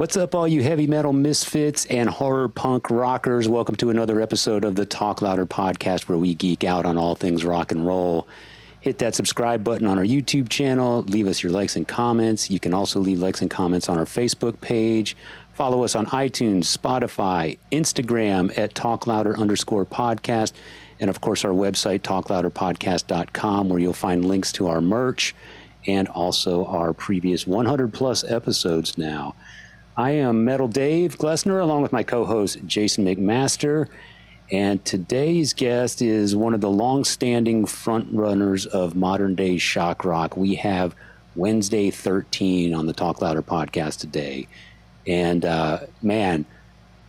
What's 0.00 0.16
up, 0.16 0.34
all 0.34 0.48
you 0.48 0.62
heavy 0.62 0.86
metal 0.86 1.12
misfits 1.12 1.84
and 1.84 2.08
horror 2.08 2.48
punk 2.48 2.88
rockers? 2.88 3.50
Welcome 3.50 3.76
to 3.76 3.90
another 3.90 4.22
episode 4.22 4.64
of 4.64 4.74
the 4.74 4.86
Talk 4.86 5.20
Louder 5.20 5.44
podcast 5.44 6.08
where 6.08 6.16
we 6.16 6.34
geek 6.34 6.64
out 6.64 6.86
on 6.86 6.96
all 6.96 7.14
things 7.14 7.44
rock 7.44 7.70
and 7.70 7.86
roll. 7.86 8.26
Hit 8.80 8.96
that 9.00 9.14
subscribe 9.14 9.62
button 9.62 9.86
on 9.86 9.98
our 9.98 10.04
YouTube 10.04 10.48
channel. 10.48 11.02
Leave 11.02 11.26
us 11.26 11.42
your 11.42 11.52
likes 11.52 11.76
and 11.76 11.86
comments. 11.86 12.50
You 12.50 12.58
can 12.58 12.72
also 12.72 12.98
leave 12.98 13.18
likes 13.18 13.42
and 13.42 13.50
comments 13.50 13.90
on 13.90 13.98
our 13.98 14.06
Facebook 14.06 14.58
page. 14.62 15.18
Follow 15.52 15.84
us 15.84 15.94
on 15.94 16.06
iTunes, 16.06 16.74
Spotify, 16.74 17.58
Instagram 17.70 18.56
at 18.56 18.74
Talk 18.74 19.06
Louder 19.06 19.38
underscore 19.38 19.84
podcast. 19.84 20.52
And 20.98 21.10
of 21.10 21.20
course, 21.20 21.44
our 21.44 21.52
website, 21.52 22.00
talklouderpodcast.com, 22.00 23.68
where 23.68 23.78
you'll 23.78 23.92
find 23.92 24.24
links 24.24 24.50
to 24.52 24.66
our 24.66 24.80
merch 24.80 25.34
and 25.86 26.08
also 26.08 26.64
our 26.64 26.94
previous 26.94 27.46
100 27.46 27.92
plus 27.92 28.24
episodes 28.24 28.96
now. 28.96 29.34
I 30.00 30.12
am 30.12 30.46
Metal 30.46 30.66
Dave 30.66 31.18
Glessner, 31.18 31.60
along 31.60 31.82
with 31.82 31.92
my 31.92 32.02
co 32.02 32.24
host 32.24 32.60
Jason 32.64 33.04
McMaster. 33.04 33.86
And 34.50 34.82
today's 34.82 35.52
guest 35.52 36.00
is 36.00 36.34
one 36.34 36.54
of 36.54 36.62
the 36.62 36.70
long 36.70 37.04
standing 37.04 37.66
frontrunners 37.66 38.66
of 38.66 38.96
modern 38.96 39.34
day 39.34 39.58
shock 39.58 40.06
rock. 40.06 40.38
We 40.38 40.54
have 40.54 40.94
Wednesday 41.36 41.90
13 41.90 42.72
on 42.72 42.86
the 42.86 42.94
Talk 42.94 43.20
Louder 43.20 43.42
podcast 43.42 43.98
today. 43.98 44.48
And 45.06 45.44
uh, 45.44 45.80
man, 46.00 46.46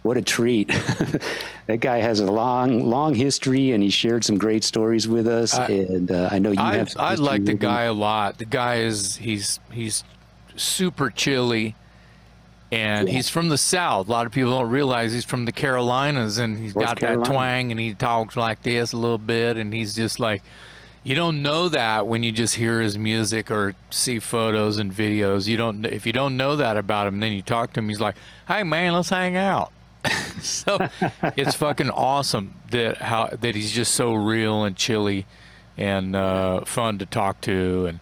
what 0.03 0.17
a 0.17 0.21
treat. 0.21 0.67
that 1.67 1.79
guy 1.79 1.99
has 1.99 2.19
a 2.19 2.29
long, 2.29 2.89
long 2.89 3.15
history 3.15 3.71
and 3.71 3.81
he 3.81 3.89
shared 3.89 4.25
some 4.25 4.37
great 4.37 4.65
stories 4.65 5.07
with 5.07 5.27
us. 5.27 5.53
I, 5.53 5.67
and 5.67 6.11
uh, 6.11 6.27
I 6.29 6.39
know 6.39 6.51
you 6.51 6.59
I, 6.59 6.75
have. 6.75 6.93
I 6.99 7.15
like 7.15 7.45
the 7.45 7.53
guy 7.53 7.85
him. 7.85 7.91
a 7.91 7.93
lot. 7.93 8.37
The 8.37 8.45
guy 8.45 8.79
is, 8.79 9.15
he's, 9.15 9.61
he's 9.71 10.03
super 10.57 11.09
chilly 11.09 11.75
and 12.71 13.07
yeah. 13.07 13.15
he's 13.15 13.29
from 13.29 13.49
the 13.49 13.57
South. 13.57 14.07
A 14.07 14.11
lot 14.11 14.25
of 14.25 14.31
people 14.31 14.51
don't 14.51 14.69
realize 14.69 15.11
he's 15.13 15.25
from 15.25 15.45
the 15.45 15.51
Carolinas, 15.51 16.37
and 16.37 16.57
he's 16.57 16.75
North 16.75 16.87
got 16.87 16.99
Carolina. 16.99 17.23
that 17.23 17.31
twang, 17.31 17.71
and 17.71 17.79
he 17.79 17.93
talks 17.93 18.37
like 18.37 18.63
this 18.63 18.93
a 18.93 18.97
little 18.97 19.17
bit, 19.17 19.57
and 19.57 19.73
he's 19.73 19.93
just 19.93 20.19
like, 20.19 20.41
you 21.03 21.15
don't 21.15 21.41
know 21.41 21.67
that 21.69 22.07
when 22.07 22.23
you 22.23 22.31
just 22.31 22.55
hear 22.55 22.79
his 22.79 22.97
music 22.97 23.49
or 23.49 23.73
see 23.89 24.19
photos 24.19 24.77
and 24.77 24.91
videos. 24.93 25.47
You 25.47 25.57
don't 25.57 25.85
if 25.85 26.05
you 26.05 26.13
don't 26.13 26.37
know 26.37 26.55
that 26.55 26.77
about 26.77 27.07
him, 27.07 27.19
then 27.19 27.31
you 27.33 27.41
talk 27.41 27.73
to 27.73 27.79
him. 27.79 27.89
He's 27.89 27.99
like, 27.99 28.15
hey 28.47 28.63
man, 28.63 28.93
let's 28.93 29.09
hang 29.09 29.35
out. 29.35 29.71
so 30.41 30.89
it's 31.35 31.55
fucking 31.55 31.89
awesome 31.89 32.55
that 32.69 32.97
how 32.97 33.27
that 33.27 33.55
he's 33.55 33.71
just 33.71 33.93
so 33.93 34.13
real 34.13 34.63
and 34.63 34.75
chilly 34.75 35.25
and 35.77 36.15
uh, 36.15 36.63
fun 36.65 36.99
to 36.99 37.05
talk 37.05 37.41
to 37.41 37.87
and 37.87 37.99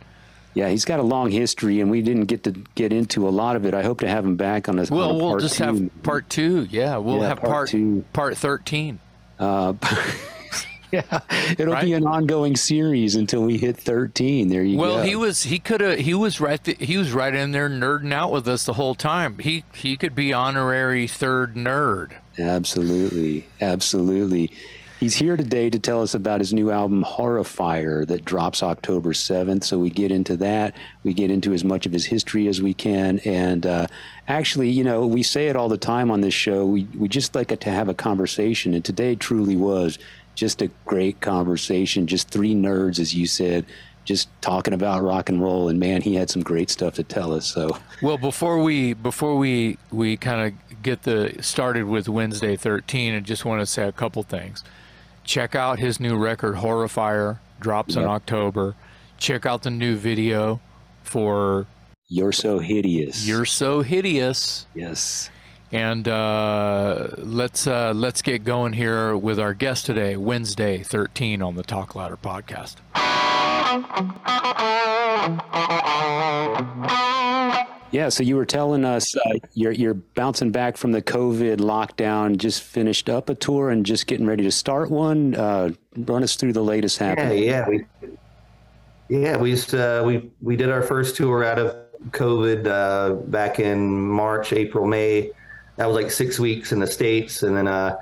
yeah, 0.53 0.69
he's 0.69 0.85
got 0.85 0.99
a 0.99 1.03
long 1.03 1.29
history, 1.29 1.79
and 1.79 1.91
we 1.91 2.01
didn't 2.01 2.25
get 2.25 2.43
to 2.43 2.51
get 2.75 2.91
into 2.91 3.27
a 3.27 3.29
lot 3.29 3.55
of 3.55 3.65
it. 3.65 3.73
I 3.73 3.83
hope 3.83 3.99
to 3.99 4.07
have 4.07 4.25
him 4.25 4.35
back 4.35 4.67
on 4.67 4.77
this. 4.77 4.89
Well, 4.89 5.15
we'll 5.15 5.39
just 5.39 5.57
two. 5.57 5.63
have 5.63 6.03
part 6.03 6.29
two. 6.29 6.67
Yeah, 6.69 6.97
we'll 6.97 7.19
yeah, 7.19 7.29
have 7.29 7.39
part, 7.39 7.51
part 7.51 7.69
two, 7.69 8.03
part 8.13 8.37
thirteen. 8.37 8.99
Uh, 9.37 9.73
yeah, 10.91 11.19
it'll 11.57 11.73
right? 11.73 11.85
be 11.85 11.93
an 11.93 12.05
ongoing 12.05 12.55
series 12.55 13.15
until 13.15 13.43
we 13.43 13.57
hit 13.57 13.77
thirteen. 13.77 14.49
There 14.49 14.63
you 14.63 14.77
well, 14.77 14.89
go. 14.89 14.95
Well, 14.95 15.05
he 15.05 15.15
was 15.15 15.43
he 15.43 15.59
could 15.59 15.81
have 15.81 15.99
he 15.99 16.15
was 16.15 16.41
right 16.41 16.63
th- 16.63 16.79
he 16.79 16.97
was 16.97 17.11
right 17.11 17.33
in 17.33 17.51
there 17.51 17.69
nerding 17.69 18.11
out 18.11 18.31
with 18.31 18.47
us 18.47 18.65
the 18.65 18.73
whole 18.73 18.95
time. 18.95 19.37
He 19.37 19.63
he 19.73 19.97
could 19.97 20.15
be 20.15 20.33
honorary 20.33 21.07
third 21.07 21.55
nerd. 21.55 22.13
Absolutely, 22.39 23.45
absolutely. 23.61 24.51
He's 24.99 25.15
here 25.15 25.37
today 25.37 25.69
to 25.69 25.79
tell 25.79 26.01
us 26.01 26.13
about 26.13 26.41
his 26.41 26.53
new 26.53 26.71
album, 26.71 27.05
Horrifier, 27.05 28.05
that 28.07 28.25
drops 28.25 28.61
October 28.61 29.13
7th. 29.13 29.63
So 29.63 29.79
we 29.79 29.89
get 29.89 30.11
into 30.11 30.35
that. 30.37 30.75
We 31.03 31.13
get 31.13 31.31
into 31.31 31.53
as 31.53 31.63
much 31.63 31.85
of 31.85 31.93
his 31.93 32.03
history 32.03 32.49
as 32.49 32.61
we 32.61 32.73
can. 32.73 33.19
And 33.19 33.65
uh, 33.65 33.87
actually, 34.27 34.69
you 34.69 34.83
know, 34.83 35.07
we 35.07 35.23
say 35.23 35.47
it 35.47 35.55
all 35.55 35.69
the 35.69 35.77
time 35.77 36.11
on 36.11 36.19
this 36.19 36.33
show. 36.33 36.65
We, 36.65 36.83
we 36.97 37.07
just 37.07 37.33
like 37.33 37.57
to 37.57 37.69
have 37.69 37.87
a 37.87 37.93
conversation. 37.93 38.73
And 38.73 38.83
today 38.83 39.15
truly 39.15 39.55
was 39.55 39.99
just 40.35 40.61
a 40.61 40.69
great 40.83 41.21
conversation. 41.21 42.05
Just 42.05 42.29
three 42.29 42.53
nerds, 42.53 42.99
as 42.99 43.15
you 43.15 43.25
said, 43.25 43.65
just 44.03 44.27
talking 44.41 44.73
about 44.73 45.01
rock 45.01 45.29
and 45.29 45.41
roll 45.41 45.69
and 45.69 45.79
man 45.79 46.01
he 46.01 46.15
had 46.15 46.31
some 46.31 46.41
great 46.41 46.69
stuff 46.69 46.95
to 46.95 47.03
tell 47.03 47.31
us 47.31 47.45
so 47.45 47.77
well 48.01 48.17
before 48.17 48.57
we 48.57 48.93
before 48.93 49.37
we 49.37 49.77
we 49.91 50.17
kind 50.17 50.47
of 50.47 50.81
get 50.81 51.03
the 51.03 51.35
started 51.41 51.83
with 51.83 52.09
wednesday 52.09 52.55
13 52.55 53.13
i 53.13 53.19
just 53.19 53.45
want 53.45 53.59
to 53.59 53.67
say 53.67 53.87
a 53.87 53.91
couple 53.91 54.23
things 54.23 54.63
check 55.29 55.53
out 55.53 55.77
his 55.77 55.99
new 55.99 56.17
record 56.17 56.55
horrifier 56.55 57.37
drops 57.59 57.95
yep. 57.95 58.03
in 58.03 58.09
october. 58.09 58.75
Check 59.19 59.45
out 59.45 59.61
the 59.61 59.69
new 59.69 59.95
video 59.95 60.59
for 61.03 61.67
you're 62.07 62.31
so 62.31 62.57
hideous. 62.57 63.27
You're 63.27 63.45
so 63.45 63.81
hideous. 63.81 64.65
Yes. 64.73 65.29
And 65.71 66.07
uh, 66.07 67.09
let's 67.17 67.67
uh, 67.67 67.93
let's 67.93 68.23
get 68.23 68.43
going 68.43 68.73
here 68.73 69.15
with 69.15 69.39
our 69.39 69.53
guest 69.53 69.85
today 69.85 70.17
wednesday 70.17 70.81
13 70.81 71.43
on 71.43 71.55
the 71.55 71.61
talk 71.61 71.95
louder 71.95 72.17
podcast 72.17 72.77
yeah, 77.91 78.09
so 78.09 78.23
you 78.23 78.35
were 78.35 78.45
telling 78.45 78.85
us 78.85 79.15
uh, 79.15 79.33
you're 79.53 79.71
you're 79.71 79.93
bouncing 79.93 80.51
back 80.51 80.77
from 80.77 80.91
the 80.91 81.01
COVID 81.01 81.57
lockdown, 81.57 82.37
just 82.37 82.61
finished 82.61 83.09
up 83.09 83.29
a 83.29 83.35
tour 83.35 83.69
and 83.69 83.85
just 83.85 84.07
getting 84.07 84.25
ready 84.25 84.43
to 84.43 84.51
start 84.51 84.91
one. 84.91 85.35
Uh, 85.35 85.71
run 85.97 86.23
us 86.23 86.35
through 86.35 86.53
the 86.53 86.63
latest 86.63 86.97
happening. 86.97 87.43
Yeah, 87.43 87.67
yeah, 87.67 87.69
we, 87.69 87.85
yeah, 89.09 89.37
we 89.37 89.51
just, 89.51 89.73
uh, 89.73 90.03
we 90.05 90.29
we 90.41 90.55
did 90.55 90.69
our 90.69 90.83
first 90.83 91.15
tour 91.15 91.43
out 91.43 91.57
of 91.57 91.75
COVID 92.11 92.67
uh, 92.67 93.15
back 93.25 93.59
in 93.59 93.89
March, 93.89 94.53
April, 94.53 94.85
May. 94.85 95.31
That 95.77 95.85
was 95.87 95.95
like 95.95 96.11
six 96.11 96.39
weeks 96.39 96.71
in 96.71 96.79
the 96.79 96.87
states, 96.87 97.43
and 97.43 97.55
then 97.55 97.67
uh, 97.67 97.97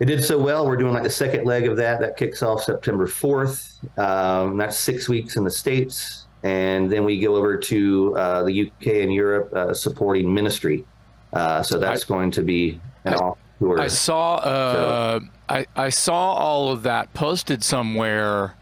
it 0.00 0.06
did 0.06 0.24
so 0.24 0.36
well. 0.36 0.66
We're 0.66 0.76
doing 0.76 0.94
like 0.94 1.04
the 1.04 1.10
second 1.10 1.44
leg 1.44 1.66
of 1.66 1.76
that. 1.76 2.00
That 2.00 2.16
kicks 2.16 2.42
off 2.42 2.64
September 2.64 3.06
4th. 3.06 3.98
Um, 3.98 4.56
that's 4.56 4.76
six 4.76 5.08
weeks 5.08 5.36
in 5.36 5.44
the 5.44 5.50
States. 5.50 6.21
And 6.42 6.90
then 6.90 7.04
we 7.04 7.20
go 7.20 7.36
over 7.36 7.56
to 7.56 8.16
uh, 8.16 8.42
the 8.42 8.66
UK 8.66 8.86
and 9.02 9.12
Europe 9.12 9.52
uh, 9.54 9.74
supporting 9.74 10.32
ministry. 10.32 10.84
Uh, 11.32 11.62
so 11.62 11.78
that's 11.78 12.04
I, 12.04 12.08
going 12.08 12.30
to 12.32 12.42
be 12.42 12.80
an 13.04 13.14
off 13.14 13.38
tour. 13.58 13.80
I 13.80 13.86
saw, 13.86 14.36
uh, 14.36 15.20
so, 15.20 15.26
I, 15.48 15.66
I 15.76 15.88
saw 15.88 16.34
all 16.34 16.70
of 16.70 16.82
that 16.82 17.14
posted 17.14 17.62
somewhere 17.62 18.54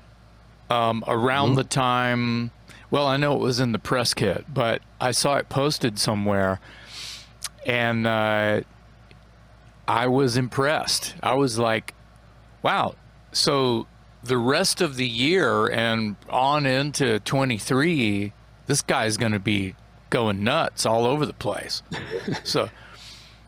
um, 0.69 1.03
around 1.07 1.51
mm-hmm. 1.51 1.57
the 1.57 1.65
time. 1.65 2.51
Well, 2.91 3.07
I 3.07 3.17
know 3.17 3.35
it 3.35 3.41
was 3.41 3.61
in 3.61 3.73
the 3.73 3.79
press 3.79 4.15
kit, 4.15 4.45
but 4.53 4.83
I 5.01 5.13
saw 5.13 5.37
it 5.37 5.49
posted 5.49 5.99
somewhere. 5.99 6.61
And 7.67 8.07
uh, 8.07 8.63
I 9.89 10.07
was 10.07 10.37
impressed. 10.37 11.15
I 11.23 11.35
was 11.35 11.59
like, 11.59 11.95
wow. 12.63 12.95
So 13.33 13.87
the 14.23 14.39
rest 14.39 14.81
of 14.81 14.97
the 14.97 15.07
year 15.07 15.67
and 15.67 16.17
on 16.29 16.67
into 16.67 17.21
23, 17.21 18.33
this 18.67 18.83
guy's 18.83 19.17
going 19.17 19.33
to 19.33 19.39
be 19.39 19.75
going 20.11 20.45
nuts 20.45 20.85
all 20.85 21.07
over 21.07 21.25
the 21.25 21.33
place. 21.33 21.83
so 22.45 22.69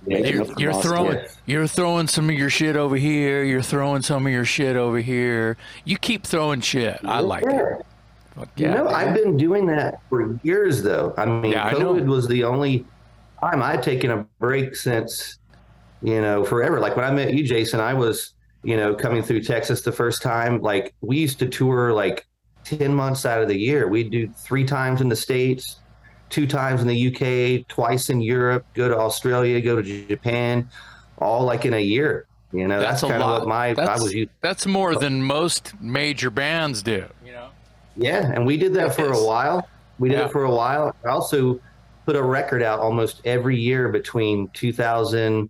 yeah, 0.07 0.19
you're, 0.19 0.59
you're 0.59 0.83
throwing 0.83 1.19
you're 1.47 1.67
throwing 1.67 2.09
some 2.09 2.29
of 2.29 2.37
your 2.37 2.51
shit 2.51 2.77
over 2.77 2.97
here. 2.97 3.45
You're 3.45 3.63
throwing 3.63 4.03
some 4.03 4.27
of 4.27 4.33
your 4.33 4.45
shit 4.45 4.77
over 4.77 4.99
here. 4.99 5.57
You 5.85 5.97
keep 5.97 6.25
throwing 6.25 6.61
shit. 6.61 7.01
I 7.05 7.21
like 7.21 7.45
it. 7.45 7.51
yeah, 7.51 8.47
you 8.57 8.69
know. 8.69 8.89
I've 8.89 9.15
been 9.15 9.37
doing 9.37 9.67
that 9.67 10.01
for 10.09 10.39
years, 10.43 10.83
though. 10.83 11.15
I 11.17 11.27
mean, 11.27 11.53
yeah, 11.53 11.71
COVID 11.73 12.03
I 12.03 12.09
was 12.09 12.27
the 12.27 12.45
only 12.45 12.85
time 13.41 13.63
I'd 13.63 13.83
taken 13.83 14.11
a 14.11 14.27
break 14.39 14.75
since 14.75 15.39
you 16.03 16.21
know, 16.21 16.45
forever. 16.45 16.81
Like 16.81 16.97
when 16.97 17.05
I 17.05 17.11
met 17.11 17.33
you, 17.33 17.45
Jason, 17.45 17.81
I 17.81 17.95
was, 17.95 18.35
you 18.63 18.77
know, 18.77 18.95
coming 18.95 19.23
through 19.23 19.43
Texas 19.43 19.83
the 19.83 19.93
first 19.93 20.23
time. 20.23 20.61
Like 20.61 20.95
we 21.01 21.19
used 21.19 21.39
to 21.41 21.49
tour 21.49 21.93
like 21.93 22.27
10 22.65 22.95
months 22.95 23.27
out 23.27 23.43
of 23.43 23.49
the 23.49 23.59
year. 23.59 23.89
We'd 23.89 24.11
do 24.11 24.29
three 24.29 24.65
times 24.65 25.01
in 25.01 25.09
the 25.09 25.17
States, 25.17 25.81
two 26.31 26.47
times 26.47 26.81
in 26.81 26.89
the 26.89 27.09
UK, 27.09 27.67
twice 27.69 28.11
in 28.11 28.21
Europe, 28.21 28.65
go 28.75 28.89
to 28.89 28.97
Australia, 28.97 29.61
go 29.61 29.81
to 29.81 30.07
Japan, 30.07 30.69
all 31.19 31.45
like 31.45 31.65
in 31.65 31.75
a 31.75 31.81
year. 31.81 32.27
You 32.53 32.69
know, 32.69 32.81
that's, 32.81 33.01
that's 33.01 33.11
kind 33.11 33.23
of 33.23 33.41
what 33.41 33.49
my 33.49 33.73
that's, 33.73 33.89
I 33.89 34.03
was 34.03 34.13
used. 34.13 34.31
That's 34.43 34.67
more 34.67 34.95
than 34.95 35.23
most 35.23 35.73
major 35.81 36.31
bands 36.31 36.83
do. 36.83 37.07
You 37.25 37.33
know. 37.33 37.49
Yeah, 37.97 38.31
and 38.31 38.45
we 38.45 38.59
did 38.59 38.75
that 38.75 38.95
for 38.95 39.11
a 39.11 39.23
while. 39.23 39.67
We 39.99 40.11
did 40.11 40.19
yeah. 40.19 40.27
it 40.27 40.33
for 40.33 40.45
a 40.45 40.51
while. 40.51 40.95
I 41.05 41.09
also 41.09 41.61
put 42.05 42.15
a 42.15 42.23
record 42.23 42.63
out 42.63 42.81
almost 42.81 43.23
every 43.25 43.59
year 43.59 43.89
between 43.89 44.49
2000 44.49 45.49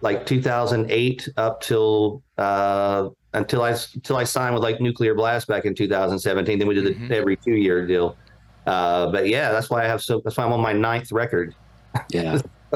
like 0.00 0.26
2008 0.26 1.28
up 1.36 1.60
till 1.60 2.22
uh, 2.38 3.08
until 3.32 3.62
I 3.62 3.76
until 3.94 4.16
I 4.16 4.24
signed 4.24 4.54
with 4.54 4.62
like 4.62 4.80
Nuclear 4.80 5.14
Blast 5.14 5.48
back 5.48 5.64
in 5.64 5.74
2017. 5.74 6.58
Then 6.58 6.68
we 6.68 6.74
did 6.74 6.84
mm-hmm. 6.84 7.08
the 7.08 7.16
every 7.16 7.36
two 7.36 7.54
year 7.54 7.86
deal. 7.86 8.16
Uh, 8.66 9.10
but 9.10 9.28
yeah, 9.28 9.50
that's 9.50 9.70
why 9.70 9.84
I 9.84 9.86
have 9.86 10.02
so. 10.02 10.20
That's 10.24 10.36
why 10.36 10.44
I'm 10.44 10.52
on 10.52 10.60
my 10.60 10.72
ninth 10.72 11.12
record. 11.12 11.54
Yeah. 12.10 12.40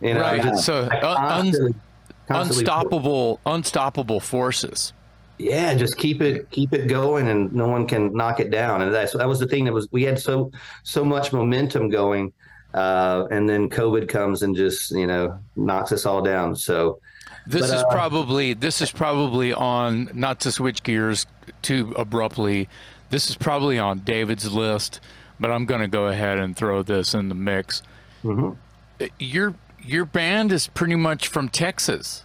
you 0.00 0.14
know, 0.14 0.20
right. 0.20 0.42
Just, 0.42 0.64
so 0.64 0.88
constantly, 0.88 1.72
un- 1.72 1.80
constantly 2.28 2.62
unstoppable, 2.62 3.40
unstoppable 3.44 4.20
forces. 4.20 4.92
Yeah, 5.38 5.74
just 5.74 5.98
keep 5.98 6.22
it 6.22 6.50
keep 6.50 6.72
it 6.72 6.86
going, 6.86 7.28
and 7.28 7.52
no 7.52 7.68
one 7.68 7.86
can 7.86 8.12
knock 8.12 8.40
it 8.40 8.50
down. 8.50 8.82
And 8.82 8.94
that's 8.94 9.12
that 9.12 9.28
was 9.28 9.38
the 9.38 9.46
thing 9.46 9.64
that 9.64 9.72
was 9.72 9.88
we 9.90 10.02
had 10.02 10.18
so 10.18 10.50
so 10.82 11.04
much 11.04 11.32
momentum 11.32 11.90
going 11.90 12.32
uh, 12.76 13.26
and 13.30 13.48
then 13.48 13.70
COVID 13.70 14.06
comes 14.06 14.42
and 14.42 14.54
just 14.54 14.90
you 14.90 15.06
know 15.06 15.38
knocks 15.56 15.90
us 15.92 16.04
all 16.04 16.22
down. 16.22 16.54
So 16.54 17.00
this 17.46 17.62
but, 17.70 17.76
is 17.76 17.82
uh, 17.82 17.88
probably 17.88 18.52
this 18.52 18.80
is 18.82 18.92
probably 18.92 19.52
on 19.52 20.10
not 20.12 20.40
to 20.40 20.52
switch 20.52 20.82
gears 20.82 21.26
too 21.62 21.94
abruptly. 21.96 22.68
This 23.08 23.30
is 23.30 23.36
probably 23.36 23.78
on 23.78 24.00
David's 24.00 24.52
list, 24.52 25.00
but 25.40 25.50
I'm 25.50 25.64
going 25.64 25.80
to 25.80 25.88
go 25.88 26.06
ahead 26.08 26.38
and 26.38 26.54
throw 26.54 26.82
this 26.82 27.14
in 27.14 27.30
the 27.30 27.34
mix. 27.34 27.82
Mm-hmm. 28.22 29.06
Your 29.18 29.54
your 29.82 30.04
band 30.04 30.52
is 30.52 30.66
pretty 30.66 30.96
much 30.96 31.28
from 31.28 31.48
Texas. 31.48 32.24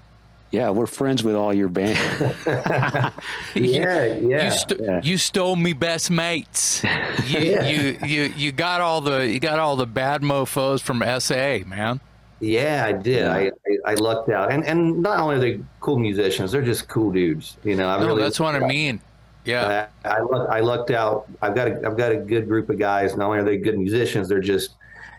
Yeah, 0.52 0.70
we're 0.70 0.86
friends 0.86 1.24
with 1.24 1.36
all 1.36 1.54
your 1.54 1.70
band. 1.70 1.98
yeah, 2.46 3.12
yeah, 3.56 4.46
you, 4.46 4.52
st- 4.52 4.82
yeah. 4.82 5.02
you 5.02 5.18
stole 5.18 5.56
me 5.56 5.74
best 5.74 6.12
mates. 6.12 6.84
You, 7.28 7.40
yeah. 7.40 7.68
you 7.68 7.98
you 8.04 8.24
you 8.36 8.52
got 8.52 8.82
all 8.82 9.00
the 9.00 9.28
you 9.28 9.40
got 9.40 9.60
all 9.60 9.76
the 9.76 9.86
bad 9.86 10.22
mofo's 10.22 10.82
from 10.82 11.02
SA, 11.20 11.60
man. 11.66 12.02
Yeah, 12.42 12.84
I 12.86 12.92
did. 12.92 13.28
I, 13.28 13.52
I, 13.86 13.92
I 13.92 13.94
lucked 13.94 14.30
out, 14.30 14.52
and 14.52 14.66
and 14.66 15.02
not 15.02 15.20
only 15.20 15.36
are 15.36 15.40
they 15.40 15.60
cool 15.80 16.00
musicians, 16.00 16.52
they're 16.52 16.64
just 16.64 16.90
cool 16.90 17.12
dudes. 17.12 17.58
You 17.64 17.76
know, 17.76 17.88
I 17.88 18.00
no, 18.00 18.08
really 18.08 18.24
that's 18.24 18.40
what 18.40 18.56
I 18.56 18.68
mean. 18.68 19.00
Yeah, 19.46 19.88
I, 20.04 20.10
I, 20.10 20.18
I 20.18 20.60
lucked 20.60 20.92
out. 20.92 21.28
I've 21.42 21.56
got 21.56 21.68
a 21.68 21.76
I've 21.86 21.96
got 21.96 22.12
a 22.12 22.18
good 22.18 22.48
group 22.48 22.70
of 22.70 22.80
guys. 22.80 23.16
Not 23.16 23.28
only 23.28 23.40
are 23.40 23.44
they 23.44 23.58
good 23.58 23.78
musicians, 23.78 24.28
they're 24.28 24.40
just, 24.40 24.72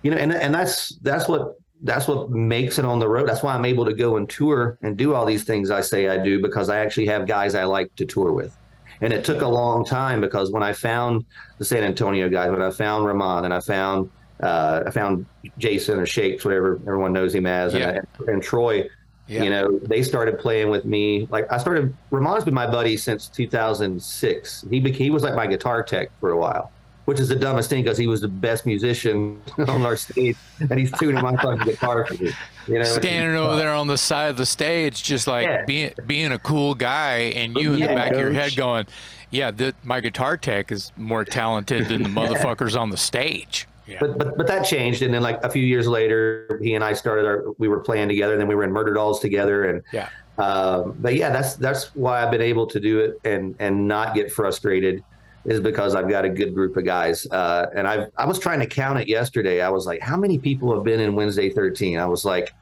you 0.02 0.10
know, 0.10 0.16
and 0.16 0.32
and 0.32 0.52
that's 0.52 0.96
that's 1.02 1.28
what 1.28 1.56
that's 1.82 2.06
what 2.06 2.30
makes 2.30 2.78
it 2.78 2.84
on 2.84 2.98
the 2.98 3.08
road. 3.08 3.28
That's 3.28 3.42
why 3.42 3.54
I'm 3.54 3.64
able 3.64 3.84
to 3.84 3.92
go 3.92 4.16
and 4.16 4.28
tour 4.28 4.78
and 4.82 4.96
do 4.96 5.14
all 5.14 5.26
these 5.26 5.44
things 5.44 5.70
I 5.70 5.80
say 5.80 6.08
I 6.08 6.22
do 6.22 6.40
because 6.40 6.68
I 6.68 6.78
actually 6.78 7.06
have 7.06 7.26
guys 7.26 7.54
I 7.54 7.64
like 7.64 7.94
to 7.96 8.06
tour 8.06 8.32
with. 8.32 8.56
And 9.00 9.12
it 9.12 9.24
took 9.24 9.42
a 9.42 9.48
long 9.48 9.84
time 9.84 10.20
because 10.20 10.52
when 10.52 10.62
I 10.62 10.72
found 10.72 11.24
the 11.58 11.64
San 11.64 11.82
Antonio 11.82 12.28
guys, 12.28 12.50
when 12.52 12.62
I 12.62 12.70
found 12.70 13.04
Ramon 13.04 13.44
and 13.44 13.52
I 13.52 13.60
found 13.60 14.10
uh, 14.40 14.84
I 14.86 14.90
found 14.90 15.26
Jason 15.58 16.00
or 16.00 16.06
Shakes, 16.06 16.44
whatever 16.44 16.74
everyone 16.86 17.12
knows 17.12 17.34
him 17.34 17.46
as, 17.46 17.74
yeah. 17.74 18.00
and, 18.18 18.28
and, 18.28 18.42
Troy, 18.42 18.88
yeah. 19.28 19.44
you 19.44 19.50
know, 19.50 19.78
they 19.78 20.02
started 20.02 20.36
playing 20.36 20.68
with 20.68 20.84
me. 20.84 21.28
Like 21.30 21.50
I 21.52 21.58
started, 21.58 21.94
Ramon's 22.10 22.44
been 22.44 22.54
my 22.54 22.66
buddy 22.66 22.96
since 22.96 23.28
2006. 23.28 24.64
He 24.68 24.80
became, 24.80 24.98
he 24.98 25.10
was 25.10 25.22
like 25.22 25.36
my 25.36 25.46
guitar 25.46 25.84
tech 25.84 26.10
for 26.18 26.30
a 26.30 26.36
while 26.36 26.72
which 27.04 27.18
is 27.18 27.28
the 27.28 27.36
dumbest 27.36 27.68
thing 27.68 27.82
because 27.82 27.98
he 27.98 28.06
was 28.06 28.20
the 28.20 28.28
best 28.28 28.64
musician 28.66 29.40
on 29.68 29.82
our 29.82 29.96
stage, 29.96 30.36
and 30.60 30.78
he's 30.78 30.92
tuning 30.92 31.22
my 31.22 31.36
fucking 31.36 31.64
guitar 31.64 32.06
for 32.06 32.22
me. 32.22 32.32
You 32.68 32.78
know, 32.78 32.84
standing 32.84 33.36
over 33.36 33.56
there 33.56 33.72
on 33.72 33.88
the 33.88 33.98
side 33.98 34.30
of 34.30 34.36
the 34.36 34.46
stage, 34.46 35.02
just 35.02 35.26
like 35.26 35.46
yeah. 35.46 35.64
being 35.64 35.92
being 36.06 36.32
a 36.32 36.38
cool 36.38 36.74
guy, 36.74 37.32
and 37.34 37.56
you 37.56 37.74
in 37.74 37.80
yeah, 37.80 37.88
the 37.88 37.94
back 37.94 38.12
coach. 38.12 38.14
of 38.14 38.20
your 38.20 38.32
head 38.32 38.56
going, 38.56 38.86
"Yeah, 39.30 39.50
the, 39.50 39.74
my 39.82 40.00
guitar 40.00 40.36
tech 40.36 40.70
is 40.70 40.92
more 40.96 41.24
talented 41.24 41.88
than 41.88 42.02
the 42.02 42.08
motherfuckers 42.20 42.78
on 42.78 42.90
the 42.90 42.96
stage." 42.96 43.66
Yeah. 43.86 43.98
But, 43.98 44.16
but 44.16 44.38
but 44.38 44.46
that 44.46 44.64
changed, 44.64 45.02
and 45.02 45.12
then 45.12 45.22
like 45.22 45.42
a 45.42 45.50
few 45.50 45.64
years 45.64 45.88
later, 45.88 46.60
he 46.62 46.74
and 46.74 46.84
I 46.84 46.92
started 46.92 47.26
our. 47.26 47.44
We 47.58 47.66
were 47.66 47.80
playing 47.80 48.08
together, 48.08 48.32
and 48.34 48.40
then 48.40 48.48
we 48.48 48.54
were 48.54 48.64
in 48.64 48.70
Murderdolls 48.70 49.20
together, 49.20 49.64
and 49.64 49.82
yeah. 49.92 50.08
Um, 50.38 50.96
but 50.98 51.14
yeah, 51.14 51.30
that's 51.30 51.56
that's 51.56 51.94
why 51.94 52.22
I've 52.22 52.30
been 52.30 52.40
able 52.40 52.66
to 52.68 52.80
do 52.80 53.00
it 53.00 53.18
and 53.24 53.54
and 53.58 53.86
not 53.86 54.14
get 54.14 54.32
frustrated 54.32 55.04
is 55.44 55.60
because 55.60 55.94
I've 55.94 56.08
got 56.08 56.24
a 56.24 56.28
good 56.28 56.54
group 56.54 56.76
of 56.76 56.84
guys. 56.84 57.26
Uh, 57.30 57.66
and 57.74 57.86
I 57.86 58.06
I 58.16 58.26
was 58.26 58.38
trying 58.38 58.60
to 58.60 58.66
count 58.66 59.00
it 59.00 59.08
yesterday. 59.08 59.60
I 59.60 59.68
was 59.68 59.86
like, 59.86 60.00
how 60.00 60.16
many 60.16 60.38
people 60.38 60.74
have 60.74 60.84
been 60.84 61.00
in 61.00 61.14
Wednesday 61.14 61.50
13? 61.50 61.98
I 61.98 62.06
was 62.06 62.24
like, 62.24 62.52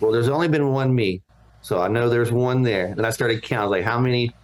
well, 0.00 0.12
there's 0.12 0.28
only 0.28 0.48
been 0.48 0.68
one 0.68 0.94
me. 0.94 1.22
So 1.62 1.80
I 1.80 1.88
know 1.88 2.08
there's 2.08 2.30
one 2.30 2.62
there. 2.62 2.86
And 2.86 3.06
I 3.06 3.10
started 3.10 3.42
counting 3.42 3.70
like 3.70 3.84
how 3.84 3.98
many 3.98 4.34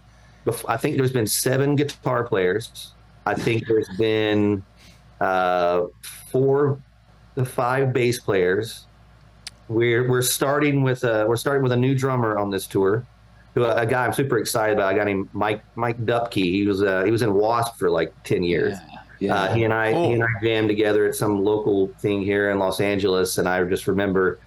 I 0.67 0.77
think 0.77 0.97
there's 0.97 1.13
been 1.13 1.27
seven 1.27 1.75
guitar 1.75 2.23
players. 2.23 2.93
I 3.25 3.33
think 3.33 3.65
there's 3.67 3.87
been 3.97 4.63
uh, 5.21 5.83
four 6.31 6.81
to 7.35 7.45
five 7.45 7.93
bass 7.93 8.19
players. 8.19 8.87
We're 9.69 10.09
we're 10.09 10.21
starting 10.21 10.83
with 10.83 11.03
a 11.05 11.25
we're 11.27 11.37
starting 11.37 11.63
with 11.63 11.71
a 11.71 11.77
new 11.77 11.95
drummer 11.95 12.37
on 12.37 12.49
this 12.49 12.67
tour 12.67 13.05
who 13.53 13.63
a 13.65 13.85
guy 13.85 14.05
I'm 14.05 14.13
super 14.13 14.37
excited 14.37 14.77
about. 14.77 14.93
A 14.93 14.97
guy 14.97 15.03
named 15.03 15.29
Mike 15.33 15.63
Mike 15.75 15.99
Dupke. 16.05 16.33
He 16.33 16.65
was 16.65 16.81
uh, 16.81 17.03
he 17.03 17.11
was 17.11 17.21
in 17.21 17.33
Wasp 17.33 17.77
for 17.77 17.89
like 17.89 18.13
ten 18.23 18.43
years. 18.43 18.77
Yeah, 18.91 18.99
yeah. 19.19 19.35
Uh, 19.35 19.53
he 19.53 19.63
and 19.63 19.73
I 19.73 19.93
he 19.93 20.13
and 20.13 20.23
I 20.23 20.27
jammed 20.41 20.69
together 20.69 21.05
at 21.05 21.15
some 21.15 21.43
local 21.43 21.87
thing 21.99 22.21
here 22.21 22.51
in 22.51 22.59
Los 22.59 22.79
Angeles, 22.79 23.37
and 23.37 23.47
I 23.47 23.63
just 23.65 23.87
remember 23.87 24.39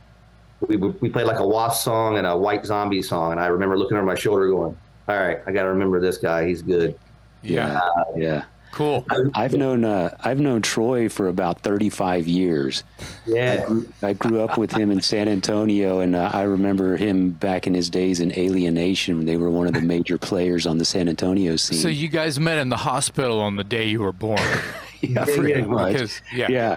we 0.60 0.76
we 0.76 1.08
played 1.08 1.26
like 1.26 1.38
a 1.38 1.46
Wasp 1.46 1.84
song 1.84 2.18
and 2.18 2.26
a 2.26 2.36
White 2.36 2.66
Zombie 2.66 3.02
song, 3.02 3.32
and 3.32 3.40
I 3.40 3.46
remember 3.46 3.78
looking 3.78 3.96
over 3.96 4.06
my 4.06 4.14
shoulder, 4.14 4.48
going, 4.48 4.76
"All 5.08 5.16
right, 5.16 5.40
I 5.46 5.52
got 5.52 5.62
to 5.62 5.68
remember 5.68 6.00
this 6.00 6.18
guy. 6.18 6.46
He's 6.46 6.62
good." 6.62 6.98
Yeah, 7.42 7.78
uh, 7.78 8.04
yeah. 8.16 8.44
Cool. 8.72 9.06
I've 9.34 9.54
known 9.54 9.84
uh, 9.84 10.16
I've 10.20 10.38
known 10.38 10.62
Troy 10.62 11.08
for 11.08 11.28
about 11.28 11.60
35 11.60 12.26
years. 12.26 12.84
Yeah. 13.26 13.62
I 13.62 13.66
grew, 13.66 13.88
I 14.02 14.12
grew 14.12 14.40
up 14.42 14.58
with 14.58 14.72
him 14.72 14.90
in 14.90 15.00
San 15.00 15.28
Antonio, 15.28 16.00
and 16.00 16.14
uh, 16.14 16.30
I 16.32 16.42
remember 16.42 16.96
him 16.96 17.30
back 17.30 17.66
in 17.66 17.74
his 17.74 17.88
days 17.88 18.20
in 18.20 18.36
Alienation. 18.38 19.16
When 19.16 19.26
they 19.26 19.36
were 19.36 19.50
one 19.50 19.66
of 19.66 19.72
the 19.72 19.80
major 19.80 20.18
players 20.18 20.66
on 20.66 20.78
the 20.78 20.84
San 20.84 21.08
Antonio 21.08 21.56
scene. 21.56 21.78
So 21.78 21.88
you 21.88 22.08
guys 22.08 22.38
met 22.38 22.58
in 22.58 22.68
the 22.68 22.76
hospital 22.76 23.40
on 23.40 23.56
the 23.56 23.64
day 23.64 23.86
you 23.86 24.00
were 24.00 24.12
born. 24.12 24.38
yeah, 25.00 25.24
pretty 25.24 25.62
much. 25.62 25.92
Because, 25.92 26.22
yeah. 26.34 26.48
yeah. 26.50 26.76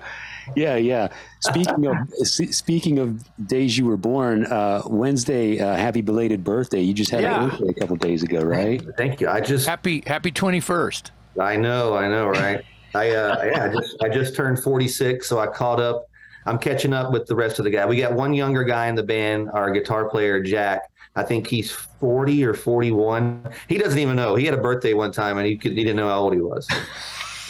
Yeah, 0.55 0.75
yeah. 0.77 1.09
Speaking 1.41 1.85
of 1.85 1.97
speaking 2.25 2.99
of 2.99 3.47
days 3.47 3.77
you 3.77 3.85
were 3.85 3.97
born, 3.97 4.45
uh, 4.45 4.81
Wednesday, 4.85 5.59
uh, 5.59 5.75
happy 5.75 6.01
belated 6.01 6.43
birthday! 6.43 6.81
You 6.81 6.93
just 6.93 7.11
had 7.11 7.21
yeah. 7.21 7.45
a 7.45 7.49
birthday 7.49 7.67
a 7.67 7.73
couple 7.73 7.95
days 7.97 8.23
ago, 8.23 8.41
right? 8.41 8.81
Thank 8.97 9.21
you. 9.21 9.29
I 9.29 9.41
just 9.41 9.67
happy 9.67 10.03
happy 10.05 10.31
twenty 10.31 10.59
first. 10.59 11.11
I 11.39 11.55
know, 11.55 11.95
I 11.95 12.07
know, 12.07 12.27
right? 12.27 12.63
I 12.95 13.11
uh, 13.11 13.43
yeah, 13.43 13.65
I 13.65 13.69
just 13.69 14.03
I 14.03 14.09
just 14.09 14.35
turned 14.35 14.61
46, 14.61 15.27
so 15.27 15.39
I 15.39 15.47
caught 15.47 15.79
up. 15.79 16.07
I'm 16.45 16.57
catching 16.57 16.93
up 16.93 17.11
with 17.11 17.27
the 17.27 17.35
rest 17.35 17.59
of 17.59 17.65
the 17.65 17.71
guy. 17.71 17.85
We 17.85 17.97
got 17.97 18.13
one 18.13 18.33
younger 18.33 18.63
guy 18.63 18.87
in 18.87 18.95
the 18.95 19.03
band, 19.03 19.49
our 19.53 19.71
guitar 19.71 20.09
player 20.09 20.41
Jack. 20.41 20.89
I 21.15 21.23
think 21.23 21.47
he's 21.47 21.71
40 21.71 22.45
or 22.45 22.53
41. 22.53 23.51
He 23.67 23.77
doesn't 23.77 23.99
even 23.99 24.15
know. 24.15 24.35
He 24.35 24.45
had 24.45 24.53
a 24.53 24.61
birthday 24.61 24.93
one 24.93 25.11
time 25.11 25.37
and 25.37 25.45
he 25.45 25.57
could, 25.57 25.73
he 25.73 25.83
didn't 25.83 25.97
know 25.97 26.07
how 26.07 26.19
old 26.19 26.33
he 26.33 26.39
was. 26.39 26.67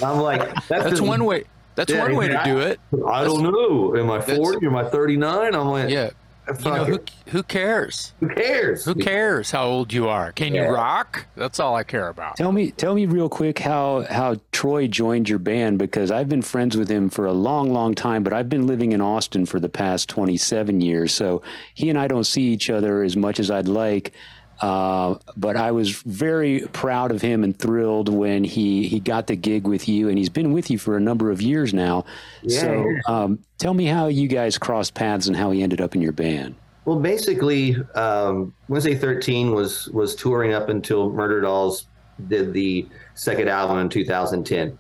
I'm 0.04 0.20
like, 0.20 0.42
that's, 0.68 0.86
that's 0.86 1.02
one 1.02 1.26
way. 1.26 1.44
That's 1.76 1.92
yeah, 1.92 2.02
one 2.02 2.16
way 2.16 2.30
to 2.30 2.42
do 2.44 2.60
it. 2.60 2.80
I 3.08 3.24
don't 3.24 3.44
know. 3.44 3.96
Am 3.96 4.10
I 4.10 4.22
40? 4.22 4.66
Am 4.66 4.76
I 4.76 4.84
39? 4.86 5.54
I'm 5.54 5.68
like, 5.68 5.90
yeah 5.90 6.10
you 6.58 6.72
know, 6.72 6.86
who, 6.86 7.00
who 7.28 7.44
cares? 7.44 8.14
Who 8.20 8.30
cares? 8.30 8.86
Who 8.86 8.96
cares 8.96 9.52
how 9.52 9.66
old 9.66 9.94
you 9.94 10.08
are? 10.08 10.32
Can 10.32 10.54
yeah. 10.54 10.66
you 10.66 10.70
rock? 10.74 11.26
That's 11.36 11.60
all 11.60 11.76
I 11.76 11.84
care 11.84 12.10
about. 12.10 12.38
Tell 12.38 12.52
me, 12.52 12.72
tell 12.72 12.96
me 12.96 13.06
real 13.06 13.30
quick 13.30 13.60
how 13.60 14.06
how 14.10 14.38
Troy 14.52 14.88
joined 14.88 15.30
your 15.30 15.40
band 15.40 15.80
because 15.80 16.12
I've 16.12 16.30
been 16.30 16.42
friends 16.42 16.76
with 16.76 16.90
him 16.90 17.10
for 17.10 17.26
a 17.26 17.34
long, 17.34 17.72
long 17.72 17.96
time, 17.96 18.24
but 18.24 18.34
I've 18.34 18.50
been 18.50 18.68
living 18.68 18.92
in 18.92 19.02
Austin 19.02 19.46
for 19.46 19.60
the 19.60 19.70
past 19.70 20.10
twenty 20.10 20.38
seven 20.38 20.82
years, 20.82 21.14
so 21.14 21.42
he 21.74 21.90
and 21.90 22.00
I 22.00 22.08
don't 22.08 22.26
see 22.26 22.44
each 22.44 22.70
other 22.70 23.04
as 23.04 23.16
much 23.16 23.40
as 23.40 23.52
I'd 23.52 23.68
like. 23.68 24.14
Uh, 24.62 25.16
but 25.38 25.56
I 25.56 25.72
was 25.72 25.92
very 26.02 26.62
proud 26.74 27.12
of 27.12 27.22
him 27.22 27.44
and 27.44 27.58
thrilled 27.58 28.10
when 28.10 28.44
he, 28.44 28.88
he 28.88 29.00
got 29.00 29.28
the 29.28 29.36
gig 29.36 29.68
with 29.68 29.88
you, 29.88 30.10
and 30.10 30.18
he's 30.18 30.30
been 30.30 30.52
with 30.52 30.70
you 30.70 30.78
for 30.78 30.98
a 30.98 31.00
number 31.00 31.32
of 31.32 31.42
years 31.42 31.74
now. 31.74 32.06
Yeah. 32.42 32.60
So 32.60 32.96
um, 33.08 33.40
tell 33.58 33.74
me 33.74 33.86
how 33.86 34.08
you 34.08 34.28
guys 34.28 34.58
crossed 34.58 34.94
paths 34.96 35.28
and 35.28 35.36
how 35.36 35.52
he 35.52 35.64
ended 35.64 35.80
up 35.80 35.96
in 35.96 36.02
your 36.02 36.12
band. 36.12 36.56
Well, 36.86 37.00
basically, 37.00 37.78
um, 37.96 38.54
Wednesday 38.68 38.96
13 38.96 39.54
was 39.54 39.90
was 39.90 40.16
touring 40.16 40.54
up 40.54 40.70
until 40.70 41.12
Murderdolls 41.12 41.86
did 42.28 42.52
the 42.52 42.88
second 43.16 43.48
album 43.48 43.78
in 43.78 43.90
2010. 43.90 44.78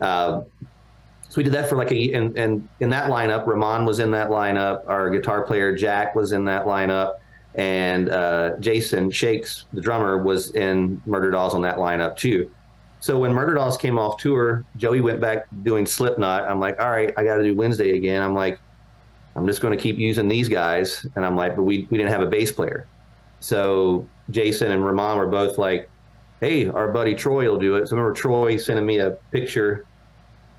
Uh, 0.00 0.42
so 1.28 1.36
we 1.36 1.42
did 1.42 1.52
that 1.52 1.68
for 1.68 1.76
like 1.76 1.92
a 1.92 2.12
and 2.12 2.38
and 2.38 2.68
in 2.80 2.88
that 2.90 3.10
lineup, 3.10 3.46
Ramon 3.46 3.84
was 3.84 3.98
in 3.98 4.10
that 4.12 4.30
lineup. 4.30 4.88
Our 4.88 5.10
guitar 5.10 5.42
player 5.42 5.76
Jack 5.76 6.14
was 6.14 6.32
in 6.32 6.44
that 6.46 6.64
lineup 6.64 7.16
and 7.54 8.08
uh, 8.10 8.56
Jason 8.60 9.10
Shakes, 9.10 9.64
the 9.72 9.80
drummer, 9.80 10.22
was 10.22 10.54
in 10.54 11.00
Murderdolls 11.06 11.54
on 11.54 11.62
that 11.62 11.76
lineup 11.76 12.16
too. 12.16 12.50
So 13.00 13.18
when 13.18 13.32
Murderdolls 13.32 13.78
came 13.78 13.98
off 13.98 14.18
tour, 14.18 14.64
Joey 14.76 15.00
went 15.00 15.20
back 15.20 15.46
doing 15.62 15.86
Slipknot. 15.86 16.44
I'm 16.44 16.60
like, 16.60 16.80
all 16.80 16.90
right, 16.90 17.12
I 17.16 17.24
got 17.24 17.36
to 17.36 17.44
do 17.44 17.54
Wednesday 17.54 17.96
again. 17.96 18.22
I'm 18.22 18.34
like, 18.34 18.58
I'm 19.36 19.46
just 19.46 19.60
going 19.60 19.76
to 19.76 19.82
keep 19.82 19.98
using 19.98 20.26
these 20.28 20.48
guys, 20.48 21.06
and 21.14 21.24
I'm 21.24 21.36
like, 21.36 21.54
but 21.54 21.62
we 21.62 21.86
we 21.90 21.98
didn't 21.98 22.10
have 22.10 22.22
a 22.22 22.26
bass 22.26 22.50
player, 22.50 22.86
so 23.40 24.06
Jason 24.30 24.72
and 24.72 24.84
Ramon 24.84 25.16
were 25.16 25.28
both 25.28 25.58
like, 25.58 25.88
hey, 26.40 26.68
our 26.68 26.88
buddy 26.88 27.14
Troy 27.14 27.48
will 27.48 27.58
do 27.58 27.76
it. 27.76 27.86
So 27.86 27.94
I 27.94 27.98
remember 27.98 28.18
Troy 28.18 28.56
sending 28.56 28.84
me 28.84 28.98
a 28.98 29.12
picture 29.30 29.86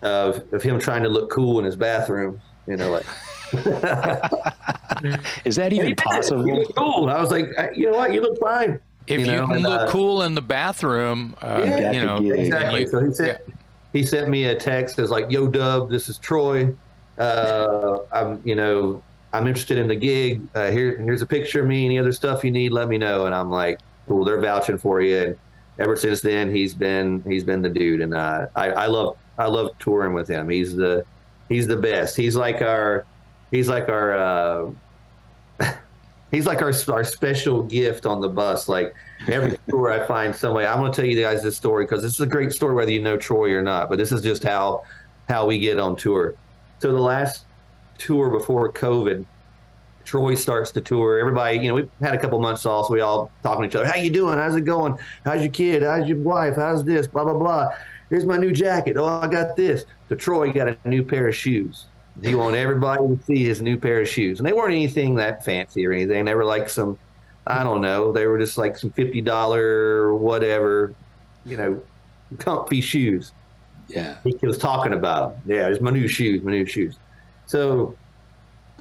of 0.01 0.43
of 0.53 0.63
him 0.63 0.79
trying 0.79 1.03
to 1.03 1.09
look 1.09 1.29
cool 1.29 1.59
in 1.59 1.65
his 1.65 1.75
bathroom, 1.75 2.41
you 2.67 2.77
know, 2.77 2.91
like. 2.91 3.05
Is 5.45 5.55
that 5.55 5.73
even 5.73 5.95
possible? 5.95 6.47
You 6.47 6.55
look 6.55 6.75
cool. 6.75 7.09
I 7.09 7.19
was 7.19 7.31
like, 7.31 7.47
you 7.75 7.91
know 7.91 7.97
what? 7.97 8.13
You 8.13 8.21
look 8.21 8.39
fine. 8.39 8.79
If 9.07 9.21
you, 9.21 9.27
know? 9.27 9.41
you 9.41 9.47
can 9.47 9.63
look 9.63 9.81
uh, 9.81 9.87
cool 9.89 10.21
in 10.21 10.35
the 10.35 10.41
bathroom, 10.41 11.35
uh, 11.41 11.63
yeah, 11.65 11.91
you 11.91 12.05
know, 12.05 12.17
exactly. 12.17 12.81
You, 12.81 12.87
so 12.87 13.03
he 13.03 13.13
sent, 13.13 13.41
yeah. 13.47 13.53
he 13.91 14.03
sent 14.03 14.29
me 14.29 14.45
a 14.45 14.55
text 14.55 14.97
that's 14.97 15.09
like, 15.09 15.31
"Yo, 15.31 15.47
Dub, 15.47 15.89
this 15.89 16.09
is 16.09 16.19
Troy. 16.19 16.75
Uh, 17.17 17.99
I'm, 18.11 18.39
you 18.45 18.53
know, 18.53 19.01
I'm 19.33 19.47
interested 19.47 19.79
in 19.79 19.87
the 19.87 19.95
gig. 19.95 20.41
Uh, 20.53 20.69
here, 20.69 20.97
here's 20.97 21.23
a 21.23 21.25
picture 21.25 21.61
of 21.61 21.67
me. 21.67 21.85
Any 21.85 21.97
other 21.97 22.11
stuff 22.11 22.43
you 22.43 22.51
need, 22.51 22.71
let 22.71 22.87
me 22.87 22.99
know." 22.99 23.25
And 23.25 23.33
I'm 23.33 23.49
like, 23.49 23.79
"Cool, 24.07 24.25
they're 24.25 24.39
vouching 24.39 24.77
for 24.77 25.01
you." 25.01 25.17
And 25.17 25.37
ever 25.79 25.95
since 25.95 26.21
then, 26.21 26.53
he's 26.53 26.75
been 26.75 27.23
he's 27.25 27.43
been 27.43 27.63
the 27.63 27.69
dude, 27.69 28.01
and 28.01 28.13
uh, 28.13 28.45
I, 28.55 28.69
I 28.71 28.85
love 28.85 29.17
I 29.39 29.47
love 29.47 29.71
touring 29.79 30.13
with 30.13 30.27
him. 30.27 30.49
He's 30.49 30.75
the 30.75 31.03
He's 31.49 31.65
the 31.65 31.75
best. 31.75 32.15
He's 32.15 32.35
like 32.35 32.61
our, 32.61 33.05
he's 33.51 33.69
like 33.69 33.89
our, 33.89 34.17
uh, 34.17 34.71
he's 36.31 36.45
like 36.45 36.61
our 36.61 36.73
our 36.89 37.03
special 37.03 37.63
gift 37.63 38.05
on 38.05 38.21
the 38.21 38.29
bus. 38.29 38.67
Like 38.67 38.95
every 39.27 39.57
tour, 39.69 39.91
I 39.91 40.05
find 40.05 40.35
somebody. 40.35 40.67
I'm 40.67 40.79
going 40.79 40.91
to 40.91 40.95
tell 40.95 41.09
you 41.09 41.21
guys 41.21 41.43
this 41.43 41.57
story 41.57 41.85
because 41.85 42.01
this 42.01 42.13
is 42.13 42.21
a 42.21 42.27
great 42.27 42.51
story, 42.51 42.75
whether 42.75 42.91
you 42.91 43.01
know 43.01 43.17
Troy 43.17 43.53
or 43.53 43.61
not. 43.61 43.89
But 43.89 43.97
this 43.97 44.11
is 44.11 44.21
just 44.21 44.43
how 44.43 44.83
how 45.27 45.45
we 45.45 45.59
get 45.59 45.79
on 45.79 45.95
tour. 45.95 46.35
So 46.79 46.91
the 46.91 46.99
last 46.99 47.45
tour 47.97 48.29
before 48.29 48.71
COVID, 48.71 49.25
Troy 50.05 50.33
starts 50.35 50.71
the 50.71 50.81
tour. 50.81 51.19
Everybody, 51.19 51.57
you 51.59 51.67
know, 51.67 51.75
we've 51.75 51.89
had 52.01 52.15
a 52.15 52.17
couple 52.17 52.39
months 52.39 52.65
off, 52.65 52.87
so 52.87 52.93
we 52.93 53.01
all 53.01 53.31
talking 53.43 53.63
to 53.63 53.67
each 53.67 53.75
other. 53.75 53.85
How 53.85 53.97
you 53.97 54.09
doing? 54.09 54.37
How's 54.37 54.55
it 54.55 54.61
going? 54.61 54.97
How's 55.23 55.41
your 55.41 55.51
kid? 55.51 55.83
How's 55.83 56.07
your 56.07 56.17
wife? 56.17 56.55
How's 56.55 56.83
this? 56.83 57.05
Blah 57.07 57.25
blah 57.25 57.33
blah. 57.33 57.69
Here's 58.09 58.25
my 58.25 58.37
new 58.37 58.51
jacket. 58.51 58.97
Oh, 58.97 59.05
I 59.05 59.27
got 59.27 59.55
this. 59.55 59.85
So 60.07 60.15
Troy 60.15 60.51
got 60.51 60.67
a 60.67 60.77
new 60.83 61.03
pair 61.03 61.27
of 61.27 61.35
shoes. 61.35 61.85
He 62.21 62.35
wanted 62.35 62.57
everybody 62.57 63.07
to 63.07 63.23
see 63.23 63.43
his 63.43 63.61
new 63.61 63.77
pair 63.77 64.01
of 64.01 64.07
shoes, 64.07 64.39
and 64.39 64.47
they 64.47 64.53
weren't 64.53 64.73
anything 64.73 65.15
that 65.15 65.45
fancy 65.45 65.85
or 65.85 65.91
anything. 65.91 66.25
They 66.25 66.35
were 66.35 66.45
like 66.45 66.69
some, 66.69 66.97
I 67.47 67.63
don't 67.63 67.81
know, 67.81 68.11
they 68.11 68.27
were 68.27 68.39
just 68.39 68.57
like 68.57 68.77
some 68.77 68.91
fifty 68.91 69.21
dollar 69.21 70.15
whatever, 70.15 70.93
you 71.45 71.57
know, 71.57 71.81
comfy 72.37 72.81
shoes. 72.81 73.31
Yeah, 73.87 74.17
he 74.23 74.37
was 74.45 74.57
talking 74.57 74.93
about 74.93 75.45
them. 75.45 75.55
Yeah, 75.57 75.67
it's 75.67 75.81
my 75.81 75.91
new 75.91 76.07
shoes, 76.07 76.43
my 76.43 76.51
new 76.51 76.65
shoes. 76.65 76.97
So 77.45 77.95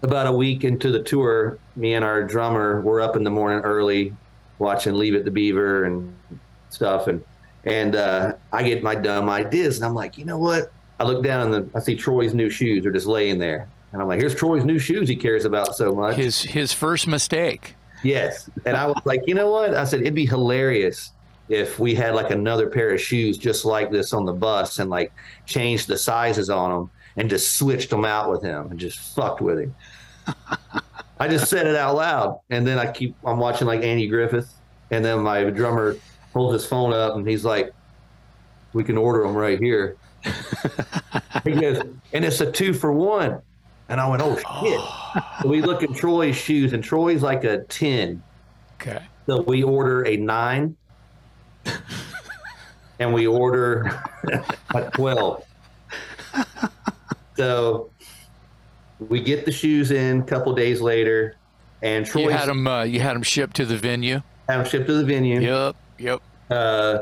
about 0.02 0.26
a 0.26 0.32
week 0.32 0.64
into 0.64 0.90
the 0.90 1.02
tour, 1.02 1.58
me 1.76 1.94
and 1.94 2.04
our 2.04 2.22
drummer 2.22 2.80
were 2.82 3.00
up 3.00 3.16
in 3.16 3.24
the 3.24 3.30
morning 3.30 3.60
early, 3.60 4.14
watching 4.58 4.94
Leave 4.94 5.14
It 5.14 5.24
to 5.24 5.30
Beaver 5.30 5.84
and 5.84 6.14
stuff, 6.70 7.06
and 7.06 7.24
and 7.64 7.96
uh, 7.96 8.34
I 8.52 8.62
get 8.62 8.82
my 8.82 8.94
dumb 8.94 9.28
ideas, 9.28 9.76
and 9.76 9.84
I'm 9.84 9.94
like, 9.94 10.18
you 10.18 10.24
know 10.24 10.38
what? 10.38 10.72
I 11.00 11.04
look 11.04 11.22
down 11.22 11.52
and 11.52 11.70
I 11.74 11.80
see 11.80 11.94
Troy's 11.94 12.34
new 12.34 12.50
shoes 12.50 12.84
are 12.84 12.92
just 12.92 13.06
laying 13.06 13.38
there, 13.38 13.68
and 13.92 14.02
I'm 14.02 14.08
like, 14.08 14.20
here's 14.20 14.34
Troy's 14.34 14.64
new 14.64 14.78
shoes 14.78 15.08
he 15.08 15.16
cares 15.16 15.44
about 15.44 15.76
so 15.76 15.92
much. 15.92 16.16
His 16.16 16.42
his 16.42 16.72
first 16.72 17.06
mistake. 17.06 17.74
Yes, 18.02 18.48
and 18.64 18.76
I 18.76 18.86
was 18.86 19.00
like, 19.04 19.22
you 19.26 19.34
know 19.34 19.50
what? 19.50 19.74
I 19.74 19.84
said 19.84 20.00
it'd 20.00 20.14
be 20.14 20.26
hilarious 20.26 21.12
if 21.48 21.78
we 21.78 21.94
had 21.94 22.14
like 22.14 22.30
another 22.30 22.68
pair 22.68 22.90
of 22.90 23.00
shoes 23.00 23.38
just 23.38 23.64
like 23.64 23.90
this 23.90 24.12
on 24.12 24.24
the 24.24 24.32
bus 24.32 24.78
and 24.78 24.90
like 24.90 25.12
changed 25.46 25.88
the 25.88 25.96
sizes 25.96 26.50
on 26.50 26.70
them 26.70 26.90
and 27.16 27.30
just 27.30 27.56
switched 27.56 27.90
them 27.90 28.04
out 28.04 28.30
with 28.30 28.42
him 28.42 28.70
and 28.70 28.78
just 28.78 28.98
fucked 29.14 29.40
with 29.40 29.60
him. 29.60 29.74
I 31.20 31.26
just 31.26 31.48
said 31.50 31.66
it 31.66 31.74
out 31.74 31.96
loud, 31.96 32.40
and 32.50 32.66
then 32.66 32.78
I 32.78 32.90
keep 32.90 33.16
I'm 33.24 33.38
watching 33.38 33.66
like 33.66 33.82
Andy 33.82 34.06
Griffith, 34.06 34.52
and 34.90 35.04
then 35.04 35.20
my 35.20 35.44
drummer 35.44 35.96
holds 36.32 36.52
his 36.52 36.66
phone 36.66 36.92
up 36.92 37.16
and 37.16 37.26
he's 37.26 37.44
like, 37.44 37.72
"We 38.72 38.84
can 38.84 38.96
order 38.96 39.22
them 39.22 39.34
right 39.34 39.58
here." 39.58 39.96
he 41.44 41.52
goes, 41.52 41.82
and 42.12 42.24
it's 42.24 42.40
a 42.40 42.50
two 42.50 42.72
for 42.72 42.92
one. 42.92 43.40
And 43.88 44.00
I 44.00 44.08
went, 44.08 44.22
"Oh 44.22 44.36
shit!" 44.36 45.22
so 45.42 45.48
we 45.48 45.62
look 45.62 45.82
at 45.82 45.94
Troy's 45.94 46.36
shoes, 46.36 46.72
and 46.72 46.84
Troy's 46.84 47.22
like 47.22 47.44
a 47.44 47.64
ten. 47.64 48.22
Okay. 48.74 49.02
So 49.26 49.42
we 49.42 49.62
order 49.62 50.06
a 50.06 50.16
nine, 50.16 50.76
and 52.98 53.12
we 53.14 53.26
order 53.26 54.02
a 54.74 54.90
twelve. 54.90 55.44
So 57.36 57.90
we 58.98 59.20
get 59.20 59.44
the 59.44 59.52
shoes 59.52 59.90
in 59.90 60.20
a 60.20 60.24
couple 60.24 60.52
days 60.54 60.80
later, 60.80 61.36
and 61.82 62.04
Troy 62.04 62.22
you 62.22 62.28
had 62.30 62.48
them. 62.48 62.66
Uh, 62.66 62.82
you 62.82 63.00
had 63.00 63.14
them 63.14 63.22
shipped 63.22 63.56
to 63.56 63.64
the 63.64 63.76
venue. 63.76 64.22
Had 64.48 64.58
them 64.58 64.66
shipped 64.66 64.86
to 64.86 64.94
the 64.94 65.04
venue. 65.04 65.40
Yep. 65.40 65.76
Yep. 65.98 66.22
Uh, 66.50 66.98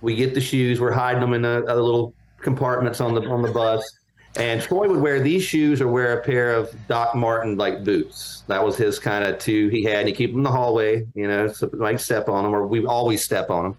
we 0.00 0.14
get 0.14 0.34
the 0.34 0.40
shoes. 0.40 0.80
We're 0.80 0.92
hiding 0.92 1.20
them 1.20 1.32
in 1.32 1.44
a, 1.44 1.60
a 1.62 1.76
little 1.76 2.14
compartments 2.38 3.00
on 3.00 3.14
the 3.14 3.22
on 3.28 3.42
the 3.42 3.50
bus. 3.50 3.98
And 4.38 4.60
Troy 4.60 4.86
would 4.86 5.00
wear 5.00 5.20
these 5.20 5.42
shoes 5.42 5.80
or 5.80 5.88
wear 5.88 6.18
a 6.18 6.22
pair 6.22 6.52
of 6.52 6.74
Doc 6.88 7.14
Marten 7.14 7.56
like 7.56 7.84
boots. 7.84 8.44
That 8.48 8.62
was 8.62 8.76
his 8.76 8.98
kind 8.98 9.24
of 9.24 9.38
two 9.38 9.68
he 9.68 9.82
had. 9.82 10.00
And 10.00 10.08
he 10.08 10.14
keep 10.14 10.32
them 10.32 10.40
in 10.40 10.44
the 10.44 10.50
hallway, 10.50 11.06
you 11.14 11.26
know, 11.26 11.48
so 11.48 11.70
might 11.72 12.00
step 12.00 12.28
on 12.28 12.44
them, 12.44 12.54
or 12.54 12.66
we 12.66 12.84
always 12.84 13.24
step 13.24 13.50
on 13.50 13.64
them. 13.64 13.76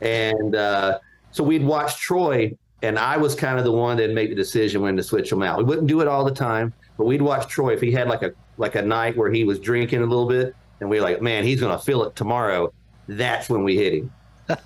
And 0.00 0.56
uh, 0.56 0.98
so 1.30 1.44
we'd 1.44 1.64
watch 1.64 1.96
Troy 2.00 2.56
and 2.84 2.98
I 2.98 3.16
was 3.16 3.34
kind 3.34 3.58
of 3.58 3.64
the 3.64 3.72
one 3.72 3.96
that 3.96 4.10
made 4.10 4.30
the 4.30 4.34
decision 4.34 4.82
when 4.82 4.94
to 4.96 5.02
switch 5.02 5.32
him 5.32 5.42
out. 5.42 5.56
We 5.56 5.64
wouldn't 5.64 5.86
do 5.86 6.02
it 6.02 6.08
all 6.08 6.22
the 6.22 6.34
time, 6.34 6.74
but 6.98 7.06
we'd 7.06 7.22
watch 7.22 7.48
Troy 7.48 7.72
if 7.72 7.80
he 7.80 7.90
had 7.90 8.08
like 8.08 8.22
a 8.22 8.32
like 8.58 8.74
a 8.74 8.82
night 8.82 9.16
where 9.16 9.30
he 9.32 9.42
was 9.42 9.58
drinking 9.58 10.02
a 10.02 10.06
little 10.06 10.28
bit, 10.28 10.54
and 10.80 10.90
we 10.90 10.98
are 10.98 11.02
like, 11.02 11.22
man, 11.22 11.44
he's 11.44 11.60
gonna 11.60 11.78
feel 11.78 12.04
it 12.04 12.14
tomorrow. 12.14 12.72
That's 13.08 13.48
when 13.48 13.64
we 13.64 13.76
hit 13.76 13.94
him. 13.94 14.12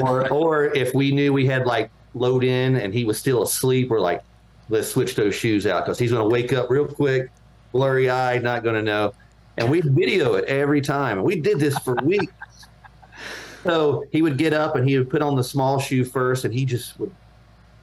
or 0.00 0.28
or 0.30 0.66
if 0.76 0.94
we 0.94 1.12
knew 1.12 1.32
we 1.32 1.46
had 1.46 1.66
like 1.66 1.90
load 2.14 2.44
in 2.44 2.76
and 2.76 2.92
he 2.92 3.04
was 3.04 3.18
still 3.18 3.42
asleep, 3.42 3.90
we're 3.90 4.00
like, 4.00 4.22
let's 4.68 4.88
switch 4.88 5.14
those 5.14 5.34
shoes 5.34 5.66
out 5.66 5.84
because 5.84 5.98
he's 5.98 6.12
gonna 6.12 6.28
wake 6.28 6.52
up 6.52 6.70
real 6.70 6.86
quick, 6.86 7.30
blurry 7.72 8.10
eyed, 8.10 8.42
not 8.42 8.64
gonna 8.64 8.82
know. 8.82 9.12
And 9.56 9.70
we 9.70 9.80
video 9.80 10.34
it 10.34 10.44
every 10.44 10.80
time. 10.80 11.18
And 11.18 11.26
we 11.26 11.40
did 11.40 11.58
this 11.58 11.76
for 11.80 11.94
weeks. 11.96 12.32
So 13.64 14.04
he 14.12 14.22
would 14.22 14.38
get 14.38 14.52
up 14.52 14.76
and 14.76 14.88
he 14.88 14.96
would 14.96 15.10
put 15.10 15.20
on 15.20 15.34
the 15.34 15.42
small 15.42 15.80
shoe 15.80 16.04
first, 16.04 16.44
and 16.44 16.54
he 16.54 16.64
just 16.64 16.98
would 17.00 17.12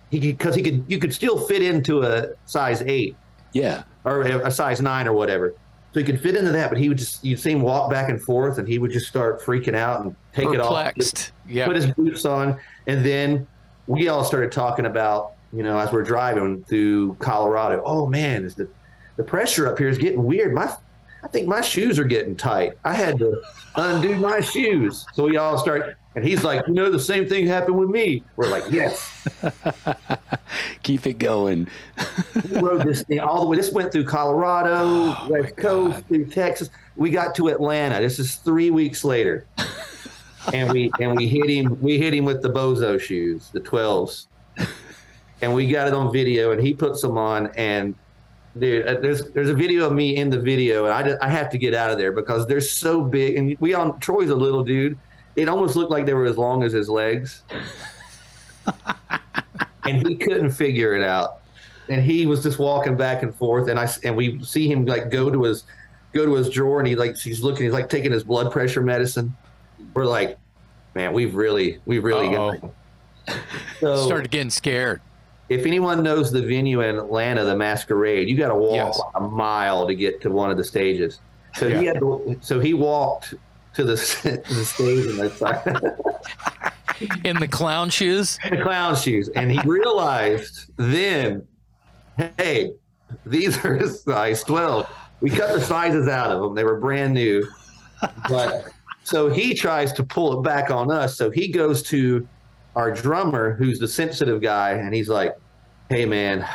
he 0.10 0.20
because 0.20 0.56
he 0.56 0.62
could 0.62 0.86
you 0.88 1.00
could 1.00 1.14
still 1.14 1.38
fit 1.38 1.62
into 1.62 2.04
a 2.04 2.30
size 2.46 2.82
eight, 2.84 3.16
yeah, 3.54 3.84
or 4.04 4.22
a 4.22 4.52
size 4.52 4.82
nine 4.82 5.08
or 5.08 5.14
whatever. 5.14 5.54
So 5.96 6.02
he 6.02 6.06
could 6.06 6.20
fit 6.20 6.36
into 6.36 6.52
that, 6.52 6.70
but 6.70 6.78
he 6.78 6.90
would 6.90 6.98
just 6.98 7.24
you'd 7.24 7.40
see 7.40 7.52
him 7.52 7.62
walk 7.62 7.90
back 7.90 8.10
and 8.10 8.22
forth, 8.22 8.58
and 8.58 8.68
he 8.68 8.80
would 8.80 8.92
just 8.92 9.08
start 9.08 9.42
freaking 9.42 9.76
out 9.76 10.04
and 10.04 10.14
take 10.34 10.50
Perplexed. 10.50 11.14
it 11.18 11.32
off, 11.32 11.50
yeah, 11.50 11.66
put 11.66 11.78
his 11.78 11.86
boots 11.86 12.26
on, 12.26 12.60
and 12.86 13.06
then 13.06 13.48
we 13.88 14.10
all 14.10 14.26
started 14.26 14.52
talking 14.52 14.88
about 14.88 15.36
you 15.54 15.64
know 15.64 15.80
as 15.80 15.94
we're 15.94 16.04
driving 16.04 16.66
through 16.66 17.16
Colorado. 17.22 17.82
Oh 17.86 18.08
man, 18.08 18.44
is 18.44 18.56
the 18.56 18.68
the 19.16 19.24
pressure 19.24 19.68
up 19.68 19.78
here 19.78 19.88
is 19.88 19.98
getting 19.98 20.22
weird. 20.22 20.54
My 20.54 20.76
I 21.24 21.30
think 21.30 21.48
my 21.48 21.62
shoes 21.62 21.98
are 21.98 22.04
getting 22.04 22.36
tight. 22.36 22.74
I 22.84 22.94
had 22.94 23.18
to 23.20 23.42
undo 23.78 24.18
my 24.18 24.42
shoes. 24.42 25.06
So 25.14 25.24
we 25.24 25.38
all 25.38 25.58
start, 25.58 25.96
and 26.16 26.24
he's 26.24 26.44
like, 26.44 26.66
you 26.68 26.74
know, 26.74 26.90
the 26.90 27.00
same 27.00 27.28
thing 27.28 27.46
happened 27.46 27.78
with 27.78 27.90
me. 27.90 28.24
We're 28.38 28.48
like, 28.48 28.64
yes. 28.72 29.28
Keep 30.84 31.08
it 31.08 31.20
going. 31.20 31.68
we 32.50 32.60
rode 32.60 32.88
this 32.88 33.04
thing 33.04 33.20
all 33.20 33.42
the 33.42 33.48
way. 33.48 33.58
This 33.58 33.72
went 33.74 33.92
through 33.92 34.06
Colorado, 34.06 34.76
oh, 34.76 35.28
West 35.30 35.58
Coast, 35.58 35.96
God. 35.96 36.08
through 36.08 36.26
Texas. 36.28 36.70
We 36.96 37.10
got 37.10 37.36
to 37.36 37.50
Atlanta. 37.50 38.00
This 38.00 38.18
is 38.18 38.36
three 38.36 38.72
weeks 38.72 39.04
later. 39.04 39.46
and 40.54 40.72
we 40.72 40.92
and 41.00 41.16
we 41.16 41.28
hit 41.28 41.50
him 41.50 41.82
we 41.82 41.98
hit 41.98 42.14
him 42.14 42.24
with 42.24 42.42
the 42.42 42.50
bozo 42.50 43.00
shoes, 43.00 43.50
the 43.52 43.60
twelves. 43.60 44.28
And 45.42 45.54
we 45.54 45.70
got 45.70 45.88
it 45.88 45.94
on 45.94 46.14
video 46.14 46.52
and 46.52 46.62
he 46.62 46.74
puts 46.74 47.02
them 47.02 47.18
on 47.18 47.48
and 47.56 47.94
dude 48.58 48.88
uh, 48.88 49.00
there's 49.02 49.26
there's 49.32 49.50
a 49.50 49.54
video 49.54 49.86
of 49.86 49.92
me 49.92 50.16
in 50.16 50.30
the 50.30 50.40
video 50.40 50.86
and 50.86 50.94
I, 50.94 51.04
just, 51.04 51.22
I 51.22 51.30
have 51.30 51.50
to 51.50 51.58
get 51.58 51.74
out 51.74 51.92
of 51.92 51.98
there 51.98 52.14
because 52.14 52.48
they're 52.48 52.62
so 52.62 53.02
big 53.02 53.36
and 53.36 53.58
we 53.60 53.74
on 53.74 54.00
troy's 54.00 54.30
a 54.30 54.36
little 54.36 54.64
dude 54.64 54.98
it 55.36 55.50
almost 55.50 55.76
looked 55.76 55.92
like 55.92 56.06
they 56.06 56.14
were 56.14 56.26
as 56.26 56.38
long 56.38 56.64
as 56.64 56.74
his 56.74 56.90
legs 56.90 57.44
and 59.86 60.08
he 60.08 60.16
couldn't 60.16 60.52
figure 60.52 60.96
it 60.96 61.04
out 61.04 61.42
and 61.90 62.04
he 62.04 62.26
was 62.26 62.42
just 62.42 62.58
walking 62.58 62.96
back 62.96 63.24
and 63.24 63.36
forth 63.36 63.70
and 63.70 63.80
i 63.80 63.88
and 64.04 64.16
we 64.16 64.42
see 64.44 64.70
him 64.70 64.86
like 64.86 65.10
go 65.10 65.30
to 65.30 65.44
his 65.44 65.64
go 66.14 66.26
to 66.26 66.34
his 66.34 66.50
drawer 66.50 66.80
and 66.80 66.88
he 66.88 66.96
like 66.96 67.18
he's 67.18 67.42
looking 67.42 67.66
he's 67.66 67.74
like 67.74 67.90
taking 67.90 68.12
his 68.12 68.24
blood 68.24 68.52
pressure 68.52 68.82
medicine 68.82 69.36
we're 69.94 70.06
like 70.06 70.38
man 70.96 71.14
we've 71.14 71.36
really 71.36 71.80
we've 71.86 72.04
really 72.04 72.30
got 72.30 72.60
so, 73.80 74.06
started 74.06 74.32
getting 74.32 74.50
scared 74.50 75.02
if 75.48 75.66
anyone 75.66 76.02
knows 76.02 76.32
the 76.32 76.42
venue 76.42 76.82
in 76.82 76.98
Atlanta, 76.98 77.44
the 77.44 77.56
Masquerade, 77.56 78.28
you 78.28 78.36
got 78.36 78.48
to 78.48 78.56
walk 78.56 78.96
yes. 78.96 79.02
a 79.14 79.22
mile 79.22 79.86
to 79.86 79.94
get 79.94 80.22
to 80.22 80.32
one 80.32 80.50
of 80.50 80.58
the 80.58 80.64
stages. 80.64 81.20
So 81.54 81.68
yeah. 81.68 81.80
he 81.80 81.86
had 81.86 82.00
to, 82.00 82.38
so 82.42 82.60
he 82.60 82.74
walked 82.74 83.36
to 83.76 83.84
the, 83.84 83.98
to 83.98 84.38
the 84.54 84.66
stage 84.66 85.06
and 85.06 85.20
in 87.26 87.38
the 87.38 87.48
clown 87.48 87.90
shoes. 87.90 88.40
In 88.46 88.52
the 88.58 88.64
clown 88.64 88.96
shoes, 88.96 89.30
and 89.30 89.52
he 89.52 89.60
realized 89.62 90.72
then, 90.78 91.46
hey, 92.38 92.74
these 93.26 93.64
are 93.64 93.86
size 93.88 94.44
twelve. 94.44 94.90
We 95.22 95.30
cut 95.30 95.54
the 95.54 95.62
sizes 95.62 96.08
out 96.08 96.32
of 96.32 96.42
them; 96.42 96.56
they 96.56 96.64
were 96.64 96.80
brand 96.80 97.14
new. 97.14 97.48
But 98.30 98.70
so 99.04 99.30
he 99.30 99.54
tries 99.54 99.94
to 99.94 100.04
pull 100.04 100.40
it 100.40 100.44
back 100.44 100.72
on 100.72 100.92
us. 100.92 101.18
So 101.18 101.30
he 101.30 101.48
goes 101.48 101.84
to 101.84 102.28
our 102.76 102.92
drummer, 102.92 103.56
who's 103.56 103.80
the 103.80 103.88
sensitive 103.88 104.42
guy, 104.42 104.72
and 104.72 104.94
he's 104.94 105.10
like, 105.10 105.36
"Hey, 105.90 106.06
man, 106.06 106.48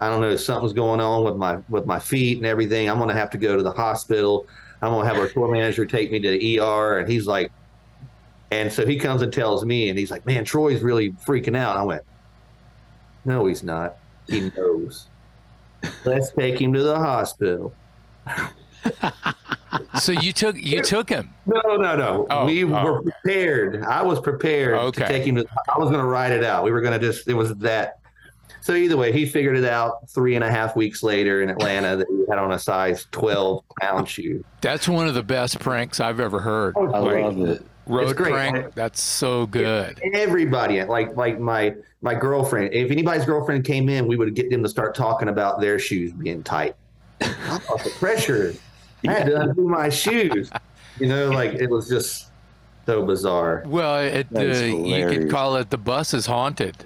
I 0.00 0.10
don't 0.10 0.20
know, 0.20 0.36
something's 0.36 0.72
going 0.72 1.00
on 1.00 1.24
with 1.24 1.36
my 1.36 1.58
with 1.68 1.86
my 1.86 1.98
feet 1.98 2.38
and 2.38 2.46
everything. 2.46 2.90
I'm 2.90 2.98
gonna 2.98 3.14
have 3.14 3.30
to 3.30 3.38
go 3.38 3.56
to 3.56 3.62
the 3.62 3.72
hospital. 3.72 4.46
I'm 4.82 4.92
gonna 4.92 5.08
have 5.08 5.18
our 5.18 5.28
tour 5.28 5.50
manager 5.50 5.86
take 5.86 6.10
me 6.10 6.20
to 6.20 6.30
the 6.30 6.60
ER." 6.60 6.98
And 6.98 7.10
he's 7.10 7.26
like, 7.26 7.50
and 8.50 8.72
so 8.72 8.86
he 8.86 8.98
comes 8.98 9.22
and 9.22 9.32
tells 9.32 9.64
me, 9.64 9.88
and 9.88 9.98
he's 9.98 10.10
like, 10.10 10.26
"Man, 10.26 10.44
Troy's 10.44 10.82
really 10.82 11.12
freaking 11.12 11.56
out." 11.56 11.76
I 11.76 11.82
went, 11.82 12.02
"No, 13.24 13.46
he's 13.46 13.62
not. 13.62 13.96
He 14.28 14.50
knows. 14.56 15.06
Let's 16.04 16.30
take 16.32 16.60
him 16.60 16.72
to 16.72 16.82
the 16.82 16.96
hospital." 16.96 17.74
so 20.00 20.12
you 20.12 20.32
took 20.32 20.56
you 20.56 20.82
took 20.82 21.08
him? 21.08 21.32
No, 21.46 21.60
no, 21.76 21.96
no. 21.96 22.26
Oh, 22.30 22.46
we 22.46 22.64
oh. 22.64 22.84
were 22.84 23.02
prepared. 23.02 23.82
I 23.82 24.02
was 24.02 24.20
prepared 24.20 24.74
okay. 24.74 25.02
to 25.02 25.08
take 25.08 25.24
him. 25.24 25.36
To, 25.36 25.46
I 25.74 25.78
was 25.78 25.90
going 25.90 26.00
to 26.00 26.08
ride 26.08 26.32
it 26.32 26.44
out. 26.44 26.64
We 26.64 26.70
were 26.70 26.80
going 26.80 26.98
to 26.98 27.04
just. 27.04 27.28
It 27.28 27.34
was 27.34 27.54
that. 27.56 28.00
So 28.66 28.74
either 28.74 28.96
way, 28.96 29.12
he 29.12 29.26
figured 29.26 29.56
it 29.56 29.64
out 29.64 30.10
three 30.10 30.34
and 30.34 30.42
a 30.42 30.50
half 30.50 30.74
weeks 30.74 31.04
later 31.04 31.40
in 31.40 31.50
Atlanta 31.50 31.98
that 31.98 32.08
he 32.08 32.24
had 32.28 32.40
on 32.40 32.50
a 32.50 32.58
size 32.58 33.06
12 33.12 33.62
pound 33.80 34.08
shoe. 34.08 34.44
That's 34.60 34.88
one 34.88 35.06
of 35.06 35.14
the 35.14 35.22
best 35.22 35.60
pranks 35.60 36.00
I've 36.00 36.18
ever 36.18 36.40
heard. 36.40 36.74
Oh, 36.76 36.92
I 36.92 36.98
like, 36.98 37.22
love 37.22 37.40
it. 37.42 37.62
Road 37.86 38.16
prank. 38.16 38.74
That's 38.74 39.00
so 39.00 39.46
good. 39.46 40.00
Everybody, 40.12 40.82
like 40.82 41.16
like 41.16 41.38
my 41.38 41.76
my 42.02 42.16
girlfriend. 42.16 42.74
If 42.74 42.90
anybody's 42.90 43.24
girlfriend 43.24 43.64
came 43.64 43.88
in, 43.88 44.08
we 44.08 44.16
would 44.16 44.34
get 44.34 44.50
them 44.50 44.64
to 44.64 44.68
start 44.68 44.96
talking 44.96 45.28
about 45.28 45.60
their 45.60 45.78
shoes 45.78 46.12
being 46.12 46.42
tight. 46.42 46.74
the 47.20 47.92
pressure. 48.00 48.52
I 49.06 49.12
had 49.12 49.26
to 49.26 49.42
undo 49.42 49.68
my 49.68 49.90
shoes. 49.90 50.50
You 50.98 51.06
know, 51.06 51.30
like 51.30 51.52
it 51.52 51.70
was 51.70 51.88
just 51.88 52.32
so 52.84 53.06
bizarre. 53.06 53.62
Well, 53.64 54.00
it, 54.00 54.26
uh, 54.34 54.40
you 54.40 55.06
could 55.06 55.30
call 55.30 55.54
it 55.54 55.70
the 55.70 55.78
bus 55.78 56.12
is 56.14 56.26
haunted. 56.26 56.84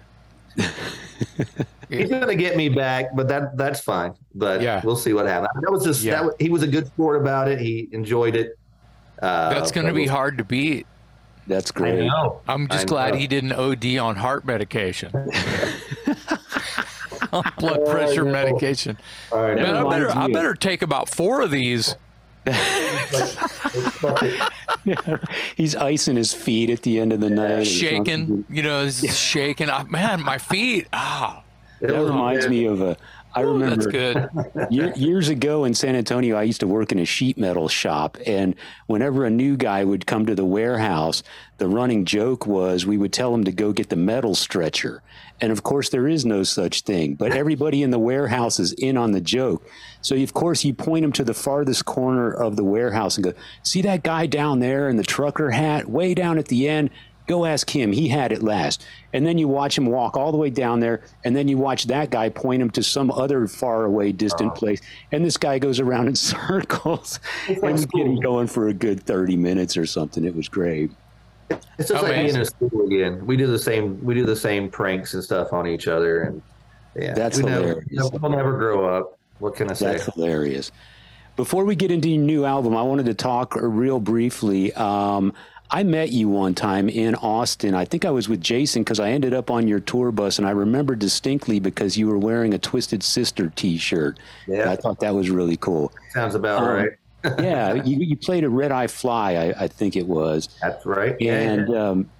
He's 1.88 2.09
gonna 2.09 2.37
get 2.37 2.57
me 2.57 2.69
back, 2.69 3.16
but 3.16 3.26
that 3.28 3.57
that's 3.57 3.80
fine. 3.80 4.14
But 4.35 4.62
yeah. 4.62 4.80
we'll 4.85 4.97
see 4.97 5.12
what 5.12 5.26
happens. 5.26 5.50
That 5.62 5.73
was 5.73 5.85
just 5.85 6.02
yeah. 6.02 6.23
that. 6.23 6.35
He 6.38 6.49
was 6.49 6.62
a 6.62 6.69
good 6.69 6.87
sport 6.87 7.21
about 7.21 7.49
it. 7.49 7.59
He 7.61 7.88
enjoyed 7.92 8.37
it. 8.37 8.59
Uh, 9.21 9.50
that's 9.50 9.73
gonna 9.73 9.92
be 9.92 10.07
hard 10.07 10.38
to 10.38 10.45
beat. 10.45 10.87
That's 11.47 11.73
great. 11.73 12.09
I'm 12.47 12.69
just 12.69 12.87
glad 12.87 13.16
he 13.16 13.26
didn't 13.26 13.52
OD 13.52 13.97
on 13.99 14.16
heart 14.16 14.45
medication. 14.45 15.11
blood 17.59 17.87
pressure 17.87 18.25
medication. 18.25 18.97
Man, 19.33 19.59
I 19.59 19.88
better 19.88 20.11
I 20.11 20.28
better 20.28 20.54
take 20.54 20.83
about 20.83 21.09
four 21.09 21.40
of 21.42 21.50
these. 21.50 21.97
He's 25.56 25.76
icing 25.76 26.16
his 26.16 26.32
feet 26.32 26.70
at 26.70 26.82
the 26.82 27.00
end 27.00 27.12
of 27.12 27.20
the 27.20 27.30
night. 27.30 27.64
Shaking, 27.64 28.44
you 28.49 28.62
know, 28.62 28.84
he's 28.84 29.18
shaking. 29.18 29.68
man, 29.88 30.22
my 30.22 30.38
feet. 30.38 30.87
Ah. 30.92 31.42
That 31.80 32.02
reminds 32.02 32.49
me 32.49 32.66
of 32.66 32.82
a 32.82 32.96
I 33.34 33.40
remember 33.42 33.76
that's 33.76 33.87
good. 33.87 34.28
year, 34.70 34.92
years 34.96 35.28
ago 35.28 35.64
in 35.64 35.75
San 35.75 35.94
Antonio, 35.94 36.37
I 36.37 36.42
used 36.42 36.60
to 36.60 36.66
work 36.66 36.90
in 36.90 36.99
a 36.99 37.04
sheet 37.04 37.38
metal 37.38 37.68
shop, 37.68 38.18
and 38.26 38.54
whenever 38.87 39.25
a 39.25 39.30
new 39.30 39.56
guy 39.56 39.84
would 39.84 40.06
come 40.06 40.26
to 40.26 40.34
the 40.34 40.44
warehouse, 40.44 41.22
the 41.58 41.68
running 41.68 42.04
joke 42.04 42.46
was 42.46 42.87
we 42.87 42.99
would 42.99 43.12
tell 43.12 43.32
him 43.34 43.44
to 43.44 43.52
go 43.52 43.72
get 43.72 43.88
the 43.88 43.96
metal 43.96 44.34
stretcher, 44.34 45.02
and 45.40 45.52
of 45.52 45.62
course 45.62 45.90
there 45.90 46.08
is 46.08 46.25
no 46.25 46.42
such 46.42 46.82
thing. 46.82 47.14
But 47.14 47.32
everybody 47.32 47.82
in 47.82 47.90
the 47.90 47.99
warehouse 47.99 48.58
is 48.58 48.72
in 48.72 48.96
on 48.96 49.12
the 49.12 49.20
joke, 49.20 49.64
so 50.00 50.16
of 50.16 50.34
course 50.34 50.64
you 50.64 50.75
point 50.75 51.04
him 51.04 51.12
to 51.12 51.25
the 51.25 51.34
farthest 51.34 51.84
corner 51.84 52.32
of 52.32 52.56
the 52.56 52.64
warehouse 52.64 53.16
and 53.16 53.25
go, 53.25 53.32
"See 53.62 53.82
that 53.82 54.02
guy 54.02 54.26
down 54.26 54.58
there 54.58 54.88
in 54.88 54.96
the 54.96 55.04
trucker 55.04 55.50
hat, 55.50 55.88
way 55.88 56.14
down 56.14 56.38
at 56.38 56.49
the 56.49 56.68
end." 56.68 56.90
Go 57.30 57.44
ask 57.44 57.70
him. 57.70 57.92
He 57.92 58.08
had 58.08 58.32
it 58.32 58.42
last. 58.42 58.84
And 59.12 59.25
then 59.25 59.38
you 59.38 59.46
watch 59.46 59.78
him 59.78 59.87
walk 59.87 60.16
all 60.16 60.32
the 60.32 60.37
way 60.37 60.50
down 60.50 60.80
there, 60.80 61.02
and 61.25 61.37
then 61.37 61.46
you 61.46 61.58
watch 61.58 61.84
that 61.84 62.10
guy 62.10 62.28
point 62.28 62.60
him 62.60 62.70
to 62.70 62.82
some 62.82 63.08
other 63.12 63.46
far 63.46 63.84
away, 63.84 64.10
distant 64.10 64.50
oh. 64.50 64.54
place. 64.56 64.80
And 65.12 65.25
this 65.25 65.37
guy 65.37 65.60
goes 65.60 65.78
around 65.78 66.08
in 66.08 66.16
circles, 66.16 67.20
and 67.46 67.62
we 67.62 67.87
get 67.87 68.06
him 68.08 68.16
going 68.16 68.49
for 68.49 68.66
a 68.66 68.75
good 68.75 69.04
thirty 69.04 69.37
minutes 69.37 69.76
or 69.76 69.87
something. 69.87 70.25
It 70.25 70.34
was 70.34 70.49
great. 70.49 70.90
It's 71.78 71.90
just 71.90 72.02
like 72.02 72.16
being 72.16 72.34
in 72.34 72.44
school 72.44 72.84
again. 72.84 73.25
We 73.25 73.37
do 73.37 73.46
the 73.46 73.60
same. 73.60 74.04
We 74.04 74.14
do 74.14 74.26
the 74.26 74.34
same 74.34 74.68
pranks 74.68 75.14
and 75.14 75.22
stuff 75.22 75.52
on 75.52 75.68
each 75.68 75.87
other, 75.87 76.22
and 76.22 76.42
yeah, 76.96 77.14
that's 77.14 77.40
we 77.40 77.49
hilarious. 77.49 77.87
Never, 77.92 78.08
we'll 78.08 78.32
never 78.32 78.58
grow 78.58 78.92
up. 78.92 79.20
What 79.38 79.54
can 79.54 79.70
I 79.70 79.75
say? 79.75 79.92
That's 79.92 80.12
hilarious. 80.12 80.72
Before 81.37 81.64
we 81.64 81.76
get 81.76 81.92
into 81.92 82.10
your 82.10 82.22
new 82.25 82.44
album, 82.44 82.76
I 82.76 82.82
wanted 82.82 83.06
to 83.06 83.14
talk 83.14 83.54
real 83.54 84.00
briefly. 84.00 84.72
Um, 84.75 85.32
I 85.73 85.85
met 85.85 86.11
you 86.11 86.29
one 86.29 86.54
time 86.54 86.89
in 86.89 87.15
Austin. 87.17 87.75
I 87.75 87.85
think 87.85 88.04
I 88.04 88.11
was 88.11 88.28
with 88.28 88.41
Jason 88.41 88.83
because 88.83 88.99
I 88.99 89.11
ended 89.11 89.33
up 89.33 89.50
on 89.50 89.69
your 89.69 89.78
tour 89.78 90.11
bus, 90.11 90.39
and 90.39 90.47
I 90.47 90.50
remember 90.50 90.97
distinctly 90.97 91.61
because 91.61 91.97
you 91.97 92.09
were 92.09 92.19
wearing 92.19 92.54
a 92.54 92.59
Twisted 92.59 93.02
Sister 93.02 93.52
T-shirt. 93.54 94.19
Yeah, 94.49 94.71
I 94.71 94.76
thought 94.76 94.99
that 95.00 95.15
was 95.15 95.30
really 95.30 95.56
cool. 95.56 95.93
Sounds 96.11 96.35
about 96.35 96.63
um, 96.63 96.69
right. 96.69 96.91
yeah, 97.39 97.75
you, 97.75 97.99
you 97.99 98.17
played 98.17 98.45
a 98.45 98.49
Red 98.49 98.73
Eyed 98.73 98.91
Fly, 98.91 99.35
I, 99.35 99.65
I 99.65 99.69
think 99.69 99.95
it 99.95 100.06
was. 100.06 100.49
That's 100.61 100.85
right. 100.87 101.21
And 101.21 101.69
yeah. 101.69 101.89
um, 101.89 102.11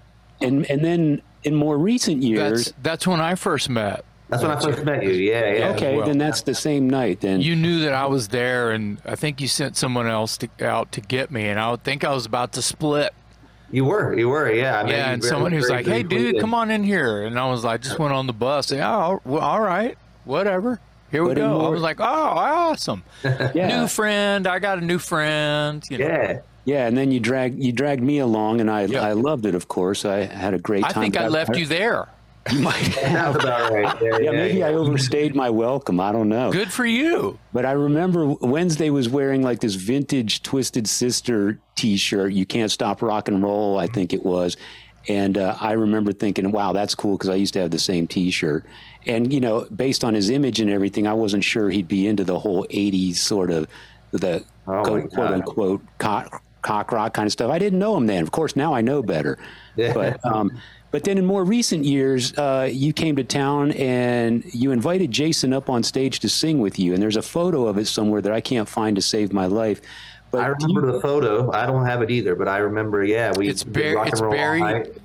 and 0.41 0.71
and 0.71 0.85
then 0.85 1.23
in 1.43 1.55
more 1.55 1.79
recent 1.79 2.23
years, 2.23 2.67
that's, 2.67 2.77
that's 2.83 3.07
when 3.07 3.21
I 3.21 3.35
first 3.35 3.69
met. 3.69 4.05
That's 4.29 4.43
when 4.43 4.53
I 4.53 4.61
first 4.61 4.85
met 4.85 5.03
you. 5.03 5.11
Yeah, 5.11 5.53
yeah. 5.53 5.69
Okay, 5.71 5.97
well, 5.97 6.07
then 6.07 6.19
that's 6.19 6.43
the 6.43 6.55
same 6.55 6.89
night. 6.89 7.21
Then 7.21 7.41
you 7.41 7.57
knew 7.57 7.81
that 7.81 7.95
I 7.95 8.07
was 8.07 8.29
there, 8.29 8.71
and 8.71 9.01
I 9.05 9.17
think 9.17 9.41
you 9.41 9.49
sent 9.49 9.77
someone 9.77 10.07
else 10.07 10.37
to, 10.39 10.49
out 10.61 10.93
to 10.93 11.01
get 11.01 11.33
me, 11.33 11.49
and 11.49 11.59
I 11.59 11.71
would 11.73 11.83
think 11.83 12.05
I 12.05 12.15
was 12.15 12.27
about 12.27 12.53
to 12.53 12.63
split. 12.63 13.13
You 13.73 13.85
were, 13.85 14.19
you 14.19 14.29
were, 14.29 14.51
yeah. 14.53 14.81
I 14.81 14.83
mean, 14.83 14.93
yeah, 14.93 15.11
and 15.13 15.25
someone 15.25 15.53
who's 15.53 15.71
like, 15.71 15.87
"Hey, 15.87 16.03
dude, 16.03 16.41
come 16.41 16.55
on 16.55 16.71
in 16.71 16.83
here," 16.83 17.25
and 17.25 17.39
I 17.39 17.49
was 17.49 17.63
like, 17.63 17.83
"Just 17.83 17.99
went 17.99 18.13
on 18.13 18.27
the 18.27 18.33
bus." 18.33 18.73
Yeah, 18.73 18.97
oh, 18.97 19.21
well, 19.25 19.43
all 19.43 19.61
right, 19.61 19.97
whatever. 20.25 20.81
Here 21.11 21.23
we 21.23 21.31
but 21.31 21.37
go. 21.37 21.67
I 21.67 21.69
was 21.69 21.83
like, 21.83 22.01
"Oh, 22.01 22.05
awesome, 22.05 23.05
yeah. 23.25 23.81
new 23.81 23.87
friend. 23.87 24.47
I 24.47 24.59
got 24.59 24.79
a 24.79 24.81
new 24.81 24.99
friend." 24.99 25.85
You 25.89 25.99
know. 25.99 26.07
Yeah. 26.07 26.41
Yeah, 26.67 26.87
and 26.87 26.97
then 26.97 27.11
you 27.11 27.21
drag 27.21 27.63
you 27.63 27.73
dragged 27.73 28.03
me 28.03 28.19
along, 28.19 28.61
and 28.61 28.71
I 28.71 28.85
yep. 28.85 29.03
I 29.03 29.13
loved 29.13 29.47
it. 29.47 29.55
Of 29.55 29.69
course, 29.69 30.05
I 30.05 30.25
had 30.25 30.53
a 30.53 30.59
great 30.59 30.83
time. 30.83 30.93
I 30.95 31.01
think 31.01 31.17
I 31.17 31.29
left 31.29 31.57
you 31.57 31.67
there. 31.67 32.09
You 32.51 32.61
might 32.61 32.75
have 32.77 33.37
about 33.37 33.73
right. 33.73 33.99
There, 34.01 34.23
yeah, 34.23 34.31
yeah, 34.31 34.39
maybe 34.39 34.59
yeah. 34.59 34.69
I 34.69 34.75
overstayed 34.75 35.35
my 35.35 35.51
welcome. 35.51 36.01
I 36.01 36.13
don't 36.13 36.29
know. 36.29 36.51
Good 36.51 36.73
for 36.73 36.87
you. 36.87 37.39
But 37.53 37.67
I 37.67 37.73
remember 37.73 38.27
Wednesday 38.27 38.91
was 38.91 39.09
wearing 39.09 39.43
like 39.43 39.61
this 39.61 39.75
vintage 39.75 40.43
Twisted 40.43 40.89
Sister 40.89 41.59
T-shirt. 41.75 42.33
You 42.33 42.47
can't 42.47 42.71
stop 42.71 43.03
rock 43.03 43.29
and 43.29 43.43
roll. 43.43 43.79
I 43.79 43.87
think 43.87 44.13
it 44.13 44.25
was. 44.25 44.57
And 45.09 45.39
uh, 45.39 45.57
I 45.61 45.73
remember 45.73 46.13
thinking, 46.13 46.51
wow, 46.53 46.73
that's 46.73 46.95
cool 46.95 47.17
because 47.17 47.31
I 47.31 47.35
used 47.35 47.55
to 47.55 47.61
have 47.61 47.71
the 47.71 47.79
same 47.79 48.07
t 48.07 48.31
shirt. 48.31 48.65
And, 49.07 49.33
you 49.33 49.41
know, 49.41 49.67
based 49.75 50.05
on 50.05 50.15
his 50.15 50.29
image 50.29 50.61
and 50.61 50.71
everything, 50.71 51.07
I 51.07 51.15
wasn't 51.15 51.43
sure 51.43 51.71
he'd 51.71 51.89
be 51.89 52.07
into 52.07 52.23
the 52.23 52.39
whole 52.39 52.67
80s 52.67 53.17
sort 53.17 53.51
of 53.51 53.67
the 54.13 54.45
oh 54.67 54.83
quote, 54.83 55.11
quote 55.11 55.33
unquote 55.33 55.83
cock, 55.99 56.43
cock 56.61 56.93
rock 56.93 57.15
kind 57.15 57.27
of 57.27 57.33
stuff. 57.33 57.51
I 57.51 57.59
didn't 57.59 57.79
know 57.79 57.97
him 57.97 58.07
then. 58.07 58.23
Of 58.23 58.31
course, 58.31 58.57
now 58.57 58.75
I 58.75 58.83
know 58.83 59.03
better. 59.03 59.39
Yeah. 59.77 59.95
But, 59.95 60.25
um, 60.25 60.61
but 60.91 61.05
then 61.05 61.19
in 61.19 61.27
more 61.27 61.45
recent 61.45 61.85
years, 61.85 62.37
uh, 62.37 62.69
you 62.71 62.93
came 62.93 63.17
to 63.17 63.25
town 63.25 63.73
and 63.73 64.45
you 64.53 64.73
invited 64.73 65.11
Jason 65.11 65.53
up 65.53 65.71
on 65.71 65.83
stage 65.83 66.21
to 66.21 66.29
sing 66.29 66.61
with 66.61 66.79
you. 66.79 66.95
And 66.95 67.03
there's 67.03 67.17
a 67.17 67.23
photo 67.23 67.67
of 67.67 67.79
it 67.79 67.87
somewhere 67.87 68.21
that 68.21 68.33
I 68.33 68.41
can't 68.41 68.69
find 68.69 68.97
to 68.97 69.03
save 69.03 69.33
my 69.33 69.47
life. 69.47 69.81
But 70.31 70.43
I 70.43 70.47
remember 70.47 70.87
you, 70.87 70.93
the 70.93 71.01
photo. 71.01 71.51
I 71.53 71.67
don't 71.67 71.87
have 71.87 72.03
it 72.03 72.11
either, 72.11 72.35
but 72.37 72.49
I 72.49 72.59
remember. 72.59 73.05
Yeah, 73.05 73.33
we. 73.37 73.49
It's 73.49 73.63
very. 73.63 73.97
It's 74.09 74.21
very. 74.21 74.61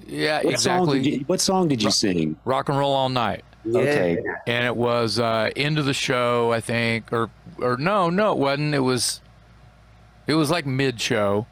Yeah, 0.08 0.44
what 0.44 0.54
exactly. 0.54 1.04
Song 1.04 1.04
you, 1.04 1.20
what 1.26 1.42
song 1.42 1.68
did 1.68 1.82
you 1.82 1.90
sing? 1.92 2.36
Rock 2.46 2.70
and 2.70 2.78
roll 2.78 2.94
all 2.94 3.10
night. 3.10 3.44
Yeah. 3.64 3.80
Okay. 3.80 4.24
And 4.46 4.66
it 4.66 4.76
was 4.76 5.20
uh, 5.20 5.50
end 5.56 5.80
of 5.80 5.86
the 5.86 5.96
show, 5.96 6.52
I 6.52 6.62
think, 6.62 7.12
or 7.12 7.32
or 7.58 7.78
no, 7.78 8.12
no, 8.12 8.34
it 8.34 8.38
wasn't. 8.38 8.76
It 8.76 8.80
was. 8.80 9.22
It 10.28 10.34
was 10.34 10.50
like 10.50 10.66
mid 10.66 11.00
show, 11.00 11.48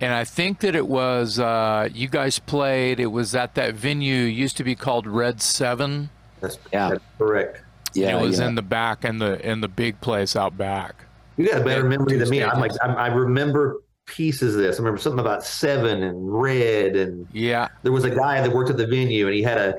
and 0.00 0.12
I 0.12 0.24
think 0.24 0.60
that 0.60 0.74
it 0.74 0.86
was 0.86 1.38
uh, 1.38 1.88
you 1.92 2.08
guys 2.08 2.38
played. 2.38 3.00
It 3.00 3.06
was 3.06 3.34
at 3.34 3.54
that 3.54 3.74
venue 3.74 4.14
used 4.14 4.56
to 4.58 4.64
be 4.64 4.74
called 4.74 5.06
Red 5.06 5.40
Seven. 5.40 6.10
That's, 6.40 6.58
yeah. 6.72 6.90
That's 6.90 7.04
correct. 7.18 7.62
Yeah, 7.94 8.08
and 8.08 8.20
it 8.20 8.28
was 8.28 8.38
yeah. 8.38 8.48
in 8.48 8.54
the 8.54 8.62
back 8.62 9.04
in 9.04 9.18
the 9.18 9.40
in 9.48 9.60
the 9.60 9.68
big 9.68 10.00
place 10.00 10.36
out 10.36 10.56
back. 10.58 11.06
You 11.36 11.48
got 11.48 11.62
a 11.62 11.64
better 11.64 11.84
memory 11.84 12.16
than 12.18 12.28
me. 12.28 12.42
I'm 12.42 12.60
like 12.60 12.72
I'm, 12.82 12.96
i 12.96 13.08
remember 13.08 13.80
pieces 14.06 14.54
of 14.54 14.62
this. 14.62 14.76
I 14.76 14.78
remember 14.78 14.98
something 14.98 15.20
about 15.20 15.44
seven 15.44 16.02
and 16.02 16.40
red 16.40 16.96
and 16.96 17.26
yeah. 17.32 17.68
There 17.82 17.92
was 17.92 18.04
a 18.04 18.14
guy 18.14 18.40
that 18.40 18.52
worked 18.54 18.70
at 18.70 18.76
the 18.76 18.86
venue 18.86 19.26
and 19.26 19.34
he 19.34 19.42
had 19.42 19.58
a 19.58 19.74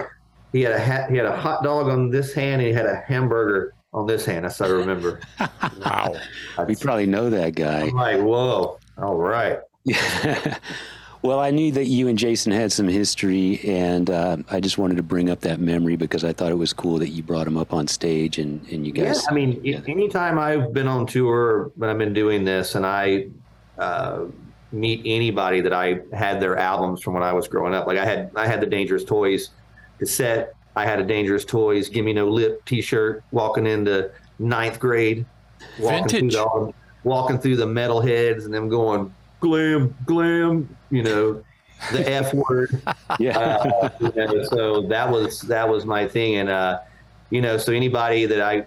he 0.52 0.62
had 0.62 0.74
a 0.74 0.80
hat, 0.80 1.10
he 1.10 1.18
had 1.18 1.26
a 1.26 1.36
hot 1.36 1.64
dog 1.64 1.88
on 1.88 2.10
this 2.10 2.34
hand 2.34 2.62
and 2.62 2.68
he 2.68 2.74
had 2.74 2.86
a 2.86 3.04
hamburger 3.08 3.74
on 3.94 4.06
this 4.06 4.26
hand. 4.26 4.46
That's 4.46 4.60
what 4.60 4.70
I 4.70 4.74
remember. 4.74 5.20
wow, 5.86 6.16
we 6.68 6.76
probably 6.76 7.06
know 7.06 7.30
that 7.30 7.56
guy. 7.56 7.82
I'm 7.82 7.92
like, 7.92 8.20
whoa, 8.20 8.80
all 8.98 9.16
right. 9.16 9.60
well, 11.22 11.40
I 11.40 11.52
knew 11.52 11.72
that 11.72 11.86
you 11.86 12.08
and 12.08 12.18
Jason 12.18 12.52
had 12.52 12.72
some 12.72 12.88
history, 12.88 13.60
and 13.64 14.10
uh, 14.10 14.38
I 14.50 14.60
just 14.60 14.78
wanted 14.78 14.98
to 14.98 15.04
bring 15.04 15.30
up 15.30 15.42
that 15.42 15.60
memory 15.60 15.96
because 15.96 16.24
I 16.24 16.34
thought 16.34 16.52
it 16.52 16.58
was 16.58 16.74
cool 16.74 16.98
that 17.00 17.10
you 17.10 17.24
brought 17.24 17.48
him 17.48 17.58
up 17.58 17.74
on 17.74 17.88
stage 17.88 18.38
and, 18.38 18.66
and 18.70 18.86
you 18.86 18.92
guys. 18.92 19.24
Yeah, 19.24 19.32
I 19.32 19.34
mean, 19.34 19.56
together. 19.56 19.86
anytime 19.88 20.40
I've 20.40 20.74
been 20.74 20.88
on 20.88 21.06
tour, 21.06 21.72
when 21.76 21.90
I've 21.90 21.98
been 21.98 22.14
doing 22.14 22.44
this, 22.44 22.76
and 22.76 22.86
I 22.86 23.28
uh, 23.78 24.26
meet 24.72 25.02
anybody 25.06 25.62
that 25.62 25.74
I 25.74 26.00
had 26.14 26.40
their 26.42 26.58
albums 26.58 27.02
from 27.02 27.14
when 27.14 27.24
I 27.24 27.34
was 27.34 27.48
growing 27.48 27.74
up, 27.74 27.88
like 27.88 27.98
I 27.98 28.06
had 28.06 28.32
I 28.36 28.48
had 28.48 28.62
the 28.62 28.68
Dangerous 28.68 29.04
Toys 29.04 29.50
cassette. 30.00 30.54
I 30.76 30.86
had 30.86 31.00
a 31.00 31.04
Dangerous 31.04 31.46
Toys 31.46 31.90
"Give 31.90 32.06
Me 32.06 32.14
No 32.14 32.28
Lip" 32.28 32.64
T-shirt. 32.66 33.24
Walking 33.32 33.66
into 33.66 34.12
ninth 34.40 34.80
grade, 34.80 35.26
walking 35.80 36.08
Vintage. 36.08 36.34
through 36.36 36.74
the 36.74 36.74
walking 37.04 37.40
through 37.40 37.56
the 37.56 37.66
metalheads 37.66 38.46
and 38.46 38.54
them 38.54 38.68
going 38.68 39.14
glam, 39.40 39.96
glam, 40.06 40.76
you 40.90 41.04
know, 41.04 41.44
the 41.92 42.10
F 42.12 42.34
word. 42.50 42.82
yeah. 43.20 43.38
Uh, 43.38 43.90
you 44.00 44.12
know, 44.16 44.44
so 44.44 44.82
that 44.84 45.10
was 45.10 45.42
that 45.42 45.68
was 45.68 45.86
my 45.86 46.08
thing, 46.08 46.36
and 46.36 46.50
uh, 46.50 46.80
you 47.30 47.42
know, 47.42 47.58
so 47.58 47.72
anybody 47.72 48.26
that 48.26 48.42
I 48.42 48.66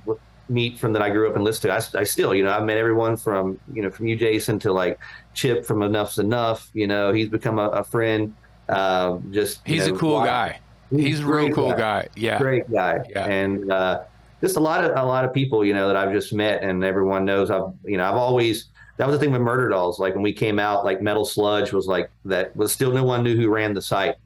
meet 0.49 0.79
from 0.79 0.93
that 0.93 1.03
I 1.03 1.11
grew 1.11 1.29
up 1.29 1.37
and 1.37 1.45
listen 1.45 1.71
to, 1.71 1.75
I, 1.75 2.01
I 2.01 2.05
still, 2.05 2.35
you 2.35 2.43
know, 2.43 2.51
I've 2.51 2.65
met 2.65 2.77
everyone 2.77 3.17
from 3.17 3.59
you 3.73 3.83
know 3.83 3.91
from 3.91 4.07
you, 4.07 4.17
Jason, 4.17 4.59
to 4.61 4.73
like 4.73 4.99
Chip 5.35 5.65
from 5.65 5.83
Enuff 5.83 6.15
Z'Nuff. 6.15 6.69
You 6.75 6.87
know, 6.87 7.13
he's 7.13 7.29
become 7.29 7.59
a, 7.59 7.69
a 7.69 7.85
friend. 7.85 8.35
Uh, 8.69 9.19
just 9.31 9.67
he's 9.67 9.89
know, 9.89 9.95
a 9.95 9.99
cool 9.99 10.21
guy. 10.21 10.61
he's 10.91 11.21
a 11.21 11.27
real 11.27 11.51
cool 11.53 11.71
guy. 11.71 12.03
guy. 12.03 12.09
Yeah, 12.17 12.39
great 12.39 12.71
guy. 12.71 13.05
Yeah. 13.11 13.27
And 13.27 13.71
uh, 13.73 14.03
just 14.41 14.57
a 14.57 14.61
lot 14.61 14.85
of 14.85 14.93
a 14.97 15.05
lot 15.05 15.25
of 15.25 15.33
people, 15.33 15.65
you 15.65 15.75
know, 15.75 15.89
that 15.89 15.97
I've 15.97 16.13
just 16.13 16.33
met, 16.33 16.63
and 16.63 16.85
everyone 16.85 17.25
knows 17.25 17.51
I've, 17.51 17.73
you 17.85 17.97
know, 17.97 18.05
I've 18.05 18.17
always 18.17 18.67
that 19.01 19.07
was 19.07 19.19
the 19.19 19.25
thing 19.25 19.33
with 19.33 19.41
Murderdolls. 19.41 19.99
Like 19.99 20.13
when 20.13 20.23
we 20.23 20.35
came 20.35 20.59
out, 20.59 20.85
like 20.85 21.01
Metal 21.01 21.25
Sludge 21.25 21.73
was 21.73 21.87
like 21.87 22.11
that 22.27 22.55
was 22.55 22.71
still 22.71 22.93
no 22.93 23.03
one 23.03 23.25
knew 23.25 23.35
who 23.35 23.49
ran 23.49 23.73
the 23.73 23.81
site, 23.81 24.17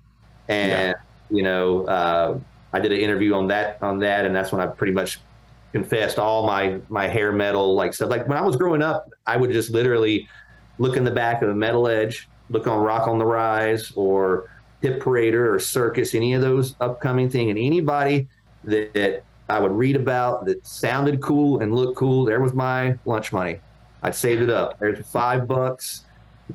and 0.49 0.69
yeah. 0.71 0.95
you 1.31 1.45
know, 1.45 1.87
uh, 1.87 2.39
I 2.73 2.81
did 2.81 2.91
an 2.91 2.99
interview 2.99 3.35
on 3.35 3.47
that 3.47 3.81
on 3.83 4.01
that, 4.01 4.25
and 4.25 4.35
that's 4.35 4.51
when 4.51 4.61
I 4.61 4.67
pretty 4.67 4.93
much 4.93 5.21
confessed 5.71 6.19
all 6.19 6.45
my 6.45 6.81
my 6.89 7.07
hair 7.07 7.31
metal 7.31 7.77
like 7.77 7.95
stuff. 7.95 8.11
Like 8.11 8.27
when 8.27 8.37
I 8.37 8.41
was 8.41 8.57
growing 8.57 8.83
up, 8.83 9.09
I 9.29 9.37
would 9.37 9.53
just 9.53 9.71
literally 9.71 10.29
look 10.79 10.97
in 10.97 11.05
the 11.05 11.13
back 11.13 11.43
of 11.43 11.51
a 11.51 11.55
Metal 11.55 11.87
Edge, 11.87 12.29
look 12.51 12.67
on 12.67 12.81
Rock 12.81 13.07
on 13.07 13.21
the 13.21 13.27
Rise 13.27 13.93
or 13.95 14.51
Hit 14.83 14.99
Parader 14.99 15.55
or 15.55 15.61
Circus, 15.61 16.17
any 16.17 16.35
of 16.35 16.43
those 16.43 16.75
upcoming 16.81 17.31
thing, 17.31 17.49
and 17.49 17.61
anybody 17.61 18.27
that, 18.65 18.93
that 18.95 19.23
I 19.49 19.61
would 19.61 19.71
read 19.71 19.95
about 19.95 20.47
that 20.47 20.67
sounded 20.67 21.23
cool 21.23 21.61
and 21.61 21.73
looked 21.77 21.97
cool, 21.97 22.25
there 22.25 22.41
was 22.41 22.55
my 22.55 22.99
lunch 23.05 23.33
money. 23.33 23.61
I'd 24.05 24.15
saved 24.15 24.43
it 24.43 24.51
up. 24.51 24.79
There's 24.79 25.05
five 25.07 25.49
bucks 25.49 26.05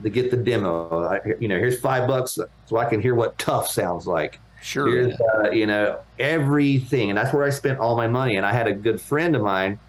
to 0.01 0.09
get 0.09 0.29
the 0.29 0.37
demo. 0.37 1.03
I, 1.03 1.19
you 1.39 1.47
know, 1.47 1.57
here's 1.57 1.79
five 1.79 2.07
bucks 2.07 2.37
so 2.67 2.77
I 2.77 2.85
can 2.85 3.01
hear 3.01 3.15
what 3.15 3.37
Tuff 3.39 3.67
sounds 3.67 4.05
like. 4.05 4.39
Sure. 4.61 4.87
Here's, 4.87 5.19
uh, 5.19 5.49
you 5.49 5.65
know, 5.65 5.99
everything. 6.19 7.09
And 7.09 7.17
that's 7.17 7.33
where 7.33 7.43
I 7.43 7.49
spent 7.49 7.79
all 7.79 7.97
my 7.97 8.07
money. 8.07 8.37
And 8.37 8.45
I 8.45 8.53
had 8.53 8.67
a 8.67 8.73
good 8.73 9.01
friend 9.01 9.35
of 9.35 9.41
mine, 9.41 9.79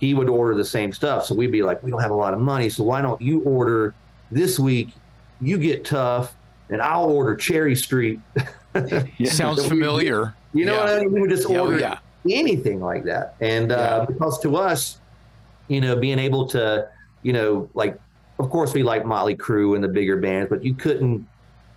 he 0.00 0.12
would 0.12 0.28
order 0.28 0.56
the 0.56 0.64
same 0.64 0.92
stuff. 0.92 1.24
So 1.24 1.36
we'd 1.36 1.52
be 1.52 1.62
like, 1.62 1.82
we 1.84 1.90
don't 1.90 2.00
have 2.00 2.10
a 2.10 2.16
lot 2.16 2.34
of 2.34 2.40
money. 2.40 2.68
So 2.68 2.82
why 2.82 3.00
don't 3.00 3.20
you 3.20 3.40
order 3.42 3.94
this 4.32 4.58
week? 4.58 4.88
You 5.40 5.56
get 5.56 5.84
Tuff 5.84 6.34
and 6.68 6.82
I'll 6.82 7.10
order 7.10 7.36
Cherry 7.36 7.76
Street. 7.76 8.18
Sounds 9.24 9.62
so 9.62 9.68
familiar. 9.68 10.34
We, 10.52 10.60
you 10.60 10.66
know 10.66 10.74
yeah. 10.74 10.80
what 10.80 10.88
I 10.88 11.00
mean? 11.00 11.12
We 11.12 11.20
would 11.20 11.30
just 11.30 11.48
order 11.48 11.78
yeah, 11.78 11.98
yeah. 12.24 12.38
anything 12.38 12.80
like 12.80 13.04
that. 13.04 13.36
And 13.40 13.70
uh, 13.70 14.04
because 14.08 14.40
to 14.40 14.56
us, 14.56 14.98
you 15.68 15.80
know, 15.80 15.94
being 15.94 16.18
able 16.18 16.46
to, 16.48 16.88
you 17.24 17.32
know, 17.32 17.68
like, 17.74 17.98
of 18.38 18.50
course, 18.50 18.72
we 18.72 18.84
like 18.84 19.04
Motley 19.04 19.34
Crue 19.34 19.74
and 19.74 19.82
the 19.82 19.88
bigger 19.88 20.16
bands, 20.16 20.48
but 20.48 20.64
you 20.64 20.74
couldn't 20.74 21.26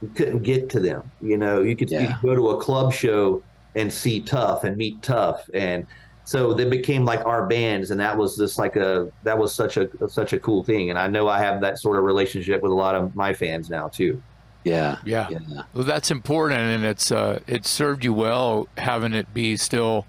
you 0.03 0.10
couldn't 0.10 0.43
get 0.43 0.69
to 0.69 0.79
them. 0.79 1.10
You 1.21 1.38
know, 1.38 1.62
you 1.62 1.75
could, 1.75 1.89
yeah. 1.89 2.01
you 2.01 2.07
could 2.10 2.21
go 2.21 2.36
to 2.36 2.49
a 2.49 2.62
club 2.62 2.93
show 2.93 3.41
and 3.75 3.91
see 3.91 4.19
Tuff 4.19 4.63
and 4.63 4.77
meet 4.77 5.01
Tuff, 5.01 5.49
and 5.55 5.88
so 6.23 6.53
they 6.53 6.65
became 6.65 7.05
like 7.05 7.25
our 7.25 7.47
bands, 7.47 7.89
and 7.89 7.99
that 7.99 8.15
was 8.15 8.38
just 8.38 8.60
like 8.60 8.75
a 8.75 9.12
that 9.23 9.38
was 9.38 9.55
such 9.55 9.77
a 9.77 9.89
such 10.10 10.33
a 10.33 10.39
cool 10.39 10.63
thing. 10.63 10.89
And 10.89 10.99
I 10.99 11.07
know 11.07 11.27
I 11.27 11.39
have 11.39 11.62
that 11.62 11.79
sort 11.79 11.97
of 11.97 12.03
relationship 12.03 12.62
with 12.62 12.71
a 12.71 12.75
lot 12.75 12.95
of 12.95 13.15
my 13.15 13.33
fans 13.33 13.69
now 13.69 13.88
too. 13.88 14.21
Yeah, 14.65 14.97
yeah. 15.05 15.29
yeah. 15.29 15.63
Well, 15.73 15.86
that's 15.86 16.12
important, 16.12 16.60
and 16.60 16.83
it's 16.83 17.12
uh, 17.12 17.39
it 17.47 17.65
served 17.65 18.03
you 18.03 18.13
well 18.13 18.67
having 18.77 19.13
it 19.13 19.33
be 19.33 19.55
still 19.55 20.05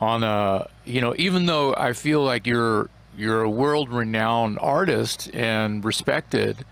on 0.00 0.24
a 0.24 0.68
you 0.84 1.00
know 1.00 1.14
even 1.18 1.46
though 1.46 1.74
I 1.76 1.92
feel 1.92 2.22
like 2.22 2.46
you're 2.46 2.90
you're 3.16 3.42
a 3.42 3.50
world 3.50 3.90
renowned 3.90 4.58
artist 4.60 5.30
and 5.34 5.84
respected 5.84 6.64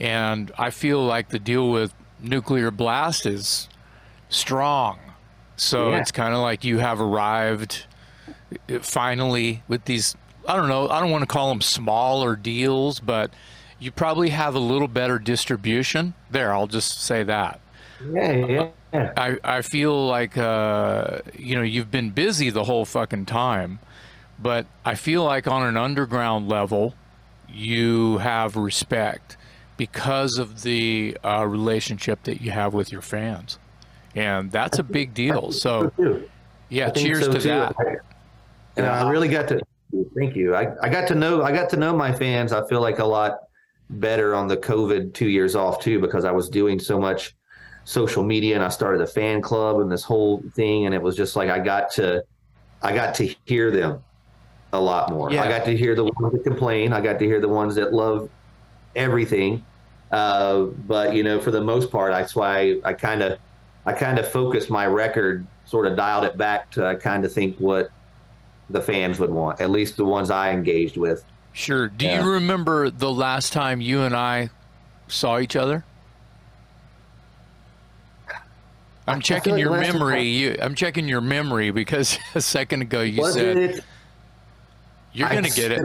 and 0.00 0.50
I 0.56 0.70
feel 0.70 1.04
like 1.04 1.28
the 1.28 1.38
deal 1.38 1.70
with 1.70 1.94
nuclear 2.18 2.70
blast 2.70 3.26
is 3.26 3.68
strong. 4.30 4.98
So 5.56 5.90
yeah. 5.90 5.98
it's 5.98 6.10
kind 6.10 6.34
of 6.34 6.40
like 6.40 6.64
you 6.64 6.78
have 6.78 7.00
arrived 7.00 7.84
uh, 8.68 8.78
finally 8.80 9.62
with 9.68 9.84
these. 9.84 10.16
I 10.48 10.56
don't 10.56 10.68
know. 10.68 10.88
I 10.88 11.00
don't 11.00 11.10
want 11.10 11.22
to 11.22 11.26
call 11.26 11.50
them 11.50 11.60
smaller 11.60 12.34
deals, 12.34 12.98
but 12.98 13.30
you 13.78 13.92
probably 13.92 14.30
have 14.30 14.54
a 14.54 14.58
little 14.58 14.88
better 14.88 15.18
distribution. 15.18 16.14
There, 16.30 16.54
I'll 16.54 16.66
just 16.66 17.02
say 17.02 17.22
that. 17.24 17.60
Yeah, 18.10 18.70
yeah. 18.92 19.12
I, 19.16 19.38
I 19.44 19.60
feel 19.60 20.06
like 20.06 20.38
uh, 20.38 21.18
you 21.36 21.54
know 21.54 21.62
you've 21.62 21.90
been 21.90 22.10
busy 22.10 22.48
the 22.48 22.64
whole 22.64 22.86
fucking 22.86 23.26
time, 23.26 23.80
but 24.42 24.66
I 24.84 24.94
feel 24.94 25.24
like 25.24 25.46
on 25.46 25.66
an 25.66 25.76
underground 25.76 26.48
level, 26.48 26.94
you 27.48 28.18
have 28.18 28.56
respect 28.56 29.36
because 29.76 30.38
of 30.38 30.62
the 30.62 31.16
uh, 31.24 31.46
relationship 31.46 32.22
that 32.24 32.40
you 32.40 32.50
have 32.50 32.74
with 32.74 32.92
your 32.92 33.02
fans, 33.02 33.58
and 34.14 34.50
that's 34.50 34.78
a 34.78 34.82
big 34.82 35.14
deal. 35.14 35.52
So, 35.52 35.92
yeah, 36.68 36.90
cheers 36.90 37.24
so 37.24 37.32
to 37.32 37.40
too. 37.40 37.48
that. 37.48 37.76
And 38.76 38.86
I 38.86 39.08
really 39.10 39.28
got 39.28 39.48
to 39.48 39.60
thank 40.16 40.36
you. 40.36 40.54
I, 40.54 40.74
I 40.82 40.88
got 40.88 41.08
to 41.08 41.14
know 41.14 41.42
I 41.42 41.52
got 41.52 41.70
to 41.70 41.76
know 41.76 41.96
my 41.96 42.12
fans. 42.12 42.52
I 42.52 42.66
feel 42.68 42.80
like 42.80 42.98
a 42.98 43.04
lot 43.04 43.38
better 43.90 44.34
on 44.34 44.46
the 44.46 44.56
COVID 44.56 45.12
two 45.14 45.28
years 45.28 45.56
off 45.56 45.82
too 45.82 46.00
because 46.00 46.24
I 46.24 46.30
was 46.30 46.48
doing 46.48 46.78
so 46.78 46.98
much 46.98 47.34
social 47.84 48.22
media 48.22 48.54
and 48.54 48.64
I 48.64 48.68
started 48.68 49.00
a 49.00 49.06
fan 49.06 49.42
club 49.42 49.80
and 49.80 49.90
this 49.90 50.04
whole 50.04 50.42
thing 50.54 50.86
and 50.86 50.94
it 50.94 51.02
was 51.02 51.16
just 51.16 51.34
like 51.34 51.50
I 51.50 51.58
got 51.58 51.90
to 51.92 52.22
I 52.82 52.94
got 52.94 53.14
to 53.16 53.34
hear 53.46 53.72
them 53.72 54.02
a 54.72 54.80
lot 54.80 55.10
more. 55.10 55.32
Yeah. 55.32 55.42
I 55.42 55.48
got 55.48 55.64
to 55.64 55.76
hear 55.76 55.94
the 55.94 56.04
ones 56.04 56.32
that 56.32 56.44
complain. 56.44 56.92
I 56.92 57.00
got 57.00 57.18
to 57.18 57.24
hear 57.24 57.40
the 57.40 57.48
ones 57.48 57.74
that 57.74 57.92
love 57.92 58.28
everything. 58.94 59.64
Uh, 60.10 60.64
but 60.86 61.14
you 61.14 61.22
know, 61.22 61.40
for 61.40 61.50
the 61.50 61.60
most 61.60 61.90
part, 61.90 62.12
that's 62.12 62.34
why 62.34 62.80
I 62.84 62.92
kind 62.92 63.22
of, 63.22 63.38
I 63.86 63.92
kind 63.92 64.18
of 64.18 64.30
focused 64.30 64.70
my 64.70 64.86
record, 64.86 65.46
sort 65.64 65.86
of 65.86 65.96
dialed 65.96 66.24
it 66.24 66.36
back 66.36 66.70
to 66.72 66.86
I 66.86 66.94
kind 66.94 67.24
of 67.24 67.32
think 67.32 67.56
what 67.58 67.90
the 68.68 68.80
fans 68.80 69.18
would 69.18 69.30
want, 69.30 69.60
at 69.60 69.70
least 69.70 69.96
the 69.96 70.04
ones 70.04 70.30
I 70.30 70.50
engaged 70.50 70.96
with. 70.96 71.24
Sure. 71.52 71.88
Do 71.88 72.06
yeah. 72.06 72.22
you 72.22 72.30
remember 72.30 72.90
the 72.90 73.10
last 73.10 73.52
time 73.52 73.80
you 73.80 74.02
and 74.02 74.14
I 74.14 74.50
saw 75.08 75.38
each 75.38 75.56
other? 75.56 75.84
I'm 79.06 79.20
checking 79.20 79.58
your 79.58 79.72
memory. 79.72 80.22
You, 80.22 80.56
I'm 80.60 80.74
checking 80.74 81.08
your 81.08 81.20
memory 81.20 81.72
because 81.72 82.18
a 82.34 82.40
second 82.40 82.82
ago 82.82 83.02
you 83.02 83.20
was 83.20 83.34
said 83.34 83.56
it, 83.56 83.84
you're 85.12 85.28
going 85.28 85.44
to 85.44 85.50
get 85.50 85.72
it. 85.72 85.84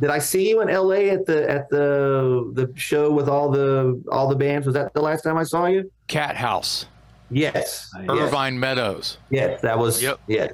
Did 0.00 0.10
I 0.10 0.18
see 0.18 0.48
you 0.48 0.62
in 0.62 0.68
LA 0.68 1.12
at 1.12 1.26
the 1.26 1.48
at 1.50 1.68
the 1.68 2.50
the 2.54 2.72
show 2.74 3.12
with 3.12 3.28
all 3.28 3.50
the 3.50 4.02
all 4.10 4.28
the 4.28 4.36
bands? 4.36 4.66
Was 4.66 4.74
that 4.74 4.94
the 4.94 5.02
last 5.02 5.22
time 5.22 5.36
I 5.36 5.44
saw 5.44 5.66
you? 5.66 5.90
Cathouse. 6.08 6.86
Yes. 7.30 7.90
Irvine 8.08 8.54
yes. 8.54 8.60
Meadows. 8.60 9.18
Yes, 9.28 9.60
that 9.60 9.78
was. 9.78 10.02
Yep. 10.02 10.20
Yeah. 10.26 10.48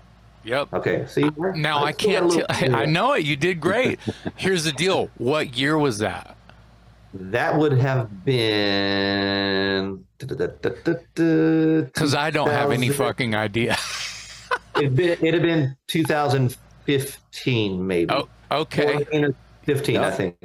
Yep. 0.45 0.75
Okay. 0.75 1.07
See. 1.07 1.31
Now 1.55 1.79
I, 1.79 1.87
I 1.87 1.93
can't. 1.93 2.31
T- 2.31 2.45
I 2.49 2.87
know 2.87 3.13
it. 3.15 3.25
You 3.25 3.37
did 3.37 3.61
great. 3.61 4.01
Here's 4.37 4.65
the 4.65 4.73
deal. 4.73 5.11
What 5.17 5.57
year 5.57 5.79
was 5.79 5.99
that? 5.99 6.37
That 7.15 7.57
would 7.57 7.79
have 7.79 8.25
been. 8.25 10.05
Because 10.19 12.15
I 12.15 12.31
don't 12.31 12.51
have 12.51 12.71
any 12.73 12.91
fucking 12.91 13.35
idea. 13.35 13.77
it'd, 14.77 14.97
been, 14.97 15.13
it'd 15.13 15.35
have 15.35 15.43
been 15.43 15.77
2015, 16.87 17.87
maybe. 17.87 18.11
Oh, 18.13 18.29
Okay. 18.51 19.05
15, 19.65 19.95
no. 19.95 20.03
I 20.03 20.11
think. 20.11 20.37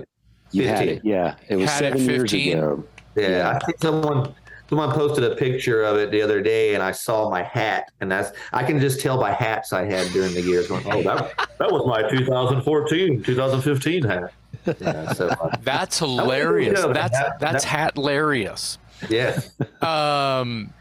15. 0.54 0.90
It, 0.90 1.02
yeah. 1.06 1.36
It 1.48 1.56
was 1.56 1.70
had 1.70 1.80
seven 1.80 2.02
it 2.02 2.12
years 2.12 2.34
ago. 2.34 2.84
Yeah, 3.16 3.30
yeah, 3.30 3.60
I 3.62 3.66
think 3.66 3.78
someone 3.80 4.34
someone 4.70 4.92
posted 4.92 5.30
a 5.30 5.36
picture 5.36 5.84
of 5.84 5.98
it 5.98 6.12
the 6.12 6.22
other 6.22 6.42
day, 6.42 6.76
and 6.76 6.84
I 6.84 6.92
saw 6.92 7.30
my 7.30 7.44
hat, 7.44 7.92
and 8.00 8.10
that's 8.10 8.32
I 8.54 8.64
can 8.64 8.80
just 8.80 9.02
tell 9.02 9.20
by 9.20 9.32
hats 9.32 9.74
I 9.74 9.84
had 9.84 10.12
during 10.14 10.34
the 10.34 10.42
years. 10.42 10.68
Going, 10.68 10.86
oh, 10.90 11.04
that, 11.04 11.50
that 11.60 11.72
was 11.72 11.86
my 11.86 12.10
2014, 12.10 13.22
2015 13.22 14.04
hat. 14.04 14.34
Yeah, 14.80 15.12
so, 15.12 15.28
uh, 15.28 15.56
that's 15.62 16.00
hilarious. 16.00 16.82
That's 16.82 17.18
that, 17.18 17.40
that's 17.40 17.64
hat 17.66 17.96
hilarious. 17.96 18.78
Yeah. 19.10 19.42
Um. 19.82 20.74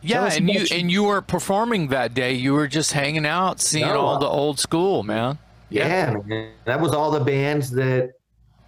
Yeah, 0.00 0.30
and 0.32 0.48
you 0.48 0.66
and 0.72 0.90
you 0.90 1.04
weren't 1.04 1.26
performing 1.26 1.88
that 1.88 2.14
day. 2.14 2.32
You 2.32 2.52
were 2.52 2.68
just 2.68 2.92
hanging 2.92 3.26
out, 3.26 3.60
seeing 3.60 3.86
no, 3.86 4.00
all 4.00 4.18
the 4.18 4.28
old 4.28 4.58
school, 4.58 5.02
man. 5.02 5.38
Yeah, 5.70 6.16
man. 6.24 6.52
that 6.64 6.80
was 6.80 6.92
all 6.92 7.10
the 7.10 7.24
bands 7.24 7.70
that 7.72 8.12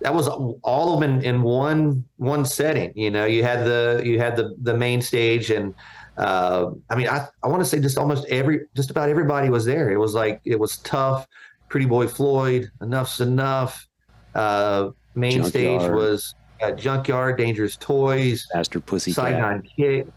that 0.01 0.15
was 0.15 0.29
all 0.29 0.95
of 0.95 1.01
them 1.01 1.19
in, 1.19 1.25
in 1.25 1.43
one 1.43 2.05
one 2.17 2.45
setting. 2.45 2.93
You 2.97 3.11
know, 3.11 3.27
you 3.27 3.43
had 3.43 3.65
the 3.65 4.03
you 4.05 4.19
had 4.19 4.37
the 4.37 4.57
the 4.63 4.77
main 4.77 5.01
stage, 5.01 5.51
and 5.51 5.75
uh, 6.17 6.71
I 6.89 6.97
mean, 6.97 7.09
I 7.09 7.29
I 7.43 7.49
want 7.49 7.63
to 7.63 7.69
say 7.69 7.79
just 7.81 7.97
almost 7.97 8.27
every 8.29 8.63
just 8.75 8.91
about 8.91 9.09
everybody 9.09 9.51
was 9.51 9.65
there. 9.65 9.91
It 9.91 9.99
was 9.99 10.15
like 10.15 10.41
it 10.45 10.59
was 10.59 10.79
Tuff. 10.79 11.27
Pretty 11.69 11.87
Boy 11.87 12.09
Floyd, 12.09 12.69
Enuff 12.83 13.07
Z'Nuff. 13.07 13.87
Uh, 14.35 14.91
main 15.15 15.43
Junkyard. 15.43 15.51
stage 15.83 15.91
was 15.93 16.35
uh, 16.61 16.73
Junkyard, 16.73 17.39
Dangerous 17.39 17.77
Toys, 17.77 18.49
Faster 18.53 18.81
Pussycat, 18.81 19.15
Saigon 19.15 19.63
Kick, 19.63 20.09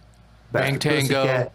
Bang 0.53 0.79
Tango, 0.79 1.51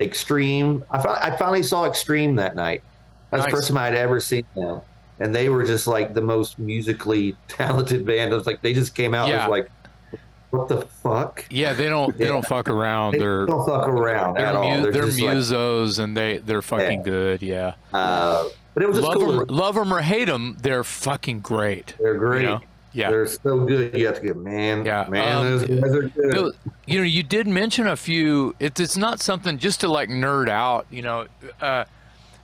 Extreme. 0.00 0.84
I, 0.90 0.98
I 0.98 1.36
finally 1.36 1.62
saw 1.62 1.84
Extreme 1.84 2.36
that 2.36 2.56
night. 2.56 2.82
That's 3.30 3.42
nice. 3.42 3.50
the 3.50 3.56
first 3.56 3.68
time 3.68 3.78
I'd 3.78 3.94
ever 3.94 4.20
seen 4.20 4.44
them. 4.54 4.80
And 5.20 5.34
they 5.34 5.48
were 5.48 5.64
just 5.64 5.86
like 5.86 6.14
the 6.14 6.20
most 6.20 6.58
musically 6.58 7.36
talented 7.48 8.04
band. 8.06 8.32
It 8.32 8.36
was 8.36 8.46
like 8.46 8.62
they 8.62 8.72
just 8.72 8.94
came 8.94 9.14
out 9.14 9.28
yeah. 9.28 9.46
like 9.46 9.70
what 10.50 10.68
the 10.68 10.82
fuck? 10.82 11.44
Yeah, 11.50 11.72
they 11.72 11.88
don't 11.88 12.16
they 12.16 12.26
don't 12.26 12.46
fuck 12.46 12.68
around. 12.68 13.12
They 13.12 13.18
they're 13.18 13.46
don't 13.46 13.66
fuck 13.66 13.88
around 13.88 14.34
they're 14.34 14.46
at 14.46 14.54
mu- 14.54 14.60
all. 14.60 14.82
They're, 14.82 14.92
they're 14.92 15.02
musos 15.04 15.98
like, 15.98 16.04
and 16.04 16.16
they 16.16 16.38
they're 16.38 16.62
fucking 16.62 17.00
yeah. 17.00 17.04
good. 17.04 17.42
Yeah. 17.42 17.74
Uh, 17.92 18.48
but 18.72 18.82
it 18.82 18.88
was 18.88 19.00
love 19.00 19.14
cool. 19.14 19.32
them, 19.38 19.46
love 19.48 19.74
them 19.74 19.92
or 19.92 20.00
hate 20.00 20.26
them, 20.26 20.56
they're 20.60 20.84
fucking 20.84 21.40
great. 21.40 21.94
They're 21.98 22.18
great. 22.18 22.42
You 22.42 22.48
know? 22.48 22.60
Yeah, 22.94 23.10
they're 23.10 23.26
so 23.26 23.66
good. 23.66 23.98
You 23.98 24.06
have 24.06 24.20
to 24.20 24.22
get 24.22 24.36
man. 24.36 24.86
Yeah, 24.86 25.06
man, 25.08 25.36
um, 25.36 25.44
those 25.44 25.66
guys 25.66 25.94
are 25.94 26.08
good. 26.08 26.54
You 26.86 26.98
know, 27.00 27.04
you 27.04 27.24
did 27.24 27.48
mention 27.48 27.88
a 27.88 27.96
few. 27.96 28.54
It's 28.60 28.80
it's 28.80 28.96
not 28.96 29.20
something 29.20 29.58
just 29.58 29.80
to 29.80 29.88
like 29.88 30.08
nerd 30.08 30.48
out. 30.48 30.86
You 30.90 31.02
know, 31.02 31.26
uh, 31.60 31.84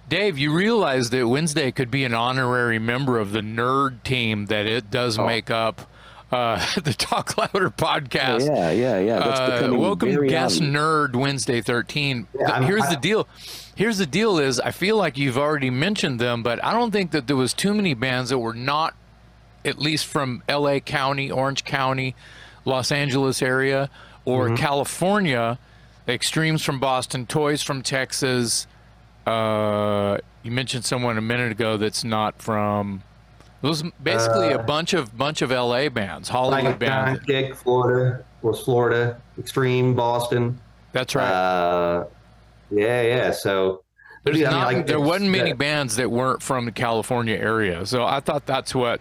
Dave, 0.08 0.38
you 0.38 0.52
realize 0.52 1.10
that 1.10 1.28
Wednesday 1.28 1.70
could 1.70 1.88
be 1.88 2.04
an 2.04 2.14
honorary 2.14 2.80
member 2.80 3.20
of 3.20 3.30
the 3.30 3.42
nerd 3.42 4.02
team 4.02 4.46
that 4.46 4.66
it 4.66 4.90
does 4.90 5.18
oh. 5.18 5.26
make 5.26 5.50
up. 5.50 5.82
Uh, 6.32 6.64
the 6.82 6.94
Talk 6.94 7.36
Louder 7.36 7.70
podcast. 7.70 8.46
Yeah, 8.46 8.70
yeah, 8.70 8.98
yeah. 8.98 9.18
Uh, 9.18 9.74
welcome 9.74 10.26
guest 10.26 10.60
nerd 10.60 11.16
Wednesday 11.16 11.60
13. 11.60 12.28
Yeah, 12.38 12.62
Here's 12.62 12.84
I, 12.84 12.94
the 12.94 13.00
deal. 13.00 13.28
Here's 13.74 13.98
the 13.98 14.06
deal 14.06 14.38
is 14.38 14.60
I 14.60 14.70
feel 14.70 14.96
like 14.96 15.18
you've 15.18 15.38
already 15.38 15.70
mentioned 15.70 16.20
them, 16.20 16.42
but 16.44 16.62
I 16.64 16.72
don't 16.72 16.92
think 16.92 17.10
that 17.12 17.26
there 17.26 17.36
was 17.36 17.52
too 17.52 17.74
many 17.74 17.94
bands 17.94 18.30
that 18.30 18.38
were 18.38 18.54
not 18.54 18.94
at 19.64 19.78
least 19.78 20.06
from 20.06 20.42
LA 20.48 20.78
County, 20.80 21.30
Orange 21.30 21.64
County, 21.64 22.14
Los 22.64 22.92
Angeles 22.92 23.42
area, 23.42 23.90
or 24.24 24.46
mm-hmm. 24.46 24.56
California, 24.56 25.58
Extremes 26.08 26.62
from 26.62 26.80
Boston, 26.80 27.26
Toys 27.26 27.62
from 27.62 27.82
Texas. 27.82 28.66
Uh, 29.26 30.18
you 30.42 30.50
mentioned 30.50 30.84
someone 30.84 31.18
a 31.18 31.22
minute 31.22 31.52
ago 31.52 31.76
that's 31.76 32.04
not 32.04 32.40
from. 32.40 33.02
It 33.62 33.66
was 33.66 33.82
basically 34.02 34.54
uh, 34.54 34.58
a 34.58 34.62
bunch 34.62 34.94
of 34.94 35.16
bunch 35.16 35.42
of 35.42 35.50
LA 35.50 35.88
bands, 35.90 36.28
Hollywood 36.28 36.64
like 36.64 36.78
bands. 36.78 37.20
Kick, 37.26 37.54
Florida 37.54 38.24
was 38.42 38.60
Florida, 38.62 39.20
Extreme, 39.38 39.94
Boston. 39.94 40.58
That's 40.92 41.14
right. 41.14 41.30
Uh, 41.30 42.06
yeah, 42.70 43.02
yeah. 43.02 43.30
So 43.32 43.82
there's 44.24 44.42
I 44.42 44.50
mean, 44.50 44.78
like, 44.78 44.86
there 44.86 45.00
wasn't 45.00 45.30
many 45.30 45.52
bands 45.52 45.96
that 45.96 46.10
weren't 46.10 46.42
from 46.42 46.64
the 46.64 46.72
California 46.72 47.36
area. 47.36 47.84
So 47.86 48.04
I 48.04 48.20
thought 48.20 48.46
that's 48.46 48.74
what 48.74 49.00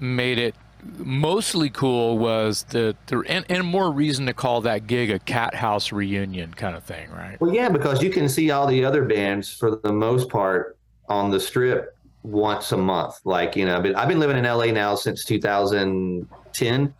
made 0.00 0.38
it 0.38 0.54
mostly 0.98 1.70
cool 1.70 2.18
was 2.18 2.64
the, 2.70 2.96
the 3.06 3.22
and, 3.28 3.44
and 3.48 3.66
more 3.66 3.90
reason 3.90 4.26
to 4.26 4.32
call 4.32 4.62
that 4.62 4.86
gig 4.86 5.10
a 5.10 5.18
Cathouse 5.18 5.92
reunion 5.92 6.52
kind 6.54 6.74
of 6.74 6.82
thing 6.82 7.10
right? 7.10 7.40
Well 7.40 7.52
yeah 7.54 7.68
because 7.68 8.02
you 8.02 8.10
can 8.10 8.28
see 8.28 8.50
all 8.50 8.66
the 8.66 8.84
other 8.84 9.04
bands 9.04 9.52
for 9.52 9.76
the 9.76 9.92
most 9.92 10.28
part 10.28 10.76
on 11.08 11.30
the 11.30 11.40
strip 11.40 11.96
once 12.22 12.72
a 12.72 12.76
month. 12.76 13.20
Like 13.24 13.56
you 13.56 13.66
know 13.66 13.76
i've 13.76 14.08
been 14.08 14.20
living 14.20 14.36
in 14.36 14.44
la 14.44 14.64
now 14.66 14.94
since 14.94 15.24
2010 15.24 16.94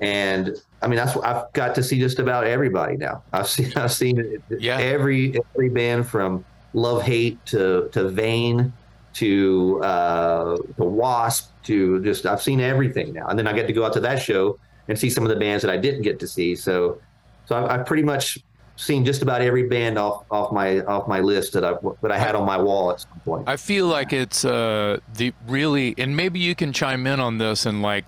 and 0.00 0.56
i 0.80 0.86
mean 0.86 0.96
that's 0.96 1.16
i've 1.18 1.52
got 1.52 1.74
to 1.74 1.82
see 1.82 1.98
just 1.98 2.18
about 2.18 2.46
everybody 2.46 2.96
now. 2.96 3.22
I've 3.32 3.48
seen 3.48 3.72
i've 3.76 3.92
seen 3.92 4.42
yeah. 4.58 4.78
every 4.78 5.40
every 5.54 5.68
band 5.68 6.06
from 6.06 6.44
love 6.74 7.02
hate 7.02 7.44
to 7.46 7.88
to 7.92 8.08
vain 8.08 8.72
to 9.14 9.80
uh, 9.82 10.56
to 10.56 10.84
Wasp 10.84 11.50
to 11.64 12.02
just 12.02 12.26
I've 12.26 12.42
seen 12.42 12.60
everything 12.60 13.12
now, 13.12 13.26
and 13.28 13.38
then 13.38 13.46
I 13.46 13.52
get 13.52 13.66
to 13.66 13.72
go 13.72 13.84
out 13.84 13.92
to 13.94 14.00
that 14.00 14.20
show 14.20 14.58
and 14.88 14.98
see 14.98 15.10
some 15.10 15.24
of 15.24 15.30
the 15.30 15.36
bands 15.36 15.62
that 15.62 15.70
I 15.70 15.76
didn't 15.76 16.02
get 16.02 16.18
to 16.20 16.26
see. 16.26 16.54
So 16.54 17.00
so 17.46 17.56
I've, 17.56 17.80
I've 17.80 17.86
pretty 17.86 18.02
much 18.02 18.38
seen 18.76 19.04
just 19.04 19.22
about 19.22 19.42
every 19.42 19.68
band 19.68 19.98
off 19.98 20.24
off 20.30 20.52
my 20.52 20.80
off 20.80 21.06
my 21.06 21.20
list 21.20 21.52
that 21.52 21.64
I 21.64 21.74
that 22.00 22.10
I 22.10 22.18
had 22.18 22.34
on 22.34 22.44
my 22.44 22.56
wall 22.56 22.90
at 22.90 23.00
some 23.00 23.20
point. 23.24 23.48
I 23.48 23.56
feel 23.56 23.86
like 23.86 24.12
it's 24.12 24.44
uh 24.44 24.98
the 25.14 25.32
really 25.46 25.94
and 25.98 26.16
maybe 26.16 26.40
you 26.40 26.54
can 26.54 26.72
chime 26.72 27.06
in 27.06 27.20
on 27.20 27.38
this 27.38 27.66
and 27.66 27.82
like 27.82 28.04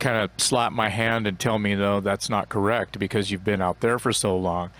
kind 0.00 0.16
of 0.16 0.30
slap 0.38 0.72
my 0.72 0.88
hand 0.88 1.26
and 1.26 1.38
tell 1.38 1.58
me 1.58 1.74
though 1.74 2.00
that's 2.00 2.28
not 2.28 2.48
correct 2.48 2.98
because 2.98 3.30
you've 3.30 3.44
been 3.44 3.62
out 3.62 3.80
there 3.80 3.98
for 3.98 4.12
so 4.12 4.36
long. 4.36 4.70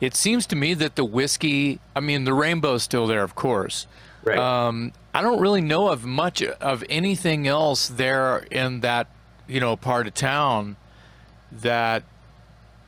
It 0.00 0.14
seems 0.14 0.46
to 0.46 0.56
me 0.56 0.72
that 0.74 0.96
the 0.96 1.04
whiskey, 1.04 1.78
I 1.94 2.00
mean 2.00 2.24
the 2.24 2.34
rainbow's 2.34 2.82
still 2.82 3.06
there 3.06 3.22
of 3.22 3.34
course, 3.34 3.86
Right. 4.24 4.38
Um, 4.38 4.92
I 5.14 5.22
don't 5.22 5.40
really 5.40 5.60
know 5.60 5.88
of 5.88 6.04
much 6.04 6.42
of 6.42 6.84
anything 6.88 7.46
else 7.46 7.88
there 7.88 8.38
in 8.50 8.80
that 8.80 9.08
you 9.48 9.60
know 9.60 9.76
part 9.76 10.06
of 10.06 10.14
town 10.14 10.76
that 11.50 12.04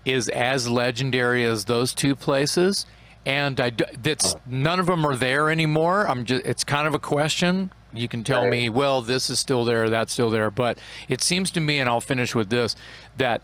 is 0.05 0.29
as 0.29 0.68
legendary 0.68 1.45
as 1.45 1.64
those 1.64 1.95
two 1.95 2.14
places. 2.14 2.87
And 3.25 3.61
I 3.61 3.71
that's 3.71 4.35
none 4.47 4.81
of 4.81 4.87
them 4.87 5.07
are 5.07 5.16
there 5.16 5.49
anymore. 5.49 6.09
I'm 6.09 6.25
just 6.25 6.45
it's 6.45 6.64
kind 6.64 6.87
of 6.87 6.95
a 6.95 6.99
question. 6.99 7.71
You 7.95 8.09
can 8.09 8.25
tell 8.25 8.42
right. 8.42 8.51
me, 8.51 8.68
well, 8.68 9.03
this 9.03 9.29
is 9.29 9.38
still 9.38 9.64
there, 9.64 9.90
that's 9.90 10.12
still 10.12 10.31
there, 10.31 10.51
but 10.51 10.79
it 11.09 11.23
seems 11.23 11.51
to 11.53 11.61
me, 11.61 11.79
and 11.79 11.90
I'll 11.90 12.01
finish 12.01 12.35
with 12.35 12.49
this, 12.49 12.75
that 13.18 13.42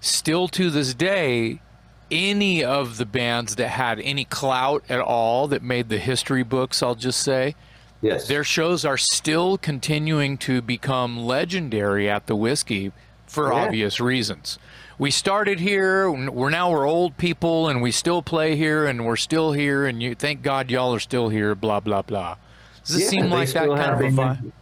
still 0.00 0.48
to 0.48 0.68
this 0.68 0.94
day, 0.94 1.60
any 2.14 2.62
of 2.62 2.96
the 2.96 3.04
bands 3.04 3.56
that 3.56 3.68
had 3.68 4.00
any 4.00 4.24
clout 4.24 4.84
at 4.88 5.00
all 5.00 5.48
that 5.48 5.62
made 5.62 5.88
the 5.88 5.98
history 5.98 6.44
books, 6.44 6.82
I'll 6.82 6.94
just 6.94 7.20
say. 7.20 7.56
Yes. 8.00 8.28
Their 8.28 8.44
shows 8.44 8.84
are 8.84 8.96
still 8.96 9.58
continuing 9.58 10.38
to 10.38 10.62
become 10.62 11.18
legendary 11.18 12.08
at 12.08 12.26
the 12.26 12.36
whiskey 12.36 12.92
for 13.26 13.52
oh, 13.52 13.56
yeah. 13.56 13.64
obvious 13.64 13.98
reasons. 13.98 14.58
We 14.96 15.10
started 15.10 15.58
here, 15.58 16.08
we're 16.08 16.50
now 16.50 16.70
we're 16.70 16.86
old 16.86 17.16
people 17.16 17.68
and 17.68 17.82
we 17.82 17.90
still 17.90 18.22
play 18.22 18.54
here 18.54 18.86
and 18.86 19.04
we're 19.04 19.16
still 19.16 19.52
here 19.52 19.86
and 19.86 20.00
you 20.00 20.14
thank 20.14 20.42
God 20.42 20.70
y'all 20.70 20.94
are 20.94 21.00
still 21.00 21.30
here, 21.30 21.56
blah 21.56 21.80
blah 21.80 22.02
blah. 22.02 22.36
Does 22.84 22.96
it 22.96 23.00
yeah, 23.00 23.08
seem 23.08 23.30
like 23.30 23.48
that 23.52 23.68
kind 23.68 23.92
of 23.92 24.00
a 24.00 24.04
vibe? 24.04 24.52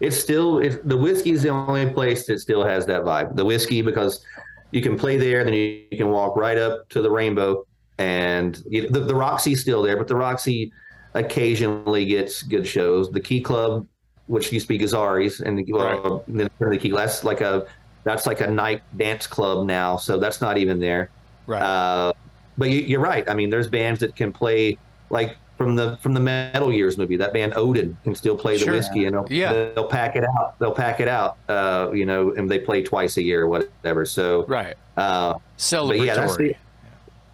It's 0.00 0.18
still 0.18 0.58
it's, 0.58 0.76
the 0.84 0.96
whiskey 0.96 1.30
is 1.30 1.42
the 1.42 1.48
only 1.48 1.88
place 1.90 2.26
that 2.26 2.40
still 2.40 2.64
has 2.64 2.84
that 2.86 3.02
vibe. 3.02 3.34
The 3.34 3.44
whiskey 3.44 3.80
because 3.80 4.24
you 4.70 4.82
can 4.82 4.98
play 4.98 5.16
there, 5.16 5.44
then 5.44 5.54
you, 5.54 5.84
you 5.90 5.98
can 5.98 6.10
walk 6.10 6.36
right 6.36 6.58
up 6.58 6.88
to 6.90 7.02
the 7.02 7.10
Rainbow, 7.10 7.66
and 7.98 8.62
you, 8.68 8.88
the, 8.88 9.00
the 9.00 9.14
Roxy's 9.14 9.60
still 9.60 9.82
there, 9.82 9.96
but 9.96 10.08
the 10.08 10.16
Roxy 10.16 10.72
occasionally 11.14 12.04
gets 12.04 12.42
good 12.42 12.66
shows. 12.66 13.10
The 13.10 13.20
Key 13.20 13.40
Club, 13.40 13.86
which 14.26 14.52
used 14.52 14.66
to 14.66 14.68
be 14.68 14.78
Gazzarri's, 14.78 15.40
and 15.40 15.58
the, 15.58 15.72
uh, 15.72 16.20
then 16.28 16.50
the 16.58 16.78
Key, 16.78 16.90
that's 16.90 17.24
like 17.24 17.40
a 17.40 17.66
that's 18.04 18.26
like 18.26 18.40
a 18.40 18.50
night 18.50 18.82
dance 18.96 19.26
club 19.26 19.66
now, 19.66 19.96
so 19.96 20.18
that's 20.18 20.40
not 20.40 20.56
even 20.56 20.78
there. 20.78 21.10
Right. 21.46 21.62
Uh, 21.62 22.12
but 22.56 22.70
you, 22.70 22.98
are 22.98 23.02
right. 23.02 23.28
I 23.28 23.34
mean, 23.34 23.50
there's 23.50 23.68
bands 23.68 24.00
that 24.00 24.16
can 24.16 24.32
play 24.32 24.78
like 25.10 25.36
from 25.58 25.74
the 25.74 25.98
from 26.00 26.14
the 26.14 26.20
Metal 26.20 26.72
Years 26.72 26.96
movie. 26.96 27.16
That 27.16 27.32
band 27.32 27.52
Odin 27.56 27.98
can 28.04 28.14
still 28.14 28.36
play 28.36 28.56
the 28.56 28.64
sure. 28.64 28.74
whiskey, 28.74 29.04
and 29.04 29.16
they'll, 29.16 29.26
yeah. 29.28 29.70
they'll 29.74 29.88
pack 29.88 30.16
it 30.16 30.24
out. 30.24 30.58
They'll 30.58 30.72
pack 30.72 31.00
it 31.00 31.08
out. 31.08 31.36
Uh, 31.48 31.90
you 31.92 32.06
know, 32.06 32.32
and 32.32 32.48
they 32.48 32.60
play 32.60 32.82
twice 32.82 33.16
a 33.18 33.22
year 33.22 33.42
or 33.42 33.48
whatever. 33.48 34.06
So 34.06 34.46
right, 34.46 34.76
uh, 34.96 35.34
celebratory. 35.58 36.06
Yeah 36.06 36.14
that's, 36.14 36.36
the, 36.36 36.54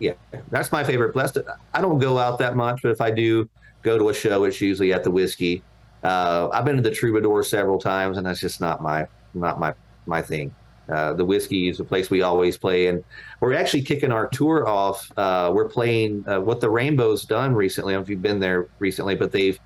yeah, 0.01 0.15
that's 0.51 0.73
my 0.73 0.83
favorite. 0.83 1.15
That's 1.15 1.37
I 1.73 1.81
don't 1.81 1.99
go 1.99 2.19
out 2.19 2.39
that 2.39 2.57
much, 2.57 2.83
but 2.83 2.91
if 2.91 3.01
I 3.01 3.11
do 3.11 3.49
go 3.83 3.99
to 3.99 4.09
a 4.09 4.15
show, 4.15 4.45
it's 4.45 4.61
usually 4.61 4.93
at 4.93 5.05
the 5.05 5.11
whiskey. 5.11 5.63
Uh, 6.03 6.49
I've 6.53 6.65
been 6.65 6.77
to 6.77 6.83
the 6.83 6.91
Troubadour 6.91 7.45
several 7.45 7.79
times, 7.79 8.19
and 8.19 8.27
that's 8.27 8.41
just 8.41 8.61
not 8.61 8.83
my 8.83 9.07
not 9.35 9.61
my 9.61 9.75
my 10.07 10.23
thing. 10.23 10.55
Uh, 10.89 11.15
the 11.15 11.25
whiskey 11.25 11.69
is 11.69 11.81
a 11.81 11.85
place 11.85 12.11
we 12.11 12.23
always 12.23 12.59
play, 12.59 12.89
and 12.89 13.03
we're 13.41 13.55
actually 13.55 13.83
kicking 13.83 14.13
our 14.13 14.29
tour 14.29 14.69
off. 14.69 15.11
Uh, 15.17 15.51
we're 15.55 15.69
playing 15.69 16.25
uh, 16.29 16.41
what 16.41 16.61
the 16.61 16.69
Rainbow's 16.69 17.25
done 17.25 17.55
recently. 17.55 17.95
I 17.95 17.97
don't 17.97 18.03
know 18.03 18.05
if 18.05 18.11
you've 18.11 18.23
been 18.23 18.41
there 18.41 18.69
recently, 18.79 19.15
but 19.15 19.33
they've 19.33 19.59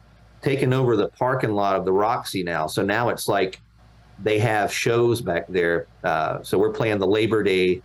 taken 0.43 0.73
over 0.73 0.97
the 0.97 1.09
parking 1.09 1.53
lot 1.53 1.77
of 1.77 1.85
the 1.85 1.93
Roxy 1.93 2.45
now. 2.45 2.67
So 2.69 2.83
now 2.83 3.09
it's 3.09 3.27
like 3.27 3.61
they 4.23 4.39
have 4.39 4.73
shows 4.73 5.21
back 5.21 5.47
there. 5.49 5.89
Uh, 6.05 6.43
so 6.43 6.57
we're 6.57 6.73
playing 6.73 6.99
the 6.99 7.07
Labor 7.07 7.43
Day 7.43 7.83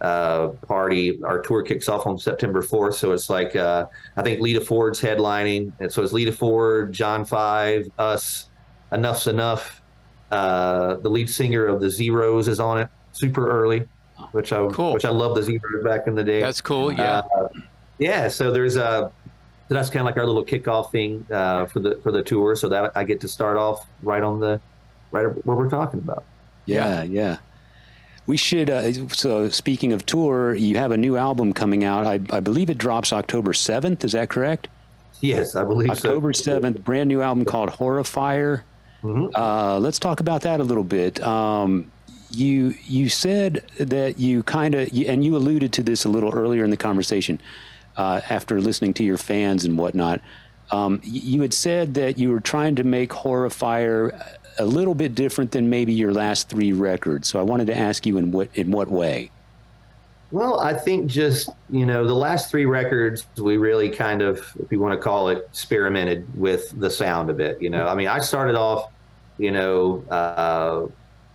uh, 0.00 0.48
party. 0.66 1.20
Our 1.24 1.40
tour 1.40 1.62
kicks 1.62 1.88
off 1.88 2.06
on 2.06 2.18
September 2.18 2.62
4th. 2.62 2.94
So 2.94 3.10
it's 3.10 3.28
like 3.28 3.56
I 3.56 3.86
think 4.22 4.40
Lita 4.40 4.60
Ford's 4.60 5.00
headlining, 5.00 5.72
and 5.80 5.90
so 5.90 6.04
it's 6.04 6.12
Lita 6.12 6.32
Ford, 6.32 6.92
John 6.92 7.24
Five, 7.24 7.88
us, 7.98 8.48
Enuff 8.92 9.24
Z'Nuff. 9.24 9.80
Uh, 10.30 10.96
the 10.96 11.08
lead 11.08 11.30
singer 11.30 11.66
of 11.66 11.80
the 11.80 11.88
Zeros 11.88 12.48
is 12.48 12.58
on 12.58 12.78
it 12.78 12.88
super 13.12 13.48
early, 13.48 13.86
which 14.32 14.52
I 14.52 14.66
cool. 14.68 14.94
which 14.94 15.04
I 15.04 15.10
love 15.10 15.34
the 15.36 15.42
Zeros 15.42 15.84
back 15.84 16.06
in 16.06 16.14
the 16.14 16.24
day. 16.24 16.40
That's 16.40 16.60
cool. 16.60 16.92
Yeah. 16.92 17.22
Uh, 17.36 17.48
yeah. 17.98 18.28
So 18.28 18.50
there's 18.50 18.76
a 18.76 19.12
that's 19.68 19.90
kind 19.90 20.00
of 20.00 20.06
like 20.06 20.16
our 20.16 20.26
little 20.26 20.44
kickoff 20.44 20.90
thing 20.90 21.26
uh, 21.30 21.66
for 21.66 21.80
the 21.80 22.00
for 22.02 22.10
the 22.10 22.22
tour. 22.22 22.56
So 22.56 22.68
that 22.68 22.92
I 22.96 23.04
get 23.04 23.20
to 23.20 23.28
start 23.28 23.56
off 23.56 23.86
right 24.02 24.22
on 24.22 24.40
the 24.40 24.60
right 25.12 25.26
where 25.46 25.56
we're 25.56 25.70
talking 25.70 26.00
about. 26.00 26.24
Yeah, 26.64 27.02
yeah. 27.02 27.22
yeah. 27.22 27.38
We 28.26 28.36
should. 28.36 28.70
Uh, 28.70 29.08
so 29.08 29.48
speaking 29.48 29.92
of 29.92 30.04
tour, 30.04 30.54
you 30.54 30.76
have 30.78 30.90
a 30.90 30.96
new 30.96 31.16
album 31.16 31.52
coming 31.52 31.84
out. 31.84 32.06
I, 32.06 32.14
I 32.30 32.40
believe 32.40 32.70
it 32.70 32.78
drops 32.78 33.12
October 33.12 33.52
seventh. 33.52 34.04
Is 34.04 34.12
that 34.12 34.30
correct? 34.30 34.66
Yes, 35.20 35.54
I 35.54 35.64
believe 35.64 35.96
so. 35.96 36.08
October 36.10 36.32
seventh. 36.32 36.82
Brand 36.82 37.08
new 37.08 37.22
album 37.22 37.44
called 37.44 37.70
Horrifier. 37.70 38.62
Mm-hmm. 39.02 39.34
Uh, 39.34 39.78
let's 39.78 39.98
talk 39.98 40.20
about 40.20 40.42
that 40.42 40.60
a 40.60 40.64
little 40.64 40.84
bit. 40.84 41.22
Um, 41.22 41.90
you 42.30 42.74
you 42.84 43.08
said 43.08 43.64
that 43.78 44.18
you 44.18 44.42
kind 44.42 44.74
of 44.74 44.88
and 44.92 45.24
you 45.24 45.36
alluded 45.36 45.72
to 45.74 45.82
this 45.82 46.04
a 46.04 46.08
little 46.08 46.32
earlier 46.32 46.64
in 46.64 46.70
the 46.70 46.76
conversation 46.76 47.40
uh, 47.96 48.20
after 48.28 48.60
listening 48.60 48.94
to 48.94 49.04
your 49.04 49.18
fans 49.18 49.64
and 49.64 49.78
whatnot. 49.78 50.20
Um, 50.70 51.00
you 51.04 51.42
had 51.42 51.54
said 51.54 51.94
that 51.94 52.18
you 52.18 52.30
were 52.30 52.40
trying 52.40 52.74
to 52.76 52.84
make 52.84 53.10
Horrifier 53.10 54.36
a 54.58 54.64
little 54.64 54.94
bit 54.94 55.14
different 55.14 55.52
than 55.52 55.70
maybe 55.70 55.92
your 55.92 56.12
last 56.12 56.48
three 56.48 56.72
records. 56.72 57.28
So 57.28 57.38
I 57.38 57.42
wanted 57.42 57.68
to 57.68 57.76
ask 57.76 58.06
you 58.06 58.18
in 58.18 58.32
what 58.32 58.48
in 58.54 58.70
what 58.70 58.90
way. 58.90 59.30
Well, 60.32 60.58
I 60.58 60.74
think 60.74 61.06
just 61.06 61.50
you 61.70 61.86
know 61.86 62.06
the 62.06 62.14
last 62.14 62.50
three 62.50 62.66
records 62.66 63.26
we 63.36 63.58
really 63.58 63.88
kind 63.88 64.22
of, 64.22 64.38
if 64.58 64.72
you 64.72 64.80
want 64.80 64.98
to 64.98 65.02
call 65.02 65.28
it, 65.28 65.38
experimented 65.50 66.26
with 66.36 66.78
the 66.80 66.90
sound 66.90 67.30
a 67.30 67.34
bit. 67.34 67.62
You 67.62 67.70
know, 67.70 67.86
I 67.86 67.94
mean, 67.94 68.08
I 68.08 68.18
started 68.18 68.56
off 68.56 68.90
you 69.38 69.50
know, 69.50 70.02
uh, 70.10 70.86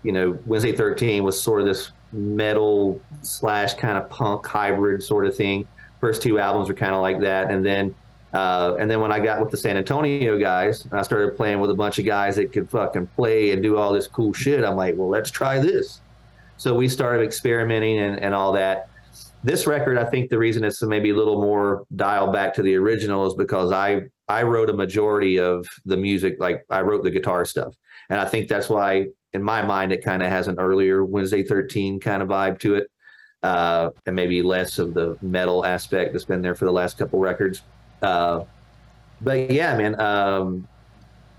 you 0.04 0.12
know, 0.12 0.38
Wednesday 0.45 0.71
13 0.71 1.23
was 1.23 1.41
sort 1.41 1.62
of 1.62 1.67
this 1.67 1.91
metal 2.12 2.99
slash 3.21 3.75
kind 3.75 3.97
of 3.97 4.10
punk 4.10 4.45
hybrid 4.45 5.04
sort 5.04 5.25
of 5.25 5.36
thing. 5.36 5.67
First 5.99 6.21
two 6.21 6.39
albums 6.39 6.67
were 6.67 6.75
kind 6.75 6.95
of 6.95 7.01
like 7.01 7.19
that. 7.19 7.51
And 7.51 7.65
then, 7.65 7.93
uh, 8.34 8.75
and 8.80 8.89
then 8.89 9.01
when 9.01 9.12
I 9.12 9.19
got 9.19 9.39
with 9.39 9.51
the 9.51 9.58
San 9.58 9.77
Antonio 9.77 10.39
guys, 10.39 10.88
I 10.91 11.04
started 11.04 11.36
playing 11.36 11.60
with 11.60 11.69
a 11.69 11.75
bunch 11.75 11.99
of 11.99 12.06
guys 12.06 12.36
that 12.38 12.51
could 12.51 12.69
fucking 12.69 13.08
play 13.08 13.51
and 13.51 13.62
do 13.62 13.77
all 13.77 13.93
this 13.93 14.08
cool 14.08 14.34
shit. 14.34 14.63
I'm 14.63 14.75
like, 14.75 14.95
well, 14.97 15.10
let's 15.10 15.30
try 15.30 15.60
this. 15.60 16.01
So 16.62 16.76
we 16.76 16.88
started 16.89 17.24
experimenting 17.24 17.97
and, 17.97 18.19
and 18.19 18.36
all 18.36 18.52
that. 18.52 18.88
This 19.43 19.65
record, 19.65 19.97
I 19.97 20.06
think 20.06 20.30
the 20.30 20.38
reason 20.38 20.63
it's 20.63 20.80
maybe 20.84 21.10
a 21.10 21.15
little 21.15 21.41
more 21.41 21.88
dialed 21.95 22.34
back 22.34 22.54
to 22.54 22.62
the 22.62 22.76
original 22.76 23.26
is 23.26 23.34
because 23.34 23.71
I 23.71 24.04
I 24.28 24.43
wrote 24.43 24.69
a 24.69 24.74
majority 24.74 25.39
of 25.39 25.65
the 25.86 25.97
music, 25.97 26.36
like 26.39 26.63
I 26.69 26.82
wrote 26.82 27.04
the 27.04 27.10
guitar 27.10 27.45
stuff, 27.45 27.74
and 28.12 28.19
I 28.19 28.26
think 28.26 28.47
that's 28.47 28.69
why, 28.69 29.08
in 29.34 29.41
my 29.41 29.63
mind, 29.63 29.91
it 29.91 30.06
kind 30.06 30.21
of 30.21 30.30
has 30.30 30.47
an 30.47 30.60
earlier 30.60 31.04
Wednesday 31.04 31.41
Thirteen 31.41 32.00
kind 32.00 32.21
of 32.21 32.30
vibe 32.30 32.60
to 32.60 32.76
it, 32.76 32.91
uh, 33.41 33.89
and 34.06 34.15
maybe 34.15 34.43
less 34.43 34.78
of 34.78 34.93
the 34.93 35.17
metal 35.24 35.65
aspect 35.65 36.13
that's 36.13 36.26
been 36.26 36.43
there 36.43 36.54
for 36.54 36.65
the 36.65 36.71
last 36.71 36.95
couple 36.95 37.17
records. 37.17 37.63
Uh, 38.04 38.43
but 39.19 39.50
yeah, 39.50 39.76
man, 39.76 40.00
um, 40.00 40.67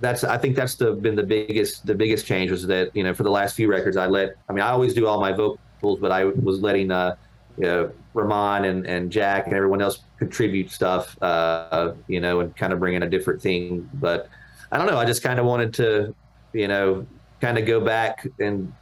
that's 0.02 0.24
I 0.24 0.36
think 0.36 0.56
that's 0.56 0.74
the 0.74 0.92
been 0.92 1.14
the 1.14 1.22
biggest 1.22 1.86
the 1.86 1.94
biggest 1.94 2.26
change 2.26 2.50
was 2.50 2.66
that 2.66 2.94
you 2.94 3.04
know 3.04 3.14
for 3.14 3.22
the 3.22 3.30
last 3.30 3.54
few 3.54 3.70
records 3.70 3.96
I 3.96 4.06
let 4.06 4.34
I 4.48 4.52
mean 4.52 4.62
I 4.62 4.70
always 4.70 4.94
do 4.94 5.06
all 5.06 5.20
my 5.20 5.32
vocals 5.32 6.00
but 6.00 6.10
I 6.10 6.24
was 6.24 6.60
letting 6.60 6.90
uh 6.90 7.16
you 7.58 7.64
know, 7.64 7.92
Ramon 8.14 8.64
and, 8.64 8.86
and 8.86 9.12
Jack 9.12 9.46
and 9.46 9.54
everyone 9.54 9.82
else 9.82 10.00
contribute 10.18 10.70
stuff 10.70 11.16
uh 11.22 11.92
you 12.08 12.20
know 12.20 12.40
and 12.40 12.54
kind 12.56 12.72
of 12.72 12.80
bring 12.80 12.94
in 12.94 13.04
a 13.04 13.08
different 13.08 13.40
thing. 13.40 13.88
But 13.94 14.28
I 14.72 14.76
don't 14.76 14.88
know 14.88 14.98
I 14.98 15.04
just 15.04 15.22
kind 15.22 15.38
of 15.38 15.46
wanted 15.46 15.72
to 15.74 16.14
you 16.52 16.66
know 16.66 17.06
kind 17.40 17.56
of 17.56 17.64
go 17.64 17.80
back 17.80 18.26
and 18.40 18.72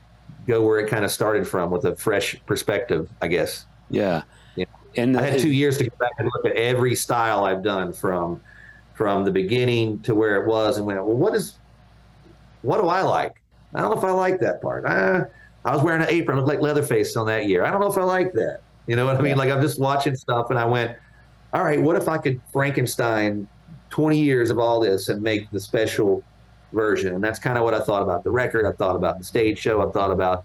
go 0.47 0.65
where 0.65 0.81
it 0.81 0.89
kind 0.89 1.05
of 1.05 1.11
started 1.11 1.47
from 1.47 1.71
with 1.71 1.85
a 1.85 1.95
fresh 1.97 2.41
perspective 2.47 3.11
I 3.21 3.29
guess. 3.29 3.67
Yeah. 3.91 4.23
Yeah. 4.57 4.65
And 4.97 5.19
I 5.19 5.23
had 5.27 5.39
two 5.39 5.53
years 5.53 5.77
to 5.79 5.85
go 5.85 5.97
back 6.01 6.13
and 6.19 6.31
look 6.35 6.47
at 6.47 6.57
every 6.57 6.95
style 6.95 7.45
I've 7.45 7.63
done 7.63 7.93
from 7.93 8.41
from 9.01 9.25
the 9.25 9.31
beginning 9.31 9.99
to 10.01 10.15
where 10.15 10.37
it 10.43 10.47
was 10.47 10.77
and 10.77 10.85
went, 10.85 11.03
well, 11.03 11.17
what 11.17 11.35
is, 11.35 11.55
what 12.61 12.83
do 12.83 12.89
I 12.89 13.01
like? 13.01 13.41
I 13.73 13.81
don't 13.81 13.93
know 13.93 13.97
if 13.97 14.05
I 14.05 14.11
like 14.11 14.41
that 14.41 14.61
part. 14.61 14.85
I, 14.85 15.23
I 15.65 15.75
was 15.75 15.83
wearing 15.83 16.03
an 16.03 16.09
apron, 16.11 16.37
looked 16.37 16.49
like 16.51 16.61
Leatherface 16.61 17.17
on 17.17 17.27
that 17.29 17.47
year. 17.49 17.65
I 17.65 17.71
don't 17.71 17.81
know 17.81 17.91
if 17.91 17.97
I 17.97 18.03
like 18.03 18.35
that. 18.35 18.61
You 18.87 18.97
know 18.97 19.07
what 19.07 19.17
I 19.17 19.23
mean? 19.23 19.39
Like 19.39 19.51
I'm 19.51 19.63
just 19.63 19.81
watching 19.81 20.15
stuff 20.15 20.51
and 20.51 20.59
I 20.59 20.67
went, 20.67 20.99
all 21.55 21.65
right, 21.65 21.81
what 21.81 21.97
if 21.97 22.09
I 22.09 22.19
could 22.19 22.43
Frankenstein 22.53 23.49
20 23.89 24.21
years 24.21 24.51
of 24.51 24.59
all 24.59 24.81
this 24.81 25.09
and 25.09 25.23
make 25.23 25.51
the 25.51 25.61
special 25.61 26.23
version? 26.75 27.15
And 27.15 27.25
that's 27.25 27.39
kind 27.39 27.57
of 27.57 27.65
what 27.65 27.73
I 27.73 27.81
thought 27.81 28.03
about 28.03 28.23
the 28.23 28.31
record. 28.31 28.67
I 28.67 28.73
thought 28.73 28.97
about 28.97 29.17
the 29.17 29.25
stage 29.25 29.59
show. 29.59 29.81
I 29.81 29.91
thought 29.93 30.11
about, 30.11 30.45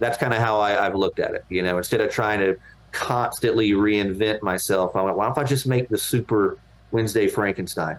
that's 0.00 0.18
kind 0.18 0.34
of 0.34 0.40
how 0.42 0.60
I, 0.60 0.84
I've 0.84 0.96
looked 0.96 1.18
at 1.18 1.32
it. 1.32 1.46
You 1.48 1.62
know, 1.62 1.78
instead 1.78 2.02
of 2.02 2.10
trying 2.10 2.40
to 2.40 2.58
constantly 2.92 3.70
reinvent 3.70 4.42
myself, 4.42 4.94
I 4.96 5.00
went, 5.00 5.16
why 5.16 5.24
don't 5.24 5.38
I 5.38 5.44
just 5.44 5.66
make 5.66 5.88
the 5.88 5.96
super 5.96 6.58
Wednesday 6.90 7.28
Frankenstein, 7.28 7.98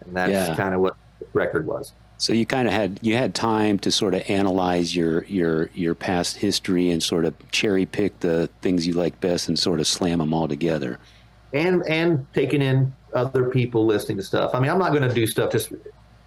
and 0.00 0.16
that's 0.16 0.32
yeah. 0.32 0.56
kind 0.56 0.74
of 0.74 0.80
what 0.80 0.96
the 1.20 1.26
record 1.32 1.66
was. 1.66 1.92
So 2.18 2.32
you 2.32 2.46
kind 2.46 2.68
of 2.68 2.74
had 2.74 3.00
you 3.02 3.16
had 3.16 3.34
time 3.34 3.78
to 3.80 3.90
sort 3.90 4.14
of 4.14 4.22
analyze 4.28 4.94
your 4.94 5.24
your 5.24 5.68
your 5.74 5.94
past 5.94 6.36
history 6.36 6.90
and 6.90 7.02
sort 7.02 7.24
of 7.24 7.34
cherry 7.50 7.86
pick 7.86 8.20
the 8.20 8.48
things 8.62 8.86
you 8.86 8.92
like 8.92 9.20
best 9.20 9.48
and 9.48 9.58
sort 9.58 9.80
of 9.80 9.86
slam 9.86 10.18
them 10.18 10.32
all 10.32 10.48
together. 10.48 10.98
And 11.52 11.86
and 11.86 12.26
taking 12.32 12.62
in 12.62 12.94
other 13.14 13.50
people 13.50 13.84
listening 13.84 14.16
to 14.18 14.22
stuff. 14.22 14.54
I 14.54 14.60
mean, 14.60 14.70
I'm 14.70 14.78
not 14.78 14.90
going 14.90 15.08
to 15.08 15.14
do 15.14 15.26
stuff 15.26 15.50
just 15.50 15.72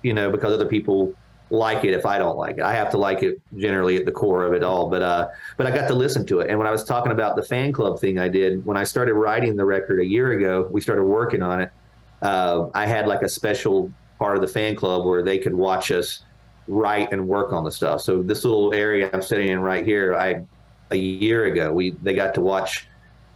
you 0.04 0.14
know 0.14 0.30
because 0.30 0.54
other 0.54 0.68
people 0.68 1.14
like 1.50 1.86
it 1.86 1.94
if 1.94 2.06
I 2.06 2.18
don't 2.18 2.38
like 2.38 2.58
it. 2.58 2.64
I 2.64 2.74
have 2.74 2.90
to 2.92 2.98
like 2.98 3.24
it 3.24 3.40
generally 3.56 3.96
at 3.96 4.06
the 4.06 4.12
core 4.12 4.44
of 4.44 4.54
it 4.54 4.64
all. 4.64 4.90
But 4.90 5.02
uh, 5.02 5.30
but 5.56 5.68
I 5.68 5.72
got 5.72 5.88
to 5.88 5.94
listen 5.94 6.26
to 6.28 6.42
it. 6.42 6.50
And 6.50 6.58
when 6.58 6.68
I 6.68 6.72
was 6.72 6.84
talking 6.84 7.14
about 7.14 7.38
the 7.38 7.44
fan 7.44 7.72
club 7.72 8.00
thing 8.00 8.20
I 8.20 8.28
did 8.28 8.66
when 8.66 8.76
I 8.76 8.84
started 8.84 9.14
writing 9.14 9.56
the 9.56 9.66
record 9.66 10.02
a 10.02 10.06
year 10.06 10.34
ago, 10.34 10.68
we 10.70 10.82
started 10.82 11.06
working 11.06 11.42
on 11.42 11.62
it 11.62 11.72
uh, 12.22 12.68
I 12.74 12.86
had 12.86 13.08
like 13.08 13.22
a 13.22 13.30
special 13.30 13.92
part 14.18 14.36
of 14.36 14.42
the 14.42 14.48
fan 14.48 14.76
club 14.76 15.06
where 15.06 15.24
they 15.24 15.38
could 15.38 15.54
watch 15.54 15.92
us 15.92 16.24
write 16.68 17.12
and 17.12 17.28
work 17.28 17.54
on 17.54 17.64
the 17.64 17.72
stuff. 17.72 18.02
So 18.02 18.22
this 18.22 18.44
little 18.44 18.74
area 18.74 19.10
I'm 19.14 19.22
sitting 19.22 19.50
in 19.50 19.60
right 19.60 19.86
here, 19.86 20.16
I 20.16 20.44
a 20.90 20.96
year 20.96 21.46
ago 21.46 21.74
we 21.74 21.92
they 22.02 22.14
got 22.14 22.34
to 22.36 22.42
watch 22.42 22.88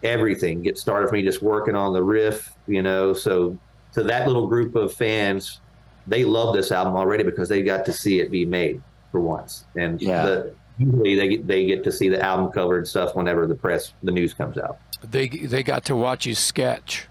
everything 0.03 0.61
get 0.61 0.77
started 0.77 1.09
for 1.09 1.15
me 1.15 1.21
just 1.21 1.41
working 1.41 1.75
on 1.75 1.93
the 1.93 2.03
riff, 2.03 2.53
you 2.67 2.81
know. 2.81 3.13
So 3.13 3.57
to 3.93 4.03
that 4.03 4.27
little 4.27 4.47
group 4.47 4.75
of 4.75 4.93
fans, 4.93 5.59
they 6.07 6.23
love 6.23 6.55
this 6.55 6.71
album 6.71 6.95
already 6.95 7.23
because 7.23 7.49
they 7.49 7.61
got 7.61 7.85
to 7.85 7.93
see 7.93 8.19
it 8.19 8.31
be 8.31 8.45
made 8.45 8.81
for 9.11 9.19
once. 9.19 9.65
And 9.75 10.01
yeah. 10.01 10.25
The, 10.25 10.55
usually 10.77 11.15
they 11.15 11.37
they 11.37 11.65
get 11.65 11.83
to 11.83 11.91
see 11.91 12.09
the 12.09 12.21
album 12.23 12.51
cover 12.51 12.77
and 12.77 12.87
stuff 12.87 13.15
whenever 13.15 13.45
the 13.47 13.55
press 13.55 13.93
the 14.03 14.11
news 14.11 14.33
comes 14.33 14.57
out. 14.57 14.79
They 15.03 15.27
they 15.27 15.63
got 15.63 15.85
to 15.85 15.95
watch 15.95 16.25
you 16.25 16.35
sketch. 16.35 17.07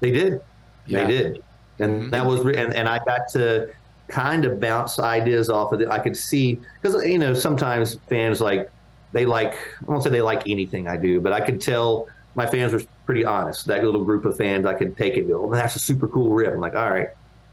They 0.00 0.10
did. 0.10 0.40
Yeah. 0.86 1.04
They 1.04 1.10
did, 1.10 1.44
and 1.78 2.02
mm-hmm. 2.02 2.10
that 2.10 2.26
was 2.26 2.40
and 2.40 2.74
and 2.74 2.88
I 2.88 2.98
got 3.04 3.28
to 3.32 3.70
kind 4.08 4.44
of 4.44 4.60
bounce 4.60 4.98
ideas 4.98 5.48
off 5.48 5.72
of 5.72 5.80
it. 5.80 5.88
I 5.88 5.98
could 5.98 6.16
see 6.16 6.60
because 6.80 7.04
you 7.04 7.18
know 7.18 7.34
sometimes 7.34 7.98
fans 8.08 8.40
like 8.40 8.70
they 9.12 9.26
like 9.26 9.54
I 9.54 9.90
won't 9.90 10.02
say 10.02 10.10
they 10.10 10.22
like 10.22 10.48
anything 10.48 10.88
I 10.88 10.96
do, 10.96 11.20
but 11.20 11.32
I 11.32 11.40
could 11.40 11.60
tell 11.60 12.08
my 12.34 12.46
fans 12.46 12.72
were 12.72 12.82
pretty 13.06 13.24
honest. 13.24 13.66
That 13.66 13.84
little 13.84 14.04
group 14.04 14.24
of 14.24 14.36
fans, 14.36 14.66
I 14.66 14.74
could 14.74 14.96
take 14.96 15.14
it 15.14 15.20
and 15.20 15.28
go, 15.28 15.44
"Oh, 15.44 15.50
that's 15.50 15.76
a 15.76 15.78
super 15.78 16.08
cool 16.08 16.30
riff." 16.30 16.52
I'm 16.52 16.60
like, 16.60 16.74
"All 16.74 16.90
right." 16.90 17.08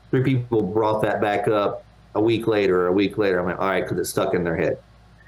Three 0.10 0.24
people 0.24 0.64
brought 0.64 1.02
that 1.04 1.22
back 1.22 1.48
up 1.48 1.86
a 2.16 2.22
week 2.22 2.48
later, 2.48 2.82
or 2.82 2.88
a 2.88 2.94
week 2.94 3.18
later. 3.18 3.40
I'm 3.40 3.46
like, 3.46 3.60
"All 3.60 3.68
right," 3.68 3.84
because 3.84 4.00
it's 4.00 4.10
stuck 4.10 4.34
in 4.34 4.44
their 4.44 4.56
head. 4.56 4.80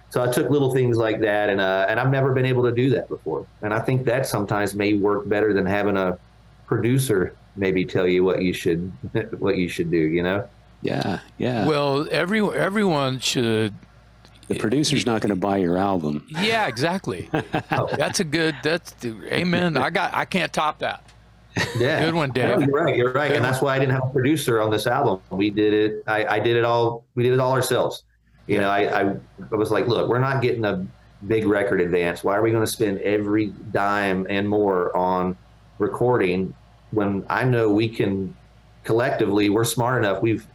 So 0.09 0.21
I 0.21 0.29
took 0.31 0.49
little 0.49 0.73
things 0.73 0.97
like 0.97 1.19
that, 1.21 1.49
and 1.49 1.61
uh, 1.61 1.85
and 1.87 1.99
I've 1.99 2.09
never 2.09 2.33
been 2.33 2.45
able 2.45 2.63
to 2.63 2.71
do 2.71 2.89
that 2.91 3.07
before. 3.07 3.45
And 3.61 3.73
I 3.73 3.79
think 3.79 4.05
that 4.05 4.25
sometimes 4.25 4.73
may 4.73 4.93
work 4.93 5.27
better 5.29 5.53
than 5.53 5.65
having 5.65 5.97
a 5.97 6.17
producer 6.65 7.35
maybe 7.55 7.85
tell 7.85 8.07
you 8.07 8.23
what 8.23 8.41
you 8.41 8.53
should 8.53 8.91
what 9.39 9.57
you 9.57 9.67
should 9.67 9.91
do. 9.91 9.97
You 9.97 10.23
know? 10.23 10.47
Yeah, 10.81 11.19
yeah. 11.37 11.67
Well, 11.67 12.07
every 12.11 12.41
everyone 12.41 13.19
should. 13.19 13.73
The 14.47 14.59
producer's 14.59 15.05
not 15.05 15.21
going 15.21 15.29
to 15.29 15.37
buy 15.37 15.57
your 15.57 15.77
album. 15.77 16.27
Yeah, 16.27 16.67
exactly. 16.67 17.29
oh, 17.71 17.87
that's 17.95 18.19
a 18.19 18.25
good. 18.25 18.55
That's 18.63 18.93
amen. 19.05 19.77
I 19.77 19.89
got. 19.89 20.13
I 20.13 20.25
can't 20.25 20.51
top 20.51 20.79
that. 20.79 21.05
Yeah, 21.77 22.05
good 22.05 22.13
one, 22.13 22.31
Dave. 22.31 22.59
No, 22.59 22.65
you're 22.65 22.83
right. 22.83 22.95
You're 22.95 23.13
right, 23.13 23.27
good 23.29 23.37
and 23.37 23.45
that's 23.45 23.61
why 23.61 23.75
I 23.75 23.79
didn't 23.79 23.93
have 23.93 24.05
a 24.05 24.09
producer 24.09 24.61
on 24.61 24.71
this 24.71 24.87
album. 24.87 25.21
We 25.29 25.49
did 25.49 25.73
it. 25.73 26.03
I, 26.07 26.25
I 26.25 26.39
did 26.39 26.55
it 26.55 26.63
all. 26.63 27.05
We 27.15 27.23
did 27.23 27.33
it 27.33 27.39
all 27.39 27.53
ourselves. 27.53 28.03
You 28.47 28.59
know, 28.59 28.69
I, 28.69 29.01
I, 29.01 29.15
I 29.51 29.55
was 29.55 29.71
like, 29.71 29.87
look, 29.87 30.09
we're 30.09 30.19
not 30.19 30.41
getting 30.41 30.65
a 30.65 30.85
big 31.27 31.45
record 31.45 31.79
advance. 31.79 32.23
Why 32.23 32.35
are 32.35 32.41
we 32.41 32.51
going 32.51 32.65
to 32.65 32.71
spend 32.71 32.99
every 32.99 33.47
dime 33.71 34.25
and 34.29 34.47
more 34.49 34.95
on 34.95 35.37
recording 35.77 36.53
when 36.91 37.25
I 37.29 37.43
know 37.43 37.69
we 37.71 37.89
can 37.89 38.35
collectively, 38.83 39.49
we're 39.49 39.63
smart 39.63 40.03
enough. 40.03 40.21
We've 40.21 40.45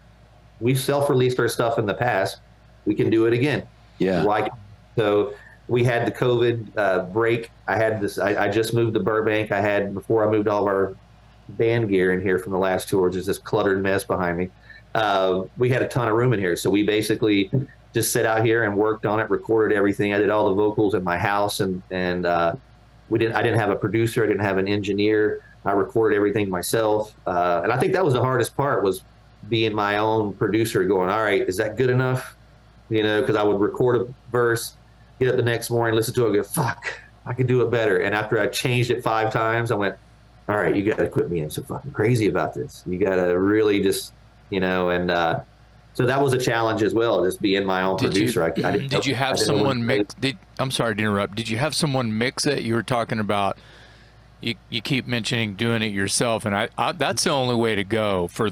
we've 0.60 0.78
self-released 0.78 1.38
our 1.38 1.48
stuff 1.48 1.78
in 1.78 1.86
the 1.86 1.94
past. 1.94 2.38
We 2.84 2.94
can 2.94 3.10
do 3.10 3.26
it 3.26 3.32
again. 3.32 3.66
Yeah. 3.98 4.22
Like 4.22 4.50
so, 4.96 5.34
we 5.68 5.84
had 5.84 6.06
the 6.06 6.12
COVID 6.12 6.76
uh, 6.76 7.02
break. 7.04 7.50
I 7.66 7.76
had 7.76 8.00
this. 8.00 8.18
I, 8.18 8.44
I, 8.44 8.48
just 8.48 8.72
moved 8.72 8.94
to 8.94 9.00
Burbank. 9.00 9.50
I 9.52 9.60
had 9.60 9.92
before 9.92 10.26
I 10.26 10.30
moved 10.30 10.48
all 10.48 10.62
of 10.62 10.68
our 10.68 10.96
band 11.50 11.88
gear 11.88 12.12
in 12.12 12.22
here 12.22 12.38
from 12.38 12.52
the 12.52 12.58
last 12.58 12.88
tour. 12.88 13.10
Just 13.10 13.26
this 13.26 13.38
cluttered 13.38 13.82
mess 13.82 14.04
behind 14.04 14.38
me. 14.38 14.50
Uh, 14.94 15.44
we 15.58 15.68
had 15.68 15.82
a 15.82 15.88
ton 15.88 16.08
of 16.08 16.14
room 16.14 16.32
in 16.32 16.38
here, 16.38 16.56
so 16.56 16.70
we 16.70 16.82
basically 16.82 17.50
just 17.92 18.12
sat 18.12 18.26
out 18.26 18.44
here 18.44 18.64
and 18.64 18.76
worked 18.76 19.06
on 19.06 19.20
it, 19.20 19.28
recorded 19.28 19.74
everything. 19.76 20.14
I 20.14 20.18
did 20.18 20.30
all 20.30 20.48
the 20.48 20.54
vocals 20.54 20.94
in 20.94 21.02
my 21.02 21.18
house, 21.18 21.60
and 21.60 21.82
and 21.90 22.26
uh, 22.26 22.54
we 23.08 23.18
didn't. 23.18 23.34
I 23.34 23.42
didn't 23.42 23.58
have 23.58 23.70
a 23.70 23.76
producer. 23.76 24.22
I 24.22 24.26
didn't 24.26 24.42
have 24.42 24.58
an 24.58 24.68
engineer. 24.68 25.42
I 25.66 25.72
recorded 25.72 26.16
everything 26.16 26.48
myself, 26.48 27.12
uh, 27.26 27.60
and 27.64 27.72
I 27.72 27.78
think 27.78 27.92
that 27.94 28.04
was 28.04 28.14
the 28.14 28.22
hardest 28.22 28.56
part 28.56 28.84
was 28.84 29.02
being 29.48 29.74
my 29.74 29.98
own 29.98 30.32
producer, 30.32 30.84
going, 30.84 31.10
"All 31.10 31.22
right, 31.22 31.42
is 31.42 31.56
that 31.56 31.76
good 31.76 31.90
enough?" 31.90 32.36
You 32.88 33.02
know, 33.02 33.20
because 33.20 33.36
I 33.36 33.42
would 33.42 33.60
record 33.60 34.00
a 34.00 34.06
verse, 34.30 34.74
get 35.18 35.28
up 35.28 35.36
the 35.36 35.42
next 35.42 35.70
morning, 35.70 35.96
listen 35.96 36.14
to 36.14 36.26
it, 36.28 36.34
go, 36.34 36.42
"Fuck, 36.42 36.86
I 37.26 37.32
could 37.32 37.48
do 37.48 37.62
it 37.62 37.70
better." 37.70 37.98
And 37.98 38.14
after 38.14 38.38
I 38.38 38.46
changed 38.46 38.90
it 38.90 39.02
five 39.02 39.32
times, 39.32 39.70
I 39.72 39.74
went, 39.74 39.96
"All 40.48 40.56
right, 40.56 40.74
you 40.74 40.84
got 40.84 40.98
to 40.98 41.08
quit 41.08 41.28
being 41.28 41.50
so 41.50 41.62
fucking 41.62 41.90
crazy 41.90 42.28
about 42.28 42.54
this. 42.54 42.84
You 42.86 42.98
got 42.98 43.16
to 43.16 43.38
really 43.38 43.82
just, 43.82 44.12
you 44.50 44.60
know." 44.60 44.90
And 44.90 45.10
uh, 45.10 45.40
so 45.94 46.04
that 46.04 46.22
was 46.22 46.34
a 46.34 46.38
challenge 46.38 46.82
as 46.82 46.92
well, 46.92 47.24
just 47.24 47.40
being 47.40 47.64
my 47.64 47.82
own 47.82 47.96
did 47.96 48.12
producer. 48.12 48.52
You, 48.56 48.64
I, 48.64 48.68
I 48.68 48.76
did 48.76 49.06
you 49.06 49.14
have 49.14 49.38
someone 49.38 49.84
mix? 49.84 50.14
Did, 50.14 50.38
I'm 50.58 50.70
sorry 50.70 50.94
to 50.94 51.00
interrupt. 51.00 51.34
Did 51.34 51.48
you 51.48 51.56
have 51.56 51.74
someone 51.74 52.16
mix 52.16 52.46
it? 52.46 52.62
You 52.62 52.74
were 52.74 52.82
talking 52.82 53.18
about 53.18 53.56
you, 54.46 54.54
you 54.70 54.80
keep 54.80 55.08
mentioning 55.08 55.54
doing 55.54 55.82
it 55.82 55.92
yourself, 55.92 56.44
and 56.44 56.54
I, 56.54 56.68
I 56.78 56.92
that's 56.92 57.24
the 57.24 57.30
only 57.30 57.56
way 57.56 57.74
to 57.74 57.82
go. 57.82 58.28
For 58.28 58.50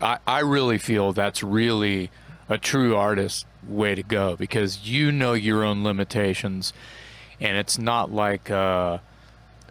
I, 0.00 0.18
I 0.26 0.40
really 0.40 0.78
feel 0.78 1.12
that's 1.12 1.44
really 1.44 2.10
a 2.48 2.58
true 2.58 2.96
artist 2.96 3.46
way 3.66 3.94
to 3.94 4.02
go 4.02 4.34
because 4.34 4.88
you 4.88 5.12
know 5.12 5.34
your 5.34 5.62
own 5.62 5.84
limitations, 5.84 6.72
and 7.40 7.56
it's 7.56 7.78
not 7.78 8.10
like 8.10 8.50
uh, 8.50 8.98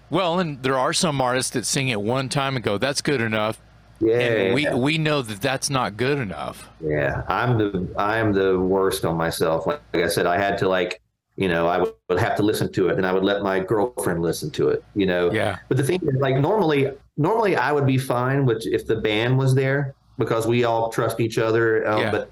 well, 0.10 0.40
and 0.40 0.64
there 0.64 0.78
are 0.78 0.94
some 0.94 1.20
artists 1.20 1.52
that 1.52 1.66
sing 1.66 1.90
it 1.90 2.02
one 2.02 2.30
time 2.30 2.56
and 2.56 2.64
go, 2.64 2.78
"That's 2.78 3.02
good 3.02 3.20
enough." 3.20 3.60
Yeah, 4.00 4.20
and 4.20 4.56
we 4.56 4.70
we 4.74 4.98
know 4.98 5.22
that 5.22 5.42
that's 5.42 5.70
not 5.70 5.98
good 5.98 6.18
enough. 6.18 6.70
Yeah, 6.80 7.24
I'm 7.28 7.58
the 7.58 7.94
I'm 7.98 8.32
the 8.32 8.58
worst 8.58 9.04
on 9.04 9.18
myself. 9.18 9.68
Like, 9.68 9.82
like 9.94 10.06
I 10.06 10.08
said, 10.08 10.28
I 10.28 10.38
had 10.38 10.58
to 10.60 10.70
like 10.70 11.02
you 11.38 11.48
know 11.48 11.68
I 11.68 11.80
would 12.10 12.20
have 12.20 12.36
to 12.38 12.44
listen 12.44 12.72
to 12.74 12.90
it, 12.90 12.98
and 12.98 13.06
I 13.06 13.14
would 13.14 13.24
let 13.24 13.42
my 13.42 13.60
girlfriend 13.60 14.22
listen 14.22 14.52
to 14.52 14.70
it. 14.70 14.84
You 14.96 15.06
know. 15.06 15.32
Yeah. 15.32 15.58
But 15.70 15.78
the 15.78 15.84
thing 15.84 16.02
is, 16.02 16.16
like 16.20 16.38
normally 16.38 16.92
normally 17.16 17.56
I 17.56 17.72
would 17.72 17.86
be 17.86 17.98
fine 17.98 18.46
with 18.46 18.66
if 18.66 18.86
the 18.86 18.96
band 18.96 19.38
was 19.38 19.56
there 19.56 19.94
because 20.18 20.48
we 20.48 20.64
all 20.64 20.90
trust 20.90 21.20
each 21.20 21.38
other. 21.38 21.88
Um, 21.88 22.02
yeah. 22.02 22.12
But 22.12 22.32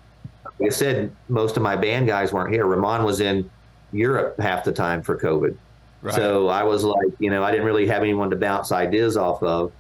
like 0.60 0.72
I 0.72 0.74
said, 0.74 1.16
most 1.30 1.56
of 1.58 1.64
my 1.64 1.76
band 1.76 2.08
guys 2.08 2.34
weren't 2.34 2.54
here. 2.54 2.66
Ramon 2.66 3.04
was 3.04 3.22
in 3.22 3.50
Europe 3.92 4.40
half 4.40 4.64
the 4.64 4.72
time 4.72 5.02
for 5.02 5.18
COVID. 5.18 5.56
Right. 6.02 6.16
So 6.16 6.50
I 6.50 6.64
was 6.64 6.84
like, 6.84 7.14
you 7.20 7.30
know, 7.30 7.44
I 7.44 7.52
didn't 7.52 7.66
really 7.66 7.88
have 7.88 8.04
anyone 8.04 8.30
to 8.30 8.36
bounce 8.36 8.72
ideas 8.72 9.18
off 9.18 9.42
of. 9.42 9.72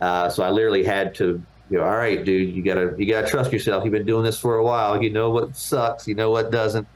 Uh, 0.00 0.28
so 0.28 0.42
I 0.42 0.50
literally 0.50 0.84
had 0.84 1.14
to, 1.16 1.42
you 1.70 1.78
know, 1.78 1.84
all 1.84 1.96
right, 1.96 2.24
dude, 2.24 2.54
you 2.54 2.62
gotta 2.62 2.94
you 2.98 3.06
gotta 3.06 3.26
trust 3.26 3.52
yourself. 3.52 3.84
You've 3.84 3.92
been 3.92 4.06
doing 4.06 4.24
this 4.24 4.38
for 4.38 4.56
a 4.56 4.64
while. 4.64 5.02
You 5.02 5.10
know 5.10 5.30
what 5.30 5.56
sucks. 5.56 6.06
You 6.06 6.14
know 6.14 6.30
what 6.30 6.50
doesn't. 6.50 6.86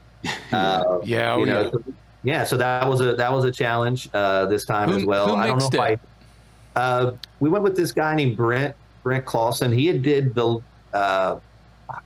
Uh, 0.51 0.99
yeah, 1.03 1.37
you 1.37 1.45
know, 1.45 1.63
yeah. 1.63 1.69
So, 1.69 1.83
yeah. 2.23 2.43
So 2.43 2.57
that 2.57 2.87
was 2.87 3.01
a 3.01 3.15
that 3.15 3.31
was 3.31 3.45
a 3.45 3.51
challenge 3.51 4.09
uh, 4.13 4.45
this 4.45 4.65
time 4.65 4.89
who, 4.89 4.97
as 4.97 5.05
well. 5.05 5.35
I 5.35 5.47
don't 5.47 5.59
know 5.59 5.67
if 5.67 5.73
it? 5.73 5.79
I. 5.79 6.79
Uh, 6.79 7.15
we 7.39 7.49
went 7.49 7.63
with 7.63 7.75
this 7.75 7.91
guy 7.91 8.15
named 8.15 8.37
Brent 8.37 8.75
Brent 9.03 9.25
Clausen. 9.25 9.71
He 9.71 9.87
had 9.87 10.01
did 10.01 10.33
the 10.33 10.59
uh, 10.93 11.39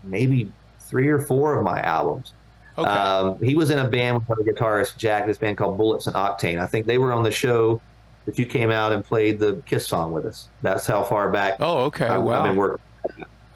maybe 0.04 0.52
three 0.80 1.08
or 1.08 1.20
four 1.20 1.58
of 1.58 1.64
my 1.64 1.82
albums. 1.82 2.34
Okay. 2.78 2.90
Um, 2.90 3.42
he 3.42 3.56
was 3.56 3.70
in 3.70 3.80
a 3.80 3.88
band 3.88 4.28
with 4.28 4.40
a 4.40 4.44
guitarist 4.44 4.98
Jack. 4.98 5.26
This 5.28 5.38
band 5.38 5.58
called 5.58 5.78
Bullets 5.78 6.08
and 6.08 6.16
Octane. 6.16 6.60
I 6.60 6.68
think 6.68 6.86
they 6.86 6.98
were 6.98 7.14
on 7.14 7.24
the 7.24 7.32
show 7.32 7.82
that 8.26 8.38
you 8.38 8.46
came 8.46 8.72
out 8.72 8.92
and 8.92 9.04
played 9.04 9.40
the 9.40 9.62
Kiss 9.66 9.88
song 9.88 10.12
with 10.12 10.26
us. 10.26 10.50
That's 10.62 10.86
how 10.86 11.04
far 11.04 11.30
back. 11.30 11.58
Oh, 11.60 11.86
okay. 11.86 12.08
I've, 12.08 12.24
wow. 12.24 12.42
I've 12.42 12.50
been 12.50 12.58
working. 12.58 12.82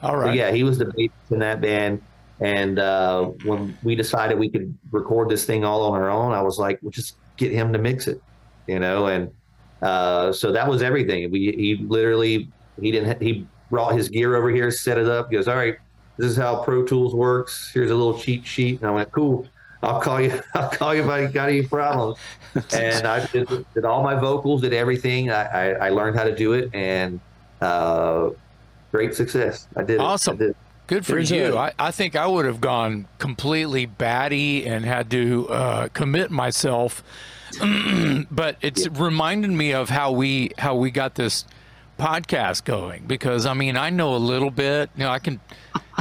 All 0.02 0.16
right. 0.16 0.34
Yeah, 0.34 0.50
he 0.52 0.62
was 0.62 0.78
the 0.78 0.86
bassist 0.86 1.10
in 1.30 1.40
that 1.40 1.60
band. 1.60 2.00
And 2.40 2.78
uh, 2.78 3.26
when 3.44 3.76
we 3.82 3.94
decided 3.94 4.38
we 4.38 4.48
could 4.48 4.76
record 4.90 5.28
this 5.28 5.44
thing 5.44 5.64
all 5.64 5.82
on 5.82 6.00
our 6.00 6.08
own, 6.08 6.32
I 6.32 6.40
was 6.40 6.58
like, 6.58 6.78
"We'll 6.82 6.90
just 6.90 7.16
get 7.36 7.52
him 7.52 7.72
to 7.72 7.78
mix 7.78 8.06
it," 8.06 8.22
you 8.66 8.78
know. 8.78 9.06
And 9.06 9.30
uh, 9.82 10.32
so 10.32 10.50
that 10.52 10.66
was 10.66 10.82
everything. 10.82 11.30
We 11.30 11.52
he 11.52 11.84
literally 11.86 12.50
he 12.80 12.90
didn't 12.90 13.20
he 13.20 13.46
brought 13.70 13.94
his 13.94 14.08
gear 14.08 14.36
over 14.36 14.50
here, 14.50 14.70
set 14.70 14.96
it 14.96 15.06
up. 15.06 15.28
He 15.30 15.36
goes, 15.36 15.48
"All 15.48 15.56
right, 15.56 15.76
this 16.16 16.30
is 16.30 16.36
how 16.36 16.62
Pro 16.62 16.84
Tools 16.84 17.14
works. 17.14 17.70
Here's 17.74 17.90
a 17.90 17.94
little 17.94 18.18
cheat 18.18 18.46
sheet." 18.46 18.80
And 18.80 18.88
I 18.88 18.92
went, 18.92 19.12
"Cool." 19.12 19.46
I'll 19.82 20.00
call 20.00 20.20
you. 20.20 20.40
I'll 20.54 20.68
call 20.68 20.94
you 20.94 21.02
if 21.02 21.08
I 21.08 21.26
got 21.26 21.48
any 21.48 21.62
problems. 21.62 22.18
and 22.74 23.06
I 23.06 23.24
did, 23.26 23.48
did, 23.74 23.84
all 23.86 24.02
my 24.02 24.14
vocals, 24.14 24.60
did 24.60 24.74
everything. 24.74 25.30
I, 25.30 25.44
I, 25.44 25.86
I 25.86 25.88
learned 25.88 26.16
how 26.16 26.24
to 26.24 26.34
do 26.34 26.52
it, 26.52 26.68
and 26.74 27.18
uh, 27.62 28.28
great 28.92 29.14
success. 29.14 29.68
I 29.76 29.82
did. 29.82 29.94
It 29.94 30.00
awesome. 30.00 30.34
I 30.34 30.38
did. 30.38 30.56
Good 30.90 31.06
for 31.06 31.12
There's 31.12 31.30
you. 31.30 31.54
A, 31.54 31.56
I, 31.56 31.72
I 31.78 31.90
think 31.92 32.16
I 32.16 32.26
would 32.26 32.46
have 32.46 32.60
gone 32.60 33.06
completely 33.18 33.86
batty 33.86 34.66
and 34.66 34.84
had 34.84 35.08
to 35.12 35.48
uh, 35.48 35.88
commit 35.90 36.32
myself. 36.32 37.04
but 38.28 38.56
it's 38.60 38.86
yeah. 38.86 38.90
reminded 38.94 39.52
me 39.52 39.72
of 39.72 39.88
how 39.88 40.10
we 40.10 40.50
how 40.58 40.74
we 40.74 40.90
got 40.90 41.14
this 41.14 41.44
podcast 41.96 42.64
going 42.64 43.06
because 43.06 43.46
I 43.46 43.54
mean 43.54 43.76
I 43.76 43.90
know 43.90 44.16
a 44.16 44.18
little 44.18 44.50
bit. 44.50 44.90
You 44.96 45.04
know, 45.04 45.10
I 45.10 45.20
can 45.20 45.38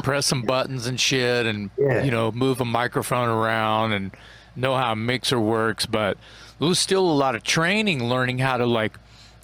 press 0.01 0.25
some 0.25 0.41
buttons 0.41 0.87
and 0.87 0.99
shit, 0.99 1.45
and 1.45 1.69
yeah. 1.77 2.01
you 2.01 2.09
know, 2.09 2.31
move 2.31 2.59
a 2.59 2.65
microphone 2.65 3.29
around 3.29 3.93
and 3.93 4.11
know 4.55 4.75
how 4.75 4.93
a 4.93 4.95
mixer 4.95 5.39
works. 5.39 5.85
But 5.85 6.17
there 6.57 6.67
was 6.67 6.79
still 6.79 7.07
a 7.07 7.13
lot 7.13 7.35
of 7.35 7.43
training, 7.43 8.09
learning 8.09 8.39
how 8.39 8.57
to 8.57 8.65
like. 8.65 8.97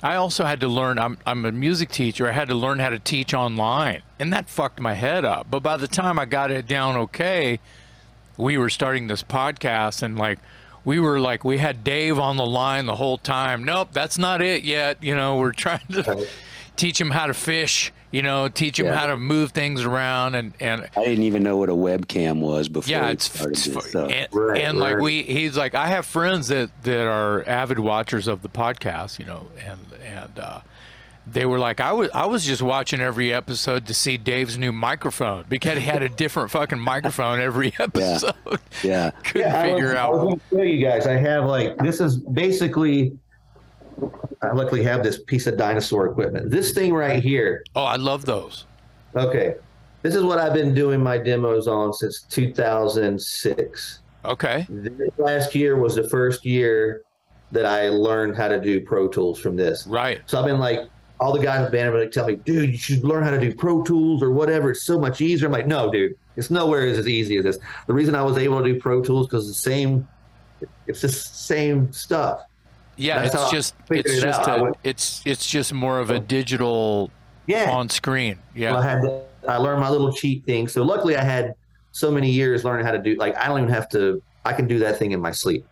I 0.05 0.17
also 0.17 0.45
had 0.45 0.59
to 0.59 0.67
learn. 0.67 0.99
I'm 0.99 1.17
I'm 1.25 1.45
a 1.45 1.51
music 1.51 1.89
teacher. 1.89 2.29
I 2.29 2.31
had 2.31 2.49
to 2.49 2.53
learn 2.53 2.77
how 2.77 2.89
to 2.89 2.99
teach 2.99 3.33
online, 3.33 4.03
and 4.19 4.31
that 4.33 4.47
fucked 4.47 4.79
my 4.79 4.93
head 4.93 5.25
up. 5.25 5.47
But 5.49 5.63
by 5.63 5.77
the 5.77 5.87
time 5.87 6.19
I 6.19 6.25
got 6.25 6.51
it 6.51 6.67
down 6.67 6.95
okay, 6.95 7.59
we 8.37 8.55
were 8.59 8.69
starting 8.69 9.07
this 9.07 9.23
podcast, 9.23 10.03
and 10.03 10.15
like 10.15 10.37
we 10.83 10.99
were 10.99 11.19
like 11.19 11.43
we 11.43 11.57
had 11.57 11.83
Dave 11.83 12.19
on 12.19 12.37
the 12.37 12.45
line 12.45 12.85
the 12.85 12.97
whole 12.97 13.17
time. 13.17 13.63
Nope, 13.63 13.89
that's 13.93 14.19
not 14.19 14.43
it 14.43 14.63
yet. 14.63 15.01
You 15.01 15.15
know, 15.15 15.37
we're 15.37 15.53
trying 15.53 15.87
to 15.93 16.27
teach 16.75 17.01
him 17.01 17.09
how 17.09 17.25
to 17.25 17.33
fish 17.33 17.91
you 18.15 18.21
know, 18.21 18.47
teach 18.47 18.79
him 18.79 18.85
yeah. 18.85 18.95
how 18.95 19.07
to 19.07 19.17
move 19.17 19.51
things 19.51 19.83
around 19.83 20.35
and 20.35 20.53
and 20.61 20.87
I 20.95 21.03
didn't 21.03 21.25
even 21.25 21.43
know 21.43 21.57
what 21.57 21.67
a 21.67 21.73
webcam 21.73 22.39
was 22.39 22.69
before. 22.69 22.89
Yeah, 22.89 23.09
it's, 23.09 23.43
it's 23.43 23.67
and, 23.67 24.27
right, 24.31 24.61
and 24.61 24.79
right. 24.79 24.93
like 24.93 24.99
we 24.99 25.23
he's 25.23 25.57
like 25.57 25.75
I 25.75 25.87
have 25.87 26.05
friends 26.05 26.47
that 26.47 26.69
that 26.83 27.07
are 27.07 27.45
avid 27.45 27.77
watchers 27.77 28.29
of 28.29 28.41
the 28.41 28.47
podcast, 28.47 29.19
you 29.19 29.25
know, 29.25 29.47
and 29.65 29.79
and 30.05 30.39
uh, 30.39 30.61
they 31.27 31.45
were 31.45 31.59
like 31.59 31.79
I 31.79 31.91
was 31.91 32.09
I 32.13 32.25
was 32.25 32.45
just 32.45 32.61
watching 32.61 32.99
every 33.01 33.33
episode 33.33 33.87
to 33.87 33.93
see 33.93 34.17
Dave's 34.17 34.57
new 34.57 34.71
microphone 34.71 35.45
because 35.49 35.77
he 35.79 35.85
had 35.85 36.03
a 36.03 36.09
different 36.09 36.51
fucking 36.51 36.79
microphone 36.79 37.39
every 37.39 37.73
episode. 37.79 38.33
Yeah, 38.45 38.59
yeah. 38.83 39.09
couldn't 39.23 39.41
yeah, 39.41 39.61
figure 39.63 39.87
I 39.89 39.91
was, 39.91 39.95
out. 39.95 40.09
I 40.09 40.15
was 40.15 40.23
going 40.23 40.39
to 40.39 40.55
show 40.55 40.61
you 40.61 40.85
guys. 40.85 41.07
I 41.07 41.13
have 41.13 41.45
like 41.45 41.77
this 41.77 41.99
is 41.99 42.17
basically 42.17 43.17
I 44.41 44.51
luckily 44.51 44.83
have 44.83 45.03
this 45.03 45.19
piece 45.23 45.47
of 45.47 45.57
dinosaur 45.57 46.07
equipment. 46.07 46.51
This 46.51 46.73
thing 46.73 46.93
right 46.93 47.23
here. 47.23 47.63
Oh, 47.75 47.83
I 47.83 47.95
love 47.95 48.25
those. 48.25 48.65
Okay. 49.15 49.55
This 50.01 50.13
is 50.13 50.23
what 50.23 50.37
I've 50.37 50.53
been 50.53 50.73
doing 50.75 51.01
my 51.01 51.17
demos 51.17 51.67
on 51.67 51.93
since 51.93 52.21
2006. 52.23 53.99
Okay. 54.25 54.67
This 54.69 55.11
last 55.17 55.55
year 55.55 55.77
was 55.77 55.95
the 55.95 56.07
first 56.09 56.45
year 56.45 57.04
that 57.55 57.65
I 57.65 57.89
learned 57.89 58.35
how 58.35 58.47
to 58.47 58.59
do 58.59 58.79
Pro 58.81 59.07
Tools 59.07 59.39
from 59.39 59.55
this. 59.55 59.87
Right. 59.87 60.21
So 60.25 60.39
I've 60.39 60.45
been 60.45 60.59
like, 60.59 60.81
all 61.19 61.33
the 61.33 61.41
guys 61.41 61.59
in 61.59 61.65
the 61.65 61.71
band 61.71 61.95
are 61.95 61.99
like, 62.01 62.11
tell 62.11 62.27
me, 62.27 62.35
dude, 62.35 62.71
you 62.71 62.77
should 62.77 63.03
learn 63.03 63.23
how 63.23 63.31
to 63.31 63.39
do 63.39 63.55
Pro 63.55 63.81
Tools 63.83 64.21
or 64.21 64.31
whatever. 64.31 64.71
It's 64.71 64.83
so 64.83 64.99
much 64.99 65.21
easier. 65.21 65.47
I'm 65.47 65.53
like, 65.53 65.67
no, 65.67 65.91
dude, 65.91 66.17
it's 66.35 66.51
nowhere 66.51 66.85
as 66.85 67.07
easy 67.07 67.37
as 67.37 67.45
this. 67.45 67.59
The 67.87 67.93
reason 67.93 68.13
I 68.15 68.21
was 68.21 68.37
able 68.37 68.61
to 68.61 68.73
do 68.73 68.79
Pro 68.79 69.01
Tools 69.01 69.27
because 69.27 69.47
the 69.47 69.53
same, 69.53 70.07
it's 70.87 71.01
the 71.01 71.09
same 71.09 71.91
stuff. 71.93 72.41
Yeah, 72.97 73.21
That's 73.21 73.35
it's 73.35 73.51
just 73.51 73.75
it's 73.89 74.09
it 74.09 74.21
just 74.21 74.47
a, 74.47 74.73
it's 74.83 75.21
it's 75.25 75.45
just 75.49 75.73
more 75.73 75.99
of 75.99 76.11
a 76.11 76.19
digital 76.19 77.11
yeah. 77.45 77.71
on 77.71 77.89
screen. 77.89 78.39
Yeah. 78.53 78.71
Well, 78.71 78.81
I 78.81 78.85
had 78.85 79.01
to, 79.01 79.21
I 79.47 79.57
learned 79.57 79.81
my 79.81 79.89
little 79.89 80.13
cheat 80.13 80.45
thing. 80.45 80.69
So 80.69 80.81
luckily 80.83 81.17
I 81.17 81.23
had 81.23 81.55
so 81.91 82.09
many 82.09 82.31
years 82.31 82.63
learning 82.63 82.85
how 82.85 82.93
to 82.93 82.99
do 82.99 83.15
like 83.15 83.35
I 83.35 83.47
don't 83.47 83.59
even 83.59 83.73
have 83.73 83.89
to 83.89 84.21
I 84.45 84.53
can 84.53 84.65
do 84.65 84.79
that 84.79 84.97
thing 84.97 85.11
in 85.11 85.19
my 85.19 85.31
sleep. 85.31 85.65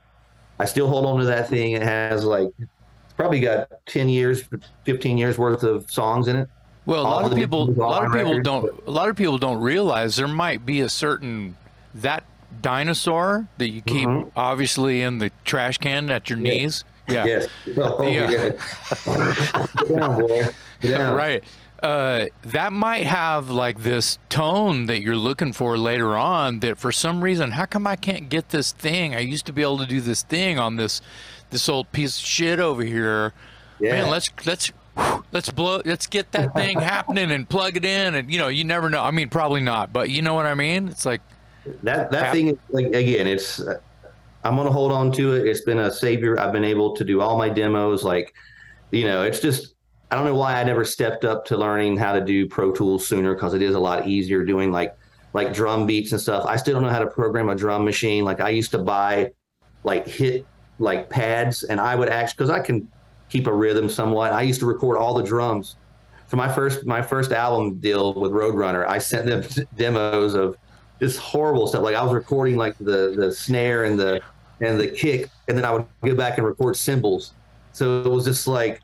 I 0.63 0.65
still 0.65 0.87
hold 0.87 1.05
on 1.05 1.19
to 1.19 1.25
that 1.25 1.49
thing. 1.49 1.73
It 1.73 1.81
has 1.81 2.23
like 2.23 2.49
probably 3.17 3.41
got 3.41 3.67
10 3.87 4.07
years 4.07 4.43
15 4.85 5.17
years 5.17 5.37
worth 5.37 5.63
of 5.63 5.91
songs 5.91 6.29
in 6.29 6.37
it. 6.37 6.49
Well, 6.85 7.01
a 7.01 7.03
lot 7.03 7.31
of 7.31 7.37
people 7.37 7.69
a 7.69 7.71
lot 7.71 8.05
of 8.05 8.13
people 8.13 8.41
don't 8.41 8.61
but, 8.61 8.87
a 8.87 8.91
lot 8.91 9.09
of 9.09 9.17
people 9.17 9.37
don't 9.37 9.61
realize 9.61 10.15
there 10.15 10.27
might 10.27 10.65
be 10.65 10.79
a 10.79 10.87
certain 10.87 11.57
that 11.95 12.23
dinosaur 12.61 13.45
that 13.57 13.69
you 13.69 13.81
keep 13.81 14.07
mm-hmm. 14.07 14.29
obviously 14.37 15.01
in 15.01 15.17
the 15.17 15.31
trash 15.43 15.77
can 15.79 16.09
at 16.09 16.29
your 16.29 16.39
yeah. 16.39 16.49
knees 16.49 16.85
yeah. 17.07 17.25
Yes. 17.25 17.47
Oh, 17.77 18.07
yeah. 18.07 18.51
Down, 19.93 20.21
boy. 20.21 20.45
Down. 20.81 21.15
Right. 21.15 21.43
Uh, 21.83 22.27
that 22.43 22.71
might 22.71 23.05
have 23.05 23.49
like 23.49 23.83
this 23.83 24.17
tone 24.29 24.85
that 24.85 25.01
you're 25.01 25.17
looking 25.17 25.51
for 25.51 25.77
later 25.77 26.15
on 26.15 26.61
that 26.61 26.77
for 26.77 26.93
some 26.93 27.21
reason 27.21 27.51
how 27.51 27.65
come 27.65 27.85
i 27.85 27.97
can't 27.97 28.29
get 28.29 28.47
this 28.49 28.71
thing 28.71 29.13
i 29.13 29.19
used 29.19 29.45
to 29.45 29.51
be 29.51 29.61
able 29.61 29.77
to 29.77 29.85
do 29.85 29.99
this 29.99 30.23
thing 30.23 30.57
on 30.57 30.77
this 30.77 31.01
this 31.49 31.67
old 31.67 31.91
piece 31.91 32.17
of 32.17 32.25
shit 32.25 32.57
over 32.57 32.85
here 32.85 33.33
yeah. 33.81 33.91
man 33.91 34.09
let's 34.09 34.29
let's 34.45 34.71
let's 35.33 35.51
blow 35.51 35.81
let's 35.83 36.07
get 36.07 36.31
that 36.31 36.53
thing 36.55 36.79
happening 36.93 37.29
and 37.31 37.49
plug 37.49 37.75
it 37.75 37.83
in 37.83 38.15
and 38.15 38.31
you 38.31 38.39
know 38.39 38.47
you 38.47 38.63
never 38.63 38.89
know 38.89 39.03
i 39.03 39.11
mean 39.11 39.27
probably 39.27 39.59
not 39.59 39.91
but 39.91 40.09
you 40.09 40.21
know 40.21 40.33
what 40.33 40.45
i 40.45 40.53
mean 40.53 40.87
it's 40.87 41.05
like 41.05 41.19
that 41.83 42.09
that 42.11 42.31
thing 42.31 42.47
is 42.47 42.57
like 42.69 42.85
again 42.93 43.27
it's 43.27 43.61
I'm 44.43 44.55
going 44.55 44.67
to 44.67 44.73
hold 44.73 44.91
on 44.91 45.11
to 45.13 45.33
it. 45.33 45.47
It's 45.47 45.61
been 45.61 45.79
a 45.79 45.91
savior. 45.91 46.39
I've 46.39 46.51
been 46.51 46.65
able 46.65 46.95
to 46.95 47.03
do 47.03 47.21
all 47.21 47.37
my 47.37 47.49
demos. 47.49 48.03
Like, 48.03 48.33
you 48.91 49.05
know, 49.05 49.23
it's 49.23 49.39
just, 49.39 49.72
I 50.13 50.15
don't 50.15 50.25
know 50.25 50.35
why 50.35 50.61
I 50.61 50.63
never 50.63 50.85
stepped 50.85 51.25
up 51.25 51.43
to 51.45 51.57
learning 51.57 51.97
how 51.97 52.13
to 52.13 52.21
do 52.21 52.47
Pro 52.47 52.71
Tools 52.71 53.07
sooner 53.07 53.33
because 53.33 53.55
it 53.55 53.63
is 53.63 53.73
a 53.73 53.79
lot 53.79 54.07
easier 54.07 54.45
doing 54.45 54.71
like, 54.71 54.95
like 55.33 55.55
drum 55.55 55.87
beats 55.87 56.11
and 56.11 56.21
stuff. 56.21 56.45
I 56.45 56.55
still 56.55 56.75
don't 56.75 56.83
know 56.83 56.91
how 56.91 56.99
to 56.99 57.07
program 57.07 57.49
a 57.49 57.55
drum 57.55 57.83
machine. 57.83 58.23
Like 58.23 58.39
I 58.39 58.49
used 58.49 58.69
to 58.73 58.77
buy 58.77 59.31
like 59.83 60.07
hit 60.07 60.45
like 60.77 61.09
pads 61.09 61.63
and 61.63 61.81
I 61.81 61.95
would 61.95 62.09
actually, 62.09 62.37
cause 62.45 62.51
I 62.51 62.59
can 62.59 62.87
keep 63.27 63.47
a 63.47 63.51
rhythm 63.51 63.89
somewhat. 63.89 64.33
I 64.33 64.43
used 64.43 64.59
to 64.59 64.67
record 64.67 64.99
all 64.99 65.15
the 65.15 65.23
drums 65.23 65.77
for 66.27 66.35
my 66.35 66.47
first, 66.47 66.85
my 66.85 67.01
first 67.01 67.31
album 67.31 67.79
deal 67.79 68.13
with 68.13 68.33
Roadrunner. 68.33 68.87
I 68.87 68.99
sent 68.99 69.25
them 69.25 69.43
demos 69.75 70.35
of 70.35 70.57
this 70.99 71.17
horrible 71.17 71.65
stuff. 71.65 71.81
Like 71.81 71.95
I 71.95 72.03
was 72.03 72.13
recording 72.13 72.55
like 72.55 72.77
the, 72.77 73.15
the 73.17 73.33
snare 73.33 73.85
and 73.85 73.99
the, 73.99 74.21
and 74.61 74.79
the 74.79 74.89
kick, 74.89 75.31
and 75.47 75.57
then 75.57 75.65
I 75.65 75.71
would 75.71 75.87
go 76.05 76.13
back 76.13 76.37
and 76.37 76.45
record 76.45 76.77
cymbals. 76.77 77.33
So 77.71 78.03
it 78.03 78.09
was 78.09 78.25
just 78.25 78.45
like 78.45 78.79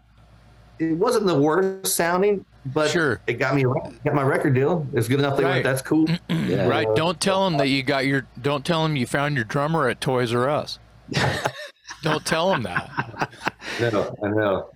it 0.79 0.97
wasn't 0.97 1.25
the 1.25 1.37
worst 1.37 1.93
sounding, 1.95 2.45
but 2.67 2.89
sure. 2.89 3.21
it 3.27 3.33
got 3.33 3.55
me 3.55 3.63
got 3.63 4.13
my 4.13 4.23
record 4.23 4.55
deal. 4.55 4.87
It's 4.93 5.07
good 5.07 5.19
enough. 5.19 5.37
They 5.37 5.43
right. 5.43 5.51
went, 5.55 5.63
that's 5.63 5.81
cool. 5.81 6.07
yeah. 6.29 6.67
Right. 6.67 6.87
Don't 6.95 7.19
tell 7.19 7.43
them 7.43 7.57
that 7.57 7.67
you 7.67 7.83
got 7.83 8.05
your. 8.05 8.25
Don't 8.41 8.65
tell 8.65 8.83
them 8.83 8.95
you 8.95 9.05
found 9.05 9.35
your 9.35 9.45
drummer 9.45 9.87
at 9.89 10.01
Toys 10.01 10.33
R 10.33 10.49
Us. 10.49 10.79
don't 12.03 12.25
tell 12.25 12.49
them 12.49 12.63
that. 12.63 13.29
No, 13.79 14.15
I 14.23 14.29
know. 14.29 14.71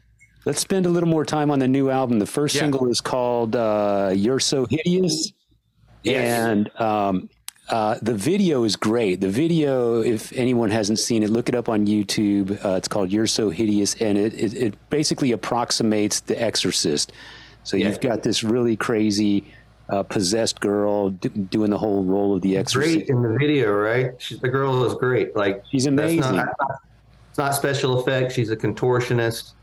Let's 0.46 0.60
spend 0.60 0.86
a 0.86 0.90
little 0.90 1.08
more 1.08 1.24
time 1.24 1.52
on 1.52 1.60
the 1.60 1.68
new 1.68 1.90
album. 1.90 2.20
The 2.20 2.26
first 2.26 2.56
yeah. 2.56 2.62
single 2.62 2.90
is 2.90 3.00
called 3.00 3.56
uh, 3.56 4.12
"You're 4.14 4.40
So 4.40 4.66
Hideous," 4.70 5.32
yes. 6.04 6.40
and 6.40 6.82
um, 6.82 7.30
uh, 7.70 7.98
the 8.02 8.14
video 8.14 8.64
is 8.64 8.76
great. 8.76 9.22
The 9.22 9.30
video, 9.30 10.02
if 10.02 10.34
anyone 10.34 10.70
hasn't 10.70 11.00
seen 11.00 11.24
it, 11.24 11.30
look 11.30 11.50
it 11.50 11.56
up 11.56 11.70
on 11.70 11.88
YouTube. 11.88 12.64
Uh, 12.64 12.76
it's 12.76 12.88
called 12.88 13.12
"You're 13.12 13.28
So 13.28 13.50
Hideous," 13.50 13.96
and 13.96 14.18
it, 14.18 14.34
it, 14.34 14.54
it 14.54 14.90
basically 14.90 15.32
approximates 15.32 16.20
The 16.20 16.42
Exorcist. 16.42 17.12
So 17.64 17.78
yeah. 17.78 17.88
you've 17.88 18.02
got 18.02 18.24
this 18.24 18.44
really 18.44 18.76
crazy 18.76 19.46
uh, 19.90 20.04
possessed 20.04 20.60
girl 20.60 21.12
d- 21.12 21.30
doing 21.30 21.70
the 21.70 21.78
whole 21.78 22.04
role 22.04 22.36
of 22.36 22.42
the 22.42 22.58
exorcist. 22.58 22.96
Great 22.96 23.10
in 23.10 23.22
the 23.22 23.38
video, 23.38 23.72
right? 23.72 24.12
She, 24.22 24.38
the 24.38 24.50
girl 24.50 24.84
is 24.86 24.96
great. 24.96 25.36
Like 25.36 25.64
she's 25.72 25.86
amazing. 25.86 26.36
Not, 26.36 26.56
it's 27.30 27.38
not 27.38 27.56
special 27.56 28.00
effects. 28.00 28.34
She's 28.34 28.50
a 28.50 28.58
contortionist. 28.58 29.54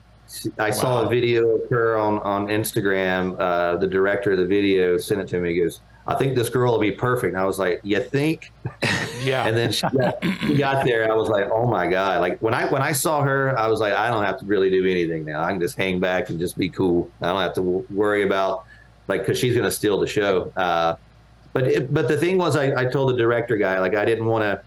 I 0.59 0.68
wow. 0.68 0.70
saw 0.70 1.03
a 1.03 1.09
video 1.09 1.48
of 1.57 1.68
her 1.70 1.98
on 1.98 2.20
on 2.20 2.46
Instagram. 2.46 3.36
Uh, 3.38 3.76
the 3.76 3.86
director 3.86 4.32
of 4.32 4.38
the 4.38 4.46
video 4.46 4.96
sent 4.96 5.20
it 5.20 5.28
to 5.28 5.40
me. 5.40 5.55
He 5.55 5.61
goes, 5.61 5.80
"I 6.07 6.14
think 6.14 6.34
this 6.34 6.48
girl 6.48 6.72
will 6.72 6.80
be 6.80 6.92
perfect." 6.92 7.34
And 7.34 7.40
I 7.40 7.44
was 7.44 7.59
like, 7.59 7.80
"You 7.82 8.01
think?" 8.01 8.53
Yeah. 9.22 9.46
and 9.46 9.55
then 9.55 9.70
she 9.70 9.86
got, 9.86 10.24
she 10.40 10.57
got, 10.57 10.86
there. 10.86 11.12
I 11.12 11.14
was 11.14 11.28
like, 11.28 11.51
"Oh 11.51 11.66
my 11.66 11.86
god!" 11.86 12.22
Like 12.22 12.38
when 12.40 12.55
I 12.55 12.64
when 12.70 12.80
I 12.80 12.92
saw 12.92 13.20
her, 13.22 13.59
I 13.59 13.66
was 13.66 13.78
like, 13.80 13.92
"I 13.92 14.09
don't 14.09 14.24
have 14.24 14.38
to 14.38 14.46
really 14.46 14.70
do 14.70 14.86
anything 14.86 15.26
now. 15.26 15.42
I 15.42 15.51
can 15.51 15.61
just 15.61 15.76
hang 15.76 16.01
back 16.01 16.30
and 16.30 16.38
just 16.38 16.57
be 16.57 16.70
cool. 16.70 17.11
I 17.20 17.26
don't 17.26 17.42
have 17.42 17.53
to 17.55 17.61
w- 17.61 17.86
worry 17.90 18.22
about 18.22 18.64
like 19.09 19.20
because 19.20 19.38
she's 19.38 19.53
going 19.53 19.66
to 19.66 19.70
steal 19.70 20.01
the 20.01 20.07
show." 20.07 20.51
Uh, 20.57 20.96
but 21.53 21.64
it, 21.64 21.92
but 21.92 22.09
the 22.09 22.16
thing 22.16 22.38
was, 22.38 22.57
I, 22.57 22.74
I 22.80 22.84
told 22.86 23.12
the 23.12 23.16
director 23.18 23.57
guy 23.57 23.78
like 23.80 23.94
I 23.94 24.05
didn't 24.05 24.26
want 24.26 24.42
to, 24.42 24.62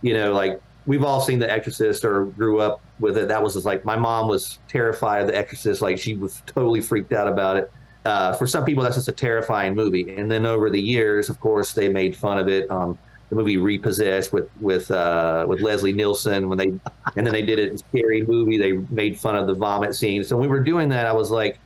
you 0.00 0.14
know, 0.14 0.32
like 0.32 0.60
we've 0.86 1.04
all 1.04 1.20
seen 1.20 1.38
The 1.38 1.50
Exorcist 1.50 2.04
or 2.04 2.26
grew 2.26 2.60
up 2.60 2.80
with 3.00 3.18
it. 3.18 3.28
That 3.28 3.42
was 3.42 3.54
just 3.54 3.66
like 3.66 3.84
my 3.84 3.96
mom 3.96 4.28
was 4.28 4.58
terrified 4.68 5.22
of 5.22 5.28
The 5.28 5.36
Exorcist. 5.36 5.82
Like 5.82 5.98
she 5.98 6.14
was 6.16 6.42
totally 6.46 6.80
freaked 6.80 7.12
out 7.12 7.28
about 7.28 7.56
it. 7.56 7.70
Uh, 8.04 8.32
for 8.32 8.46
some 8.46 8.64
people, 8.64 8.82
that's 8.82 8.96
just 8.96 9.08
a 9.08 9.12
terrifying 9.12 9.74
movie. 9.74 10.14
And 10.16 10.30
then 10.30 10.46
over 10.46 10.70
the 10.70 10.80
years, 10.80 11.28
of 11.28 11.38
course, 11.40 11.72
they 11.72 11.88
made 11.88 12.16
fun 12.16 12.38
of 12.38 12.48
it. 12.48 12.70
Um, 12.70 12.98
the 13.28 13.36
movie 13.36 13.56
Repossessed 13.56 14.32
with 14.32 14.50
with 14.60 14.90
uh, 14.90 15.46
with 15.48 15.60
Leslie 15.60 15.92
Nielsen 15.92 16.48
when 16.48 16.58
they 16.58 16.68
and 17.16 17.26
then 17.26 17.32
they 17.32 17.42
did 17.42 17.58
it 17.58 17.70
in 17.70 17.78
Scary 17.78 18.22
Movie. 18.22 18.58
They 18.58 18.72
made 18.72 19.18
fun 19.18 19.36
of 19.36 19.46
the 19.46 19.54
vomit 19.54 19.94
scene. 19.94 20.24
So 20.24 20.36
when 20.36 20.48
we 20.48 20.56
were 20.56 20.64
doing 20.64 20.88
that, 20.88 21.06
I 21.06 21.12
was 21.12 21.30
like, 21.30 21.58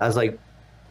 I 0.00 0.06
was 0.06 0.16
like, 0.16 0.38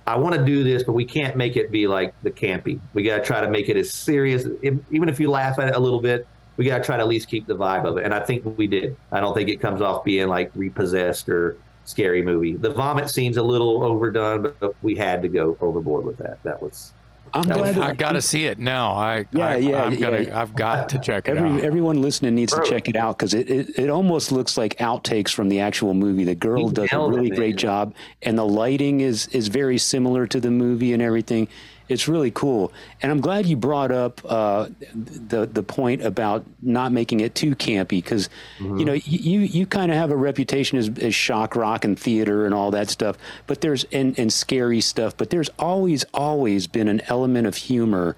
I 0.05 0.17
want 0.17 0.35
to 0.35 0.45
do 0.45 0.63
this, 0.63 0.83
but 0.83 0.93
we 0.93 1.05
can't 1.05 1.35
make 1.35 1.55
it 1.55 1.71
be 1.71 1.87
like 1.87 2.13
the 2.21 2.31
campy. 2.31 2.79
We 2.93 3.03
got 3.03 3.17
to 3.17 3.23
try 3.23 3.41
to 3.41 3.49
make 3.49 3.69
it 3.69 3.77
as 3.77 3.91
serious. 3.91 4.45
Even 4.63 5.09
if 5.09 5.19
you 5.19 5.29
laugh 5.31 5.57
at 5.59 5.69
it 5.69 5.75
a 5.75 5.79
little 5.79 6.01
bit, 6.01 6.27
we 6.57 6.65
got 6.65 6.79
to 6.79 6.83
try 6.83 6.97
to 6.97 7.03
at 7.03 7.07
least 7.07 7.27
keep 7.27 7.47
the 7.47 7.55
vibe 7.55 7.85
of 7.85 7.97
it. 7.97 8.05
And 8.05 8.13
I 8.13 8.19
think 8.19 8.43
we 8.57 8.67
did. 8.67 8.97
I 9.11 9.19
don't 9.19 9.33
think 9.33 9.49
it 9.49 9.59
comes 9.61 9.81
off 9.81 10.03
being 10.03 10.27
like 10.27 10.51
repossessed 10.55 11.27
or 11.29 11.57
scary 11.89 12.21
movie. 12.21 12.55
The 12.55 12.69
vomit 12.69 13.09
scene's 13.09 13.37
a 13.37 13.43
little 13.43 13.83
overdone, 13.83 14.53
but 14.59 14.75
we 14.83 14.95
had 14.95 15.21
to 15.23 15.27
go 15.27 15.57
overboard 15.59 16.05
with 16.05 16.17
that. 16.17 16.41
That 16.43 16.61
was. 16.61 16.93
I'm 17.33 17.43
that 17.43 17.57
glad 17.57 17.77
was, 17.77 17.85
I 17.85 17.93
got 17.93 18.13
to 18.13 18.21
see 18.21 18.45
it 18.45 18.57
now. 18.57 18.93
I 18.93 19.25
yeah 19.31 19.47
I, 19.47 19.55
yeah, 19.57 19.83
I'm 19.83 19.93
yeah. 19.93 19.99
Gonna, 19.99 20.35
I've 20.35 20.55
got 20.55 20.89
to 20.89 20.99
check 20.99 21.27
it 21.27 21.37
Every, 21.37 21.49
out. 21.49 21.61
Everyone 21.61 22.01
listening 22.01 22.35
needs 22.35 22.53
Bro. 22.53 22.63
to 22.63 22.69
check 22.69 22.89
it 22.89 22.95
out 22.95 23.17
because 23.17 23.33
it, 23.35 23.49
it, 23.49 23.77
it 23.77 23.89
almost 23.89 24.31
looks 24.31 24.57
like 24.57 24.75
outtakes 24.77 25.29
from 25.31 25.49
the 25.49 25.59
actual 25.59 25.93
movie. 25.93 26.23
The 26.23 26.33
girl 26.33 26.69
he 26.69 26.73
does 26.73 26.91
a 26.91 26.99
really 26.99 27.29
it, 27.29 27.35
great 27.35 27.55
job, 27.55 27.93
and 28.23 28.37
the 28.37 28.45
lighting 28.45 29.01
is 29.01 29.27
is 29.27 29.47
very 29.47 29.77
similar 29.77 30.25
to 30.27 30.39
the 30.39 30.51
movie 30.51 30.93
and 30.93 31.01
everything 31.03 31.47
it's 31.89 32.07
really 32.07 32.31
cool. 32.31 32.71
And 33.01 33.11
I'm 33.11 33.19
glad 33.19 33.47
you 33.47 33.57
brought 33.57 33.91
up 33.91 34.21
uh, 34.23 34.69
the 34.93 35.47
the 35.47 35.63
point 35.63 36.03
about 36.03 36.45
not 36.61 36.91
making 36.91 37.19
it 37.19 37.35
too 37.35 37.55
campy 37.55 37.89
because 37.89 38.29
mm-hmm. 38.59 38.77
you 38.77 38.85
know 38.85 38.93
you 38.93 39.39
you 39.41 39.65
kind 39.65 39.91
of 39.91 39.97
have 39.97 40.11
a 40.11 40.15
reputation 40.15 40.77
as, 40.77 40.89
as 40.99 41.13
shock 41.13 41.55
rock 41.55 41.83
and 41.83 41.99
theater 41.99 42.45
and 42.45 42.53
all 42.53 42.71
that 42.71 42.89
stuff, 42.89 43.17
but 43.47 43.61
there's 43.61 43.83
and, 43.85 44.17
and 44.19 44.31
scary 44.31 44.79
stuff, 44.79 45.17
but 45.17 45.31
there's 45.31 45.49
always 45.57 46.05
always 46.13 46.67
been 46.67 46.87
an 46.87 47.01
element 47.07 47.47
of 47.47 47.55
humor 47.55 48.15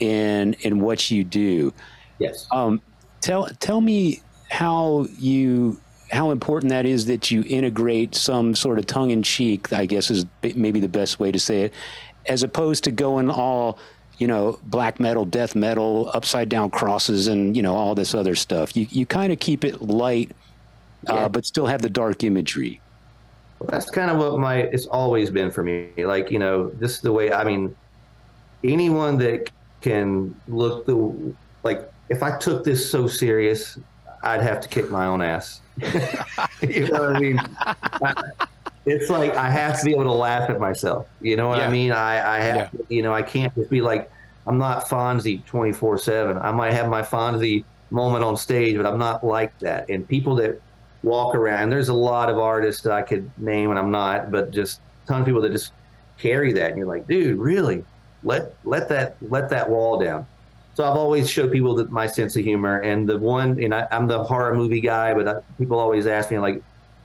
in 0.00 0.54
in 0.60 0.80
what 0.80 1.10
you 1.10 1.22
do. 1.22 1.72
Yes. 2.18 2.46
Um, 2.50 2.82
tell 3.20 3.46
tell 3.60 3.80
me 3.80 4.22
how 4.50 5.06
you 5.18 5.80
how 6.10 6.30
important 6.30 6.70
that 6.70 6.84
is 6.86 7.06
that 7.06 7.30
you 7.30 7.44
integrate 7.46 8.14
some 8.14 8.54
sort 8.54 8.78
of 8.78 8.86
tongue 8.86 9.10
in 9.10 9.22
cheek, 9.22 9.72
I 9.72 9.86
guess 9.86 10.10
is 10.10 10.26
maybe 10.42 10.80
the 10.80 10.88
best 10.88 11.18
way 11.18 11.32
to 11.32 11.40
say 11.40 11.62
it, 11.62 11.74
as 12.26 12.42
opposed 12.42 12.84
to 12.84 12.90
going 12.90 13.30
all 13.30 13.78
you 14.18 14.26
know 14.26 14.58
black 14.64 15.00
metal 15.00 15.24
death 15.24 15.54
metal 15.54 16.10
upside 16.14 16.48
down 16.48 16.70
crosses 16.70 17.26
and 17.26 17.56
you 17.56 17.62
know 17.62 17.74
all 17.74 17.94
this 17.94 18.14
other 18.14 18.34
stuff. 18.34 18.76
You 18.76 18.86
you 18.90 19.06
kind 19.06 19.32
of 19.32 19.38
keep 19.38 19.64
it 19.64 19.82
light 19.82 20.32
uh, 21.08 21.14
yeah. 21.14 21.28
but 21.28 21.44
still 21.44 21.66
have 21.66 21.82
the 21.82 21.90
dark 21.90 22.24
imagery. 22.24 22.80
Well, 23.58 23.68
that's 23.70 23.90
kind 23.90 24.10
of 24.10 24.18
what 24.18 24.38
my 24.38 24.56
it's 24.56 24.86
always 24.86 25.30
been 25.30 25.50
for 25.50 25.62
me. 25.62 25.90
Like 25.96 26.30
you 26.30 26.38
know 26.38 26.70
this 26.70 26.92
is 26.96 27.00
the 27.00 27.12
way 27.12 27.32
i 27.32 27.44
mean 27.44 27.74
anyone 28.64 29.18
that 29.18 29.50
can 29.80 30.34
look 30.48 30.86
the 30.86 31.34
like 31.62 31.90
if 32.08 32.22
i 32.22 32.36
took 32.38 32.64
this 32.64 32.90
so 32.90 33.06
serious 33.06 33.78
i'd 34.22 34.40
have 34.40 34.60
to 34.60 34.68
kick 34.68 34.90
my 34.90 35.06
own 35.06 35.20
ass. 35.20 35.60
You 36.62 36.88
know 36.88 37.00
what 37.00 37.16
i 37.16 37.20
mean 37.20 37.40
it's 38.86 39.10
like 39.10 39.34
I 39.34 39.50
have 39.50 39.78
to 39.78 39.84
be 39.84 39.92
able 39.92 40.04
to 40.04 40.12
laugh 40.12 40.50
at 40.50 40.60
myself. 40.60 41.08
You 41.20 41.36
know 41.36 41.48
what 41.48 41.58
yeah. 41.58 41.68
I 41.68 41.70
mean? 41.70 41.92
I, 41.92 42.36
I 42.36 42.40
have, 42.40 42.56
yeah. 42.56 42.66
to, 42.66 42.84
you 42.88 43.02
know, 43.02 43.14
I 43.14 43.22
can't 43.22 43.54
just 43.54 43.70
be 43.70 43.80
like, 43.80 44.10
I'm 44.46 44.58
not 44.58 44.86
Fonzie 44.86 45.44
24 45.46 45.98
seven. 45.98 46.38
I 46.38 46.52
might 46.52 46.72
have 46.72 46.88
my 46.88 47.02
Fonzie 47.02 47.64
moment 47.90 48.24
on 48.24 48.36
stage, 48.36 48.76
but 48.76 48.84
I'm 48.84 48.98
not 48.98 49.24
like 49.24 49.58
that. 49.60 49.88
And 49.88 50.06
people 50.06 50.34
that 50.36 50.60
walk 51.02 51.34
around, 51.34 51.70
there's 51.70 51.88
a 51.88 51.94
lot 51.94 52.28
of 52.28 52.38
artists 52.38 52.82
that 52.82 52.92
I 52.92 53.02
could 53.02 53.30
name 53.38 53.70
and 53.70 53.78
I'm 53.78 53.90
not, 53.90 54.30
but 54.30 54.50
just 54.50 54.80
a 55.04 55.08
ton 55.08 55.20
of 55.20 55.26
people 55.26 55.40
that 55.42 55.52
just 55.52 55.72
carry 56.18 56.52
that. 56.52 56.70
And 56.70 56.78
you're 56.78 56.86
like, 56.86 57.06
dude, 57.06 57.38
really? 57.38 57.84
Let, 58.22 58.54
let 58.64 58.88
that, 58.90 59.16
let 59.22 59.48
that 59.50 59.68
wall 59.68 59.98
down. 59.98 60.26
So 60.74 60.84
I've 60.84 60.96
always 60.96 61.30
showed 61.30 61.52
people 61.52 61.76
that 61.76 61.90
my 61.90 62.06
sense 62.06 62.36
of 62.36 62.44
humor 62.44 62.80
and 62.80 63.08
the 63.08 63.16
one, 63.16 63.62
and 63.62 63.74
I, 63.74 63.86
am 63.92 64.08
the 64.08 64.24
horror 64.24 64.54
movie 64.54 64.80
guy, 64.80 65.14
but 65.14 65.28
I, 65.28 65.34
people 65.56 65.78
always 65.78 66.06
ask 66.06 66.30
me 66.30 66.38
like, 66.38 66.62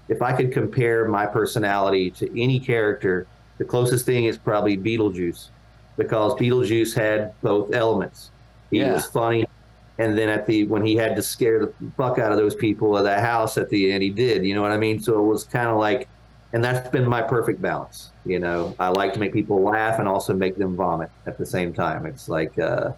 if 0.09 0.21
I 0.21 0.33
could 0.33 0.51
compare 0.51 1.07
my 1.07 1.25
personality 1.25 2.09
to 2.11 2.41
any 2.41 2.59
character, 2.59 3.27
the 3.57 3.63
closest 3.63 4.05
thing 4.05 4.25
is 4.25 4.37
probably 4.37 4.77
Beetlejuice, 4.77 5.49
because 5.97 6.33
Beetlejuice 6.33 6.95
had 6.95 7.33
both 7.41 7.73
elements. 7.73 8.31
He 8.71 8.79
yeah. 8.79 8.93
was 8.93 9.05
funny, 9.05 9.45
and 9.99 10.17
then 10.17 10.29
at 10.29 10.45
the 10.45 10.65
when 10.65 10.83
he 10.83 10.95
had 10.95 11.15
to 11.15 11.21
scare 11.21 11.59
the 11.59 11.73
fuck 11.95 12.17
out 12.19 12.31
of 12.31 12.37
those 12.37 12.55
people 12.55 12.97
at 12.97 13.03
that 13.03 13.21
house 13.21 13.57
at 13.57 13.69
the 13.69 13.91
end, 13.91 14.03
he 14.03 14.09
did. 14.09 14.45
You 14.45 14.55
know 14.55 14.61
what 14.61 14.71
I 14.71 14.77
mean? 14.77 14.99
So 14.99 15.19
it 15.19 15.27
was 15.27 15.43
kind 15.43 15.67
of 15.67 15.77
like, 15.77 16.07
and 16.53 16.63
that's 16.63 16.89
been 16.89 17.07
my 17.07 17.21
perfect 17.21 17.61
balance. 17.61 18.11
You 18.25 18.39
know, 18.39 18.75
I 18.79 18.89
like 18.89 19.13
to 19.13 19.19
make 19.19 19.33
people 19.33 19.61
laugh 19.61 19.99
and 19.99 20.07
also 20.07 20.33
make 20.33 20.57
them 20.57 20.75
vomit 20.75 21.11
at 21.27 21.37
the 21.37 21.45
same 21.45 21.73
time. 21.73 22.05
It's 22.05 22.27
like. 22.27 22.57
uh 22.59 22.91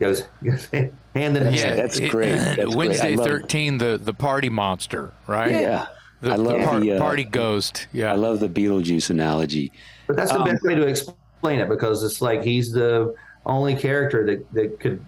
goes, 0.00 0.24
goes 0.44 0.64
hand 0.66 0.92
in 1.14 1.34
hand. 1.34 1.54
Yeah, 1.54 1.74
that's 1.74 2.00
great. 2.00 2.30
That's 2.56 2.74
Wednesday 2.74 3.14
great. 3.14 3.28
13, 3.28 3.78
the, 3.78 4.00
the 4.02 4.14
party 4.14 4.48
monster, 4.48 5.12
right? 5.26 5.50
Yeah. 5.52 5.86
The, 6.20 6.32
I 6.32 6.36
love 6.36 6.74
the, 6.74 6.80
the 6.80 6.92
uh, 6.92 6.98
party 6.98 7.24
ghost. 7.24 7.86
Yeah, 7.92 8.12
I 8.12 8.16
love 8.16 8.40
the 8.40 8.48
Beetlejuice 8.48 9.10
analogy. 9.10 9.72
But 10.06 10.16
that's 10.16 10.32
the 10.32 10.40
um, 10.40 10.48
best 10.48 10.62
way 10.62 10.74
to 10.74 10.86
explain 10.86 11.60
it 11.60 11.68
because 11.68 12.02
it's 12.04 12.20
like 12.20 12.42
he's 12.42 12.72
the 12.72 13.14
only 13.46 13.74
character 13.74 14.26
that, 14.26 14.52
that 14.52 14.80
could 14.80 15.04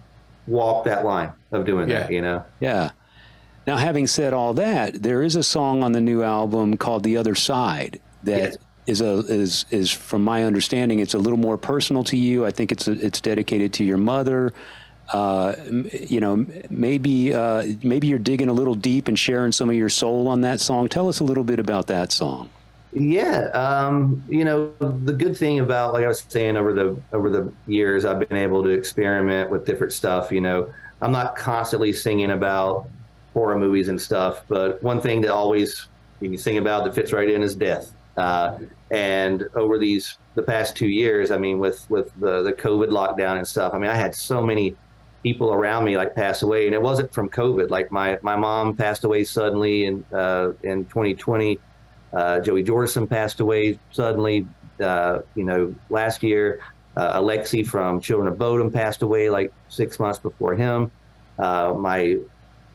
walk 0.47 0.85
that 0.85 1.05
line 1.05 1.31
of 1.51 1.65
doing 1.65 1.89
yeah. 1.89 1.99
that. 1.99 2.11
You 2.11 2.21
know? 2.21 2.45
Yeah. 2.59 2.91
Now, 3.67 3.77
having 3.77 4.07
said 4.07 4.33
all 4.33 4.53
that, 4.55 5.01
there 5.01 5.23
is 5.23 5.35
a 5.35 5.43
song 5.43 5.83
on 5.83 5.91
the 5.91 6.01
new 6.01 6.23
album 6.23 6.77
called 6.77 7.03
"The 7.03 7.17
Other 7.17 7.35
Side" 7.35 7.99
that 8.23 8.37
yes. 8.37 8.57
is 8.87 9.01
a 9.01 9.19
is 9.31 9.65
is 9.69 9.91
from 9.91 10.23
my 10.23 10.43
understanding, 10.43 10.99
it's 10.99 11.13
a 11.13 11.19
little 11.19 11.39
more 11.39 11.57
personal 11.57 12.03
to 12.05 12.17
you. 12.17 12.45
I 12.45 12.51
think 12.51 12.71
it's 12.71 12.87
a, 12.87 12.93
it's 12.93 13.21
dedicated 13.21 13.71
to 13.73 13.83
your 13.83 13.97
mother 13.97 14.53
uh, 15.13 15.55
you 16.09 16.19
know, 16.19 16.45
maybe 16.69 17.33
uh, 17.33 17.65
maybe 17.83 18.07
you're 18.07 18.19
digging 18.19 18.49
a 18.49 18.53
little 18.53 18.75
deep 18.75 19.07
and 19.07 19.17
sharing 19.17 19.51
some 19.51 19.69
of 19.69 19.75
your 19.75 19.89
soul 19.89 20.27
on 20.27 20.41
that 20.41 20.59
song. 20.59 20.89
Tell 20.89 21.07
us 21.07 21.19
a 21.19 21.23
little 21.23 21.43
bit 21.43 21.59
about 21.59 21.87
that 21.87 22.11
song. 22.11 22.49
Yeah, 22.91 23.45
um, 23.53 24.23
you 24.27 24.43
know, 24.43 24.73
the 24.79 25.13
good 25.13 25.37
thing 25.37 25.59
about, 25.59 25.93
like 25.93 26.03
I 26.03 26.07
was 26.07 26.25
saying, 26.27 26.57
over 26.57 26.73
the 26.73 26.99
over 27.11 27.29
the 27.29 27.51
years, 27.67 28.05
I've 28.05 28.19
been 28.19 28.37
able 28.37 28.63
to 28.63 28.69
experiment 28.69 29.49
with 29.49 29.65
different 29.65 29.93
stuff. 29.93 30.31
You 30.31 30.41
know, 30.41 30.73
I'm 31.01 31.11
not 31.11 31.35
constantly 31.35 31.93
singing 31.93 32.31
about 32.31 32.87
horror 33.33 33.57
movies 33.57 33.89
and 33.89 33.99
stuff, 34.01 34.43
but 34.47 34.81
one 34.83 34.99
thing 34.99 35.21
that 35.21 35.31
always 35.31 35.87
you 36.21 36.29
can 36.29 36.37
sing 36.37 36.57
about 36.57 36.85
that 36.85 36.95
fits 36.95 37.11
right 37.11 37.29
in 37.29 37.43
is 37.43 37.55
death. 37.55 37.93
Uh, 38.15 38.59
and 38.91 39.47
over 39.55 39.77
these 39.77 40.17
the 40.35 40.43
past 40.43 40.75
two 40.75 40.87
years, 40.87 41.31
I 41.31 41.37
mean, 41.37 41.59
with 41.59 41.87
with 41.89 42.11
the 42.19 42.43
the 42.43 42.53
COVID 42.53 42.89
lockdown 42.89 43.37
and 43.37 43.47
stuff, 43.47 43.73
I 43.73 43.79
mean, 43.79 43.89
I 43.89 43.95
had 43.95 44.13
so 44.15 44.41
many 44.41 44.75
people 45.23 45.53
around 45.53 45.85
me 45.85 45.97
like 45.97 46.13
pass 46.13 46.41
away, 46.41 46.65
and 46.65 46.75
it 46.75 46.81
wasn't 46.81 47.11
from 47.13 47.29
COVID. 47.29 47.69
Like 47.69 47.91
my 47.91 48.19
my 48.21 48.35
mom 48.35 48.75
passed 48.75 49.05
away 49.05 49.23
suddenly 49.23 49.85
in 49.85 50.05
uh, 50.13 50.51
in 50.63 50.85
2020. 50.85 51.59
Uh, 52.11 52.39
Joey 52.41 52.63
Jordison 52.63 53.09
passed 53.09 53.39
away 53.39 53.79
suddenly. 53.91 54.47
Uh, 54.79 55.19
you 55.35 55.43
know, 55.43 55.73
last 55.89 56.23
year, 56.23 56.59
uh, 56.97 57.19
Alexi 57.19 57.65
from 57.65 58.01
Children 58.01 58.27
of 58.27 58.37
Bodom 58.37 58.71
passed 58.71 59.01
away 59.01 59.29
like 59.29 59.51
six 59.69 59.99
months 59.99 60.19
before 60.19 60.55
him. 60.55 60.91
Uh, 61.39 61.73
my 61.77 62.17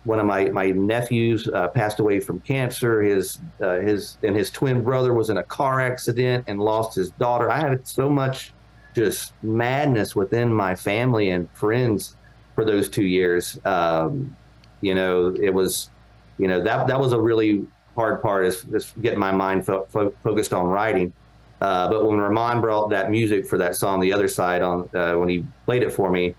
one 0.05 0.19
of 0.19 0.27
my 0.27 0.47
my 0.47 0.71
nephews 0.71 1.49
uh, 1.49 1.69
passed 1.69 2.01
away 2.01 2.19
from 2.19 2.41
cancer. 2.41 3.03
His 3.03 3.39
uh, 3.61 3.79
his 3.81 4.19
and 4.23 4.35
his 4.35 4.51
twin 4.51 4.83
brother 4.83 5.13
was 5.13 5.31
in 5.31 5.37
a 5.37 5.43
car 5.43 5.81
accident 5.81 6.45
and 6.49 6.59
lost 6.59 6.97
his 6.97 7.11
daughter. 7.13 7.51
I 7.51 7.61
had 7.61 7.87
so 7.87 8.09
much 8.09 8.53
just 8.95 9.33
madness 9.43 10.17
within 10.17 10.53
my 10.53 10.75
family 10.75 11.31
and 11.31 11.49
friends 11.53 12.17
for 12.59 12.65
those 12.65 12.89
two 12.89 13.05
years. 13.05 13.57
Um, 13.65 14.37
you 14.81 14.93
know, 14.93 15.33
it 15.41 15.55
was, 15.55 15.91
you 16.39 16.49
know, 16.49 16.61
that 16.61 16.89
that 16.89 16.99
was 16.99 17.13
a 17.13 17.21
really 17.21 17.65
hard 17.95 18.21
part 18.21 18.47
is, 18.47 18.65
is 18.73 18.93
getting 19.01 19.21
my 19.21 19.31
mind 19.31 19.65
fo- 19.65 19.85
fo- 19.85 20.13
focused 20.25 20.53
on 20.53 20.67
writing. 20.67 21.13
Uh, 21.61 21.89
but 21.89 22.05
when 22.05 22.19
Ramon 22.19 22.61
brought 22.61 22.91
that 22.91 23.13
music 23.13 23.47
for 23.47 23.59
that 23.59 23.77
song, 23.77 24.01
the 24.01 24.13
other 24.13 24.27
side 24.27 24.61
on 24.61 24.91
uh, 24.93 25.15
when 25.15 25.29
he 25.29 25.47
played 25.67 25.85
it 25.85 25.93
for 25.93 26.11
me, 26.11 26.35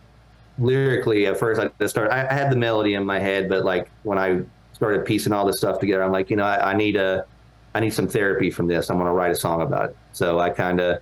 lyrically 0.57 1.25
at 1.25 1.39
first 1.39 1.61
I 1.61 1.69
just 1.79 1.95
started. 1.95 2.11
I, 2.11 2.33
had 2.33 2.51
the 2.51 2.57
melody 2.57 2.95
in 2.95 3.05
my 3.05 3.19
head, 3.19 3.47
but 3.47 3.63
like 3.63 3.89
when 4.03 4.17
I 4.17 4.41
started 4.73 5.05
piecing 5.05 5.31
all 5.31 5.45
this 5.45 5.59
stuff 5.59 5.79
together, 5.79 6.03
I'm 6.03 6.11
like, 6.11 6.29
you 6.29 6.35
know, 6.35 6.43
I, 6.43 6.71
I 6.71 6.75
need 6.75 6.97
a, 6.97 7.25
I 7.73 7.79
need 7.79 7.93
some 7.93 8.09
therapy 8.09 8.51
from 8.51 8.67
this. 8.67 8.89
I'm 8.89 8.97
going 8.97 9.07
to 9.07 9.13
write 9.13 9.31
a 9.31 9.35
song 9.35 9.61
about 9.61 9.91
it. 9.91 9.97
So 10.11 10.39
I 10.39 10.49
kind 10.49 10.81
of, 10.81 10.99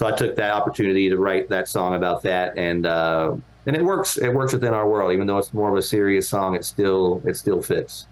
so 0.00 0.06
I 0.06 0.12
took 0.12 0.34
that 0.36 0.54
opportunity 0.54 1.10
to 1.10 1.18
write 1.18 1.50
that 1.50 1.68
song 1.68 1.94
about 1.94 2.22
that, 2.22 2.56
and 2.56 2.86
uh, 2.86 3.36
and 3.66 3.76
it 3.76 3.84
works. 3.84 4.16
It 4.16 4.32
works 4.32 4.54
within 4.54 4.72
our 4.72 4.88
world, 4.88 5.12
even 5.12 5.26
though 5.26 5.36
it's 5.36 5.52
more 5.52 5.70
of 5.70 5.76
a 5.76 5.82
serious 5.82 6.26
song. 6.26 6.54
It 6.54 6.64
still 6.64 7.20
it 7.26 7.36
still 7.36 7.60
fits. 7.60 8.06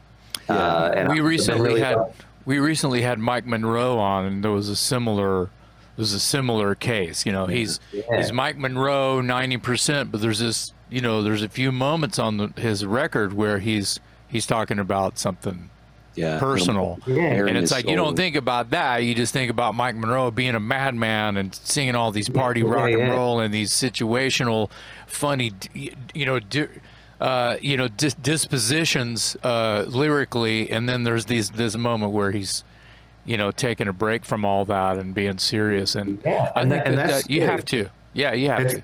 Yeah. 0.51 0.57
Uh, 0.57 0.93
and 0.95 1.09
we 1.09 1.21
I, 1.21 1.23
recently 1.23 1.67
really 1.67 1.81
had 1.81 1.95
fun. 1.95 2.11
we 2.45 2.59
recently 2.59 3.01
had 3.01 3.19
Mike 3.19 3.47
Monroe 3.47 3.99
on, 3.99 4.27
and 4.27 4.45
there 4.45 4.51
was 4.51 4.69
a 4.69 4.77
similar 4.77 5.49
was 5.97 6.13
a 6.13 6.21
similar 6.21 6.75
case. 6.75 7.25
You 7.25 7.33
know, 7.33 7.47
he's 7.47 7.81
yeah. 7.91 8.19
he's 8.19 8.35
Mike 8.35 8.59
Monroe 8.59 9.23
ninety 9.23 9.57
percent, 9.57 10.13
but 10.13 10.21
there's 10.21 10.41
this 10.41 10.75
you 10.91 11.01
know 11.01 11.23
there's 11.23 11.43
a 11.43 11.49
few 11.49 11.73
moments 11.73 12.19
on 12.19 12.37
the, 12.37 12.49
his 12.61 12.85
record 12.85 13.33
where 13.33 13.61
he's 13.61 13.99
he's 14.29 14.45
talking 14.45 14.79
about 14.79 15.19
something 15.19 15.71
yeah, 16.19 16.39
personal. 16.39 16.99
Yeah. 17.07 17.47
And 17.47 17.57
it's 17.57 17.71
like 17.71 17.85
soul. 17.85 17.91
you 17.91 17.97
don't 17.97 18.17
think 18.17 18.37
about 18.37 18.71
that. 18.71 18.99
You 18.99 19.15
just 19.15 19.33
think 19.33 19.51
about 19.51 19.75
Mike 19.75 19.95
Monroe 19.95 20.31
being 20.31 20.55
a 20.55 20.61
madman 20.61 21.37
and 21.37 21.55
singing 21.55 21.95
all 21.95 22.11
these 22.11 22.29
party 22.29 22.61
yeah, 22.61 22.71
rock 22.71 22.91
and 22.91 23.11
roll 23.11 23.41
and 23.41 23.55
these 23.55 23.71
situational, 23.71 24.71
funny, 25.07 25.53
you 25.75 26.27
know, 26.27 26.41
uh, 27.21 27.57
you 27.61 27.77
know, 27.77 27.89
dis- 27.89 28.15
dispositions 28.15 29.37
uh, 29.43 29.85
lyrically, 29.89 30.71
and 30.71 30.89
then 30.89 31.05
there's 31.05 31.27
these 31.27 31.51
this 31.51 31.77
moment 31.77 32.13
where 32.13 32.31
he's, 32.31 32.65
you 33.25 33.37
know, 33.37 33.51
taking 33.51 33.89
a 33.89 33.93
break 33.93 34.25
from 34.25 34.45
all 34.45 34.65
that 34.65 34.99
and 34.99 35.15
being 35.15 35.39
serious. 35.39 35.95
And 35.95 36.21
yeah, 36.25 36.53
I 36.55 36.65
think 36.65 36.83
and 36.85 36.99
that, 36.99 37.09
that 37.09 37.31
you 37.31 37.43
have 37.43 37.65
to. 37.67 37.89
Yeah, 38.13 38.33
you 38.33 38.49
have 38.49 38.61
it's, 38.61 38.75
to. 38.75 38.83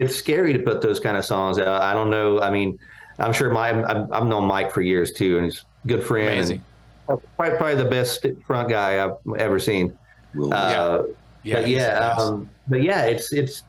It's 0.00 0.16
scary 0.16 0.52
to 0.52 0.58
put 0.58 0.80
those 0.82 1.00
kind 1.00 1.16
of 1.16 1.24
songs 1.24 1.58
out. 1.58 1.82
I 1.82 1.92
don't 1.92 2.10
know. 2.10 2.40
I 2.40 2.50
mean, 2.50 2.78
I'm 3.18 3.32
sure 3.32 3.50
my 3.50 3.70
I've, 3.70 4.10
I've 4.12 4.26
known 4.26 4.44
Mike 4.44 4.72
for 4.72 4.80
years 4.80 5.12
too, 5.12 5.36
and 5.36 5.46
he's 5.46 5.64
a 5.84 5.88
good 5.88 6.04
friend. 6.04 6.32
Amazing. 6.32 6.64
Probably, 7.06 7.56
probably 7.56 7.74
the 7.74 7.90
best 7.90 8.26
front 8.46 8.68
guy 8.68 9.04
I've 9.04 9.16
ever 9.38 9.58
seen. 9.58 9.96
Uh, 10.36 11.02
yeah, 11.42 11.58
yeah, 11.58 11.60
but 11.60 11.68
yeah, 11.68 12.14
um, 12.18 12.48
but 12.68 12.82
yeah, 12.82 13.04
it's 13.04 13.32
it's 13.32 13.62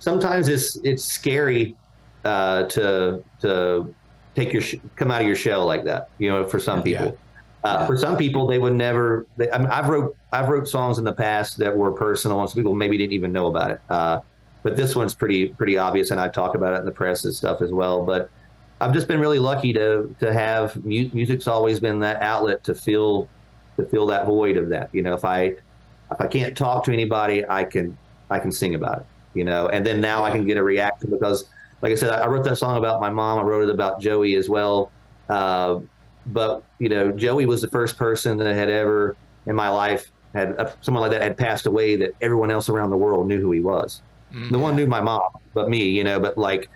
sometimes 0.00 0.48
it's 0.48 0.76
it's 0.82 1.04
scary 1.04 1.76
uh, 2.24 2.64
to 2.64 3.22
to 3.40 3.94
take 4.34 4.52
your 4.52 4.62
sh- 4.62 4.76
come 4.96 5.10
out 5.10 5.20
of 5.20 5.26
your 5.26 5.36
shell 5.36 5.64
like 5.64 5.84
that. 5.84 6.10
You 6.18 6.30
know, 6.30 6.46
for 6.46 6.58
some 6.58 6.82
people. 6.82 7.06
Yeah. 7.06 7.12
Uh, 7.62 7.78
yeah. 7.80 7.86
For 7.86 7.96
some 7.96 8.16
people, 8.16 8.46
they 8.46 8.58
would 8.58 8.74
never. 8.74 9.26
They, 9.36 9.50
I 9.50 9.58
mean, 9.58 9.68
I've 9.68 9.88
wrote 9.88 10.16
I've 10.32 10.48
wrote 10.48 10.68
songs 10.68 10.98
in 10.98 11.04
the 11.04 11.14
past 11.14 11.56
that 11.58 11.74
were 11.74 11.92
personal, 11.92 12.40
and 12.40 12.50
some 12.50 12.56
people 12.56 12.74
maybe 12.74 12.98
didn't 12.98 13.14
even 13.14 13.32
know 13.32 13.46
about 13.46 13.70
it. 13.70 13.80
Uh, 13.88 14.20
but 14.62 14.76
this 14.76 14.96
one's 14.96 15.14
pretty 15.14 15.48
pretty 15.48 15.78
obvious, 15.78 16.10
and 16.10 16.20
I 16.20 16.28
talk 16.28 16.54
about 16.54 16.74
it 16.74 16.78
in 16.78 16.84
the 16.84 16.92
press 16.92 17.24
and 17.24 17.34
stuff 17.34 17.62
as 17.62 17.72
well. 17.72 18.04
But 18.04 18.30
I've 18.84 18.92
just 18.92 19.08
been 19.08 19.20
really 19.20 19.38
lucky 19.38 19.72
to 19.72 20.14
to 20.20 20.32
have 20.32 20.76
mu- 20.84 21.10
music's 21.12 21.48
always 21.48 21.80
been 21.80 21.98
that 22.00 22.20
outlet 22.22 22.62
to 22.64 22.74
fill 22.74 23.28
to 23.76 23.84
fill 23.86 24.06
that 24.06 24.26
void 24.26 24.56
of 24.56 24.68
that. 24.68 24.90
You 24.92 25.02
know, 25.02 25.14
if 25.14 25.24
I 25.24 25.54
if 26.10 26.20
I 26.20 26.26
can't 26.26 26.56
talk 26.56 26.84
to 26.84 26.92
anybody, 26.92 27.44
I 27.48 27.64
can 27.64 27.96
I 28.30 28.38
can 28.38 28.52
sing 28.52 28.74
about 28.74 29.00
it. 29.00 29.06
You 29.34 29.44
know, 29.44 29.68
and 29.68 29.84
then 29.84 30.00
now 30.00 30.22
I 30.22 30.30
can 30.30 30.46
get 30.46 30.56
a 30.56 30.62
reaction 30.62 31.10
because 31.10 31.46
like 31.82 31.92
I 31.92 31.96
said, 31.96 32.10
I 32.10 32.26
wrote 32.26 32.44
that 32.44 32.56
song 32.56 32.76
about 32.76 33.00
my 33.00 33.10
mom. 33.10 33.38
I 33.38 33.42
wrote 33.42 33.68
it 33.68 33.72
about 33.72 34.00
Joey 34.00 34.36
as 34.36 34.48
well. 34.48 34.92
Uh, 35.28 35.80
but 36.26 36.62
you 36.78 36.88
know, 36.88 37.10
Joey 37.10 37.46
was 37.46 37.60
the 37.62 37.68
first 37.68 37.96
person 37.96 38.38
that 38.38 38.54
had 38.54 38.70
ever 38.70 39.16
in 39.46 39.54
my 39.54 39.68
life 39.68 40.10
had 40.34 40.58
uh, 40.58 40.70
someone 40.80 41.02
like 41.02 41.12
that 41.12 41.22
had 41.22 41.36
passed 41.36 41.66
away 41.66 41.96
that 41.96 42.12
everyone 42.20 42.50
else 42.50 42.68
around 42.68 42.90
the 42.90 42.96
world 42.96 43.26
knew 43.26 43.40
who 43.40 43.52
he 43.52 43.60
was. 43.60 44.02
Mm-hmm. 44.32 44.52
The 44.52 44.58
one 44.58 44.76
knew 44.76 44.86
my 44.86 45.00
mom, 45.00 45.28
but 45.54 45.68
me, 45.68 45.88
you 45.88 46.04
know. 46.04 46.18
But 46.18 46.36
like, 46.36 46.68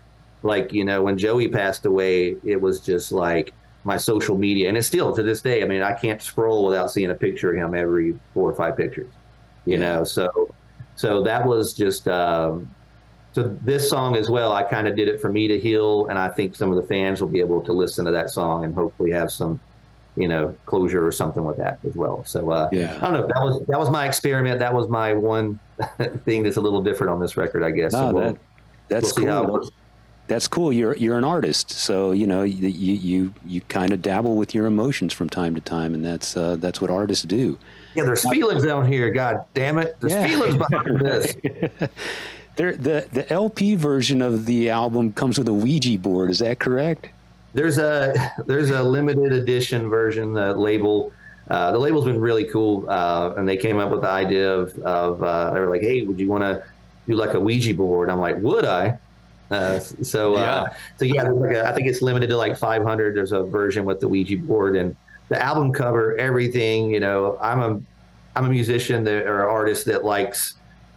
like 0.43 0.73
you 0.73 0.85
know, 0.85 1.03
when 1.03 1.19
Joey 1.19 1.49
passed 1.49 1.87
away, 1.87 2.37
it 2.45 2.61
was 2.61 2.81
just 2.81 3.13
like 3.13 3.53
my 3.85 3.97
social 3.97 4.37
media, 4.37 4.69
and 4.69 4.77
it's 4.77 4.87
still 4.87 5.15
to 5.15 5.23
this 5.23 5.43
day. 5.43 5.63
I 5.63 5.67
mean, 5.67 5.83
I 5.83 5.93
can't 5.93 6.21
scroll 6.23 6.65
without 6.65 6.91
seeing 6.91 7.11
a 7.11 7.15
picture 7.15 7.53
of 7.53 7.57
him 7.57 7.75
every 7.75 8.19
four 8.35 8.51
or 8.51 8.55
five 8.55 8.77
pictures. 8.77 9.11
You 9.65 9.79
yeah. 9.79 9.79
know, 9.79 10.05
so 10.05 10.55
so 10.97 11.23
that 11.23 11.47
was 11.47 11.75
just 11.75 12.09
um, 12.09 12.69
so 13.33 13.57
this 13.63 13.89
song 13.89 14.17
as 14.17 14.29
well, 14.29 14.53
I 14.53 14.63
kind 14.63 14.89
of 14.89 14.97
did 14.97 15.07
it 15.07 15.21
for 15.21 15.31
me 15.31 15.47
to 15.49 15.59
heal, 15.61 16.07
and 16.07 16.19
I 16.19 16.29
think 16.29 16.57
some 16.57 16.71
of 16.71 16.77
the 16.77 16.83
fans 16.83 17.21
will 17.21 17.29
be 17.29 17.41
able 17.41 17.61
to 17.63 17.73
listen 17.73 18.05
to 18.07 18.11
that 18.11 18.31
song 18.31 18.65
and 18.65 18.75
hopefully 18.75 19.11
have 19.13 19.31
some, 19.31 19.61
you 20.17 20.27
know, 20.27 20.55
closure 20.67 21.07
or 21.07 21.13
something 21.13 21.45
with 21.45 21.57
that 21.59 21.79
as 21.87 21.95
well. 21.95 22.25
So 22.25 22.51
uh, 22.51 22.69
yeah, 22.73 22.97
I 22.97 23.11
don't 23.11 23.13
know. 23.13 23.27
That 23.27 23.43
was 23.43 23.67
that 23.69 23.79
was 23.79 23.91
my 23.91 24.07
experiment. 24.07 24.59
That 24.59 24.75
was 24.75 24.89
my 24.89 25.15
one 25.15 25.61
thing 26.25 26.43
that's 26.43 26.57
a 26.57 26.61
little 26.61 26.83
different 26.83 27.13
on 27.13 27.21
this 27.21 27.37
record, 27.37 27.63
I 27.63 27.71
guess. 27.71 27.93
No, 27.93 27.99
so 27.99 28.15
we'll, 28.15 28.25
that, 28.25 28.39
that's 28.89 29.19
we'll 29.19 29.47
cool. 29.47 29.71
That's 30.29 30.47
cool. 30.47 30.75
You're 30.75 30.95
you're 30.97 31.17
an 31.17 31.25
artist, 31.25 31.71
so 31.71 32.13
you 32.13 32.27
know 32.27 32.43
you 32.43 32.69
you 32.69 33.35
you 33.47 33.61
kind 33.63 33.93
of 33.95 34.03
dabble 34.03 34.37
with 34.37 34.55
your 34.55 34.67
emotions 34.67 35.15
from 35.15 35.31
time 35.31 35.55
to 35.55 35.61
time, 35.63 35.95
and 35.95 36.05
that's 36.05 36.37
uh, 36.37 36.57
that's 36.57 36.83
what 36.83 36.91
artists 36.91 37.25
do. 37.25 37.59
Yeah, 37.95 38.05
there's 38.05 38.29
feelings 38.29 38.63
down 38.63 38.87
here. 38.87 39.11
God 39.11 39.45
damn 39.55 39.79
it, 39.79 39.97
there's 40.01 40.13
yeah. 40.13 40.27
feelings 40.27 40.57
behind 40.57 41.01
this. 41.01 41.35
There, 42.57 42.77
the 42.77 43.09
the 43.11 43.33
LP 43.33 43.75
version 43.75 44.21
of 44.21 44.45
the 44.45 44.69
album 44.69 45.15
comes 45.15 45.39
with 45.39 45.49
a 45.49 45.53
Ouija 45.53 45.99
board. 45.99 46.31
Is 46.31 46.41
that 46.41 46.59
correct? 46.59 47.09
There's 47.55 47.79
a 47.79 48.33
there's 48.47 48.69
a 48.69 48.83
limited 48.83 49.33
edition 49.33 49.89
version. 49.89 50.35
The 50.35 50.53
label, 50.53 51.11
uh, 51.49 51.73
the 51.73 51.79
label's 51.79 52.05
been 52.05 52.21
really 52.21 52.45
cool, 52.45 52.85
uh, 52.91 53.33
and 53.39 53.49
they 53.49 53.57
came 53.57 53.79
up 53.79 53.91
with 53.91 54.03
the 54.03 54.11
idea 54.11 54.53
of 54.53 54.79
of 54.81 55.23
uh, 55.23 55.55
they 55.55 55.61
were 55.61 55.71
like, 55.71 55.81
hey, 55.81 56.03
would 56.03 56.21
you 56.21 56.29
want 56.29 56.45
to 56.45 56.63
do 57.07 57.15
like 57.15 57.33
a 57.33 57.41
Ouija 57.41 57.73
board? 57.73 58.11
I'm 58.11 58.21
like, 58.21 58.37
would 58.39 58.67
I? 58.67 58.99
Uh, 59.51 59.79
so 59.79 60.37
uh, 60.37 60.39
yeah. 60.39 60.77
so 60.99 61.05
yeah, 61.05 61.23
like 61.23 61.57
a, 61.57 61.69
I 61.69 61.73
think 61.73 61.89
it's 61.89 62.03
limited 62.03 62.29
to 62.29 62.37
like 62.37 62.57
500. 62.57 63.17
There's 63.17 63.33
a 63.33 63.45
version 63.45 63.85
with 63.85 64.01
the 64.01 64.09
Ouija 64.09 64.37
board 64.39 64.77
and 64.77 64.95
the 65.29 65.43
album 65.43 65.73
cover, 65.73 66.17
everything. 66.17 66.91
You 66.91 67.01
know, 67.01 67.39
I'm 67.41 67.61
a 67.61 67.81
I'm 68.37 68.45
a 68.47 68.51
musician 68.51 69.05
that, 69.05 69.27
or 69.27 69.43
an 69.43 69.49
artist 69.49 69.87
that 69.87 70.05
likes 70.05 70.55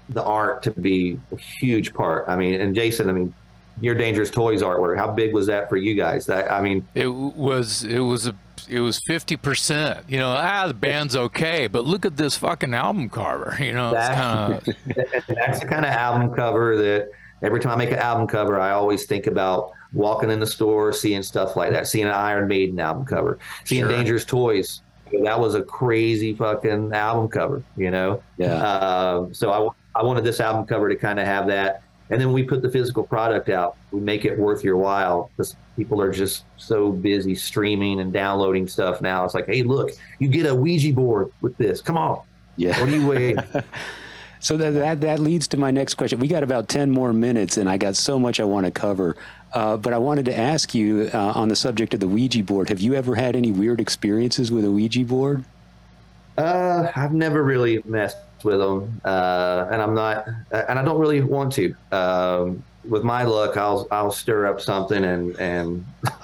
the 0.09 0.23
art 0.23 0.63
to 0.63 0.71
be 0.71 1.19
a 1.31 1.37
huge 1.37 1.93
part. 1.93 2.25
I 2.27 2.35
mean, 2.35 2.59
and 2.59 2.75
Jason, 2.75 3.09
I 3.09 3.13
mean, 3.13 3.33
your 3.79 3.95
Dangerous 3.95 4.29
Toys 4.29 4.61
artwork, 4.61 4.97
how 4.97 5.11
big 5.11 5.33
was 5.33 5.47
that 5.47 5.69
for 5.69 5.77
you 5.77 5.95
guys? 5.95 6.25
That 6.25 6.51
I 6.51 6.61
mean, 6.61 6.85
it 6.93 7.07
was 7.07 7.83
it 7.83 7.99
was 7.99 8.27
a 8.27 8.35
it 8.69 8.79
was 8.79 8.99
fifty 8.99 9.37
percent. 9.37 10.05
You 10.09 10.19
know, 10.19 10.35
ah, 10.37 10.67
the 10.67 10.73
band's 10.73 11.15
okay, 11.15 11.67
but 11.67 11.85
look 11.85 12.05
at 12.05 12.17
this 12.17 12.37
fucking 12.37 12.73
album 12.73 13.09
cover. 13.09 13.57
You 13.61 13.73
know, 13.73 13.91
that's, 13.91 14.65
kinda... 14.65 15.23
that's 15.27 15.59
the 15.61 15.67
kind 15.67 15.85
of 15.85 15.91
album 15.91 16.33
cover 16.33 16.75
that 16.77 17.11
every 17.41 17.59
time 17.59 17.73
I 17.73 17.75
make 17.75 17.91
an 17.91 17.99
album 17.99 18.27
cover, 18.27 18.59
I 18.59 18.71
always 18.71 19.05
think 19.05 19.27
about 19.27 19.71
walking 19.93 20.29
in 20.29 20.39
the 20.39 20.47
store, 20.47 20.93
seeing 20.93 21.23
stuff 21.23 21.55
like 21.55 21.71
that, 21.71 21.87
seeing 21.87 22.05
an 22.05 22.11
Iron 22.11 22.47
Maiden 22.47 22.79
album 22.79 23.05
cover, 23.05 23.39
seeing 23.65 23.83
sure. 23.83 23.91
Dangerous 23.91 24.25
Toys. 24.25 24.81
That 25.23 25.39
was 25.39 25.55
a 25.55 25.61
crazy 25.61 26.33
fucking 26.33 26.93
album 26.93 27.27
cover, 27.27 27.63
you 27.75 27.91
know. 27.91 28.23
Yeah. 28.37 28.55
Uh, 28.55 29.27
so 29.33 29.51
I 29.51 29.99
I 29.99 30.03
wanted 30.03 30.23
this 30.23 30.39
album 30.39 30.65
cover 30.65 30.87
to 30.87 30.95
kind 30.95 31.19
of 31.19 31.25
have 31.25 31.47
that. 31.47 31.83
And 32.09 32.19
then 32.19 32.33
we 32.33 32.43
put 32.43 32.61
the 32.61 32.69
physical 32.69 33.03
product 33.03 33.49
out. 33.49 33.77
We 33.91 34.01
make 34.01 34.25
it 34.25 34.37
worth 34.37 34.63
your 34.63 34.77
while 34.77 35.31
because 35.31 35.55
people 35.77 36.01
are 36.01 36.11
just 36.11 36.43
so 36.57 36.91
busy 36.91 37.35
streaming 37.35 38.01
and 38.01 38.11
downloading 38.11 38.67
stuff 38.67 39.01
now. 39.01 39.23
It's 39.23 39.33
like, 39.33 39.47
hey, 39.47 39.63
look, 39.63 39.91
you 40.19 40.27
get 40.27 40.45
a 40.45 40.53
Ouija 40.53 40.93
board 40.93 41.31
with 41.39 41.55
this. 41.57 41.81
Come 41.81 41.97
on. 41.97 42.21
Yeah. 42.57 42.77
What 42.79 42.89
are 42.89 42.95
you 42.95 43.07
waiting? 43.07 43.37
so 44.41 44.57
that, 44.57 44.71
that 44.71 45.01
that 45.01 45.19
leads 45.19 45.47
to 45.49 45.57
my 45.57 45.71
next 45.71 45.93
question. 45.93 46.19
We 46.19 46.27
got 46.27 46.43
about 46.43 46.67
ten 46.67 46.89
more 46.89 47.13
minutes, 47.13 47.57
and 47.57 47.69
I 47.69 47.77
got 47.77 47.95
so 47.95 48.19
much 48.19 48.39
I 48.39 48.43
want 48.43 48.65
to 48.65 48.71
cover. 48.71 49.15
Uh, 49.53 49.77
but 49.77 49.93
I 49.93 49.97
wanted 49.97 50.25
to 50.25 50.37
ask 50.37 50.73
you 50.73 51.09
uh, 51.13 51.33
on 51.35 51.47
the 51.47 51.55
subject 51.55 51.93
of 51.93 51.99
the 51.99 52.07
Ouija 52.07 52.43
board. 52.43 52.69
Have 52.69 52.81
you 52.81 52.95
ever 52.95 53.15
had 53.15 53.35
any 53.35 53.51
weird 53.51 53.79
experiences 53.79 54.51
with 54.51 54.65
a 54.65 54.71
Ouija 54.71 55.03
board? 55.05 55.43
Uh, 56.37 56.91
I've 56.95 57.13
never 57.13 57.43
really 57.43 57.83
messed 57.85 58.17
with 58.43 58.59
them, 58.59 58.99
uh, 59.05 59.67
and 59.71 59.81
I'm 59.81 59.93
not, 59.93 60.27
and 60.51 60.79
I 60.79 60.83
don't 60.83 60.99
really 60.99 61.21
want 61.21 61.53
to. 61.53 61.75
Um, 61.91 62.63
with 62.89 63.03
my 63.03 63.23
luck, 63.23 63.57
I'll 63.57 63.87
I'll 63.91 64.11
stir 64.11 64.47
up 64.47 64.59
something 64.59 65.03
and 65.03 65.39
and 65.39 65.85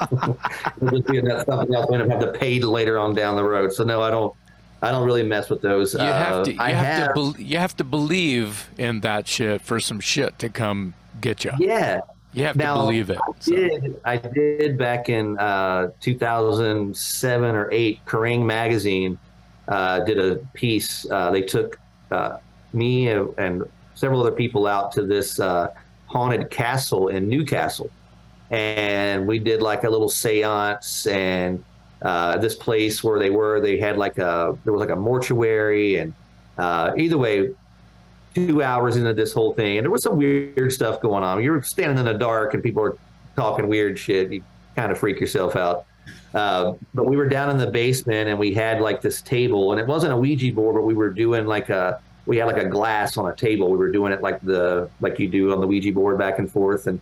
just 0.90 1.08
be 1.08 1.22
something 1.46 1.76
else 1.76 1.90
and 1.92 2.12
have 2.12 2.20
to 2.22 2.34
pay 2.34 2.60
later 2.60 2.98
on 2.98 3.14
down 3.14 3.36
the 3.36 3.44
road. 3.44 3.74
So 3.74 3.84
no, 3.84 4.02
I 4.02 4.10
don't. 4.10 4.34
I 4.82 4.92
don't 4.92 5.06
really 5.06 5.24
mess 5.24 5.50
with 5.50 5.62
those. 5.62 5.94
You 5.94 6.00
have 6.00 6.44
to. 6.46 6.52
Uh, 6.52 6.54
you 6.54 6.60
I 6.60 6.72
have, 6.72 6.86
have 6.86 7.16
to. 7.16 7.34
Be, 7.34 7.44
you 7.44 7.58
have 7.58 7.76
to 7.78 7.84
believe 7.84 8.70
in 8.78 9.02
that 9.02 9.28
shit 9.28 9.62
for 9.62 9.80
some 9.80 10.00
shit 10.00 10.38
to 10.40 10.50
come 10.50 10.94
get 11.20 11.44
you. 11.44 11.52
Yeah. 11.60 12.02
You 12.34 12.44
have 12.44 12.56
now, 12.56 12.76
to 12.76 12.82
believe 12.82 13.10
it. 13.10 13.18
I 13.18 13.32
so. 13.40 13.56
did. 13.56 14.02
I 14.06 14.18
did 14.18 14.78
back 14.78 15.10
in 15.10 15.38
uh, 15.40 15.92
2007 16.02 17.56
or 17.56 17.72
eight. 17.72 18.06
Kerrang 18.06 18.46
magazine 18.46 19.18
uh, 19.68 20.02
did 20.02 20.20
a 20.20 20.36
piece. 20.54 21.10
Uh, 21.10 21.32
they 21.32 21.42
took 21.42 21.80
uh, 22.12 22.38
me 22.74 23.10
and 23.10 23.64
several 23.96 24.22
other 24.22 24.32
people 24.32 24.68
out 24.68 24.92
to 24.92 25.04
this 25.06 25.40
uh, 25.40 25.74
haunted 26.06 26.50
castle 26.52 27.08
in 27.08 27.28
Newcastle, 27.28 27.90
and 28.52 29.28
we 29.28 29.40
did 29.40 29.62
like 29.62 29.84
a 29.84 29.90
little 29.90 30.10
séance 30.10 31.12
and 31.12 31.64
uh, 32.02 32.38
this 32.38 32.56
place 32.56 33.04
where 33.04 33.20
they 33.20 33.30
were. 33.30 33.60
They 33.60 33.78
had 33.78 33.98
like 33.98 34.18
a 34.18 34.58
there 34.64 34.74
was 34.74 34.80
like 34.80 34.90
a 34.90 34.96
mortuary, 34.96 35.98
and 35.98 36.14
uh, 36.58 36.92
either 36.98 37.18
way, 37.18 37.50
two 38.36 38.62
hours 38.62 38.98
into 38.98 39.14
this 39.14 39.34
whole 39.34 39.54
thing, 39.54 39.78
and 39.78 39.86
there 39.86 39.92
was 39.92 40.04
some 40.04 40.18
weird 40.18 40.72
stuff 40.72 41.02
going 41.02 41.24
on. 41.24 41.42
You 41.44 41.52
were 41.52 41.62
standing 41.62 41.98
in 41.98 42.06
the 42.06 42.14
dark, 42.14 42.54
and 42.54 42.62
people 42.62 42.84
were 42.84 42.98
talking 43.36 43.68
weird 43.68 43.98
shit. 43.98 44.32
You 44.32 44.44
kind 44.76 44.92
of 44.92 44.98
freak 44.98 45.20
yourself 45.20 45.56
out. 45.56 45.86
Uh, 46.34 46.74
but 46.94 47.06
we 47.06 47.18
were 47.18 47.28
down 47.28 47.50
in 47.50 47.58
the 47.58 47.68
basement, 47.68 48.30
and 48.30 48.38
we 48.38 48.54
had 48.54 48.82
like 48.82 49.02
this 49.02 49.22
table, 49.22 49.72
and 49.72 49.82
it 49.82 49.88
wasn't 49.88 50.14
a 50.14 50.18
Ouija 50.18 50.52
board, 50.54 50.76
but 50.76 50.84
we 50.84 50.94
were 50.94 51.10
doing 51.10 51.46
like 51.46 51.70
a 51.70 52.00
we 52.28 52.38
had 52.38 52.46
like 52.46 52.58
a 52.58 52.68
glass 52.68 53.18
on 53.18 53.32
a 53.32 53.36
table. 53.36 53.72
We 53.72 53.78
were 53.78 53.92
doing 53.92 54.12
it 54.12 54.22
like 54.22 54.42
the 54.42 54.90
like 55.02 55.18
you 55.18 55.28
do 55.30 55.54
on 55.54 55.62
the 55.62 55.68
Ouija 55.68 55.92
board, 55.94 56.18
back 56.18 56.40
and 56.40 56.52
forth. 56.52 56.86
And 56.86 57.00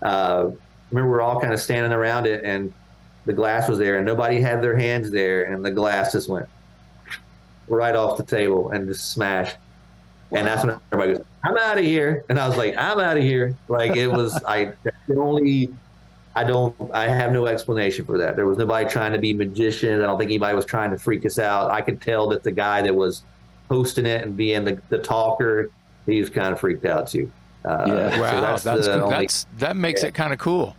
uh, 0.00 0.50
remember, 0.90 1.10
we 1.10 1.18
are 1.18 1.20
all 1.20 1.40
kind 1.40 1.52
of 1.52 1.60
standing 1.60 1.92
around 1.92 2.26
it, 2.26 2.44
and 2.44 2.72
the 3.28 3.34
glass 3.34 3.68
was 3.68 3.78
there, 3.78 3.98
and 3.98 4.06
nobody 4.06 4.40
had 4.40 4.62
their 4.62 4.74
hands 4.74 5.10
there, 5.10 5.44
and 5.44 5.62
the 5.62 5.70
glass 5.70 6.12
just 6.12 6.30
went 6.30 6.48
right 7.68 7.94
off 7.94 8.16
the 8.16 8.24
table 8.24 8.70
and 8.70 8.88
just 8.88 9.12
smashed. 9.12 9.54
And 10.32 10.46
that's 10.46 10.64
when 10.64 10.80
everybody 10.90 11.18
goes, 11.18 11.26
I'm 11.44 11.58
out 11.58 11.76
of 11.76 11.84
here. 11.84 12.24
And 12.30 12.40
I 12.40 12.48
was 12.48 12.56
like, 12.56 12.74
I'm 12.78 12.98
out 12.98 13.18
of 13.18 13.22
here. 13.22 13.54
Like 13.68 13.96
it 13.96 14.08
was, 14.08 14.42
I 14.48 14.72
only, 15.14 15.68
I 16.34 16.44
don't, 16.44 16.74
I 16.94 17.06
have 17.06 17.32
no 17.32 17.46
explanation 17.46 18.06
for 18.06 18.16
that. 18.16 18.34
There 18.34 18.46
was 18.46 18.56
nobody 18.56 18.88
trying 18.88 19.12
to 19.12 19.18
be 19.18 19.34
magician. 19.34 20.00
I 20.00 20.06
don't 20.06 20.18
think 20.18 20.30
anybody 20.30 20.56
was 20.56 20.64
trying 20.64 20.90
to 20.92 20.98
freak 20.98 21.26
us 21.26 21.38
out. 21.38 21.70
I 21.70 21.82
could 21.82 22.00
tell 22.00 22.28
that 22.28 22.42
the 22.42 22.52
guy 22.52 22.80
that 22.80 22.94
was 22.94 23.24
hosting 23.68 24.06
it 24.06 24.22
and 24.24 24.38
being 24.38 24.64
the, 24.64 24.80
the 24.88 24.98
talker, 24.98 25.70
he 26.06 26.18
was 26.18 26.30
kind 26.30 26.54
of 26.54 26.60
freaked 26.60 26.86
out 26.86 27.08
too. 27.08 27.30
Uh, 27.62 27.84
yeah. 27.86 28.20
Wow. 28.20 28.30
So 28.30 28.40
that's, 28.40 28.62
that's, 28.64 28.88
only, 28.88 29.10
that's, 29.10 29.46
that 29.58 29.76
makes 29.76 30.02
yeah. 30.02 30.08
it 30.08 30.14
kind 30.14 30.32
of 30.32 30.38
cool. 30.38 30.74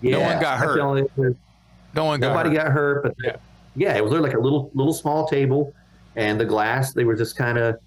Yeah. 0.00 0.12
No 0.12 0.20
one 0.20 0.40
got 0.40 0.58
hurt. 0.58 1.36
Only, 1.96 2.02
no 2.02 2.04
one 2.04 2.20
got 2.20 2.28
Nobody 2.28 2.50
hurt. 2.50 2.64
got 2.64 2.72
hurt, 2.72 3.02
but 3.02 3.14
yeah. 3.22 3.36
yeah, 3.76 3.96
it 3.96 4.04
was 4.04 4.12
like 4.12 4.34
a 4.34 4.38
little, 4.38 4.70
little 4.74 4.94
small 4.94 5.26
table 5.26 5.74
and 6.16 6.40
the 6.40 6.44
glass, 6.44 6.92
they 6.92 7.04
were 7.04 7.16
just 7.16 7.36
kind 7.36 7.58
of, 7.58 7.78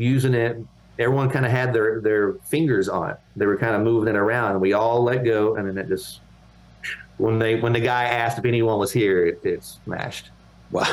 using 0.00 0.34
it. 0.34 0.56
Everyone 0.98 1.30
kind 1.30 1.46
of 1.46 1.52
had 1.52 1.72
their 1.72 2.00
their 2.00 2.34
fingers 2.46 2.88
on 2.88 3.10
it. 3.10 3.16
They 3.36 3.46
were 3.46 3.56
kind 3.56 3.74
of 3.74 3.82
moving 3.82 4.14
it 4.14 4.18
around, 4.18 4.52
and 4.52 4.60
we 4.60 4.72
all 4.72 5.02
let 5.02 5.24
go, 5.24 5.56
and 5.56 5.68
then 5.68 5.78
it 5.78 5.88
just 5.88 6.20
when 7.18 7.38
they 7.38 7.60
when 7.60 7.72
the 7.72 7.80
guy 7.80 8.04
asked 8.04 8.38
if 8.38 8.44
anyone 8.44 8.78
was 8.78 8.92
here, 8.92 9.26
it, 9.26 9.40
it 9.44 9.62
smashed. 9.62 10.30
Wow. 10.70 10.86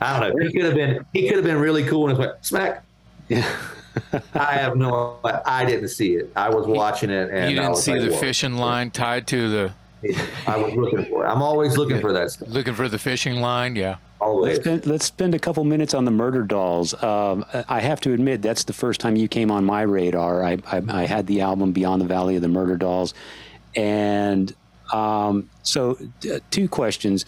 I 0.00 0.20
don't 0.20 0.36
know. 0.36 0.46
He 0.46 0.52
could 0.52 0.64
have 0.64 0.74
been 0.74 1.06
he 1.12 1.28
could 1.28 1.36
have 1.36 1.44
been 1.44 1.58
really 1.58 1.84
cool 1.84 2.08
and 2.08 2.18
it's 2.18 2.20
like 2.20 2.44
smack. 2.44 2.84
Yeah. 3.28 3.56
I 4.34 4.54
have 4.54 4.76
no. 4.76 5.18
I 5.24 5.64
didn't 5.64 5.88
see 5.88 6.14
it. 6.14 6.30
I 6.34 6.48
was 6.48 6.66
watching 6.66 7.10
it, 7.10 7.30
and 7.30 7.50
you 7.50 7.56
didn't 7.56 7.76
see 7.76 7.92
like, 7.92 8.10
the 8.10 8.16
fishing 8.16 8.54
line 8.54 8.90
tied 8.90 9.26
to 9.28 9.48
the. 9.50 9.72
I 10.46 10.56
was 10.56 10.74
looking 10.74 11.04
for 11.06 11.24
it. 11.24 11.28
I'm 11.28 11.42
always 11.42 11.76
looking 11.76 12.00
for 12.00 12.12
that 12.12 12.30
stuff. 12.30 12.48
Looking 12.48 12.74
for 12.74 12.88
the 12.88 12.98
fishing 12.98 13.36
line, 13.40 13.76
yeah. 13.76 13.96
Always. 14.20 14.58
Let's 14.58 14.64
spend, 14.64 14.86
let's 14.86 15.04
spend 15.04 15.34
a 15.34 15.38
couple 15.38 15.64
minutes 15.64 15.94
on 15.94 16.04
the 16.04 16.10
Murderdolls. 16.10 17.02
Um, 17.02 17.44
I 17.68 17.80
have 17.80 18.00
to 18.02 18.12
admit, 18.12 18.42
that's 18.42 18.64
the 18.64 18.72
first 18.72 19.00
time 19.00 19.16
you 19.16 19.28
came 19.28 19.50
on 19.50 19.64
my 19.64 19.82
radar. 19.82 20.44
I, 20.44 20.58
I, 20.66 20.82
I 20.88 21.06
had 21.06 21.26
the 21.26 21.40
album 21.40 21.72
Beyond 21.72 22.00
the 22.02 22.06
Valley 22.06 22.36
of 22.36 22.42
the 22.42 22.48
Murderdolls. 22.48 23.14
And 23.74 24.54
um, 24.92 25.48
so, 25.62 25.98
uh, 26.32 26.38
two 26.50 26.68
questions. 26.68 27.24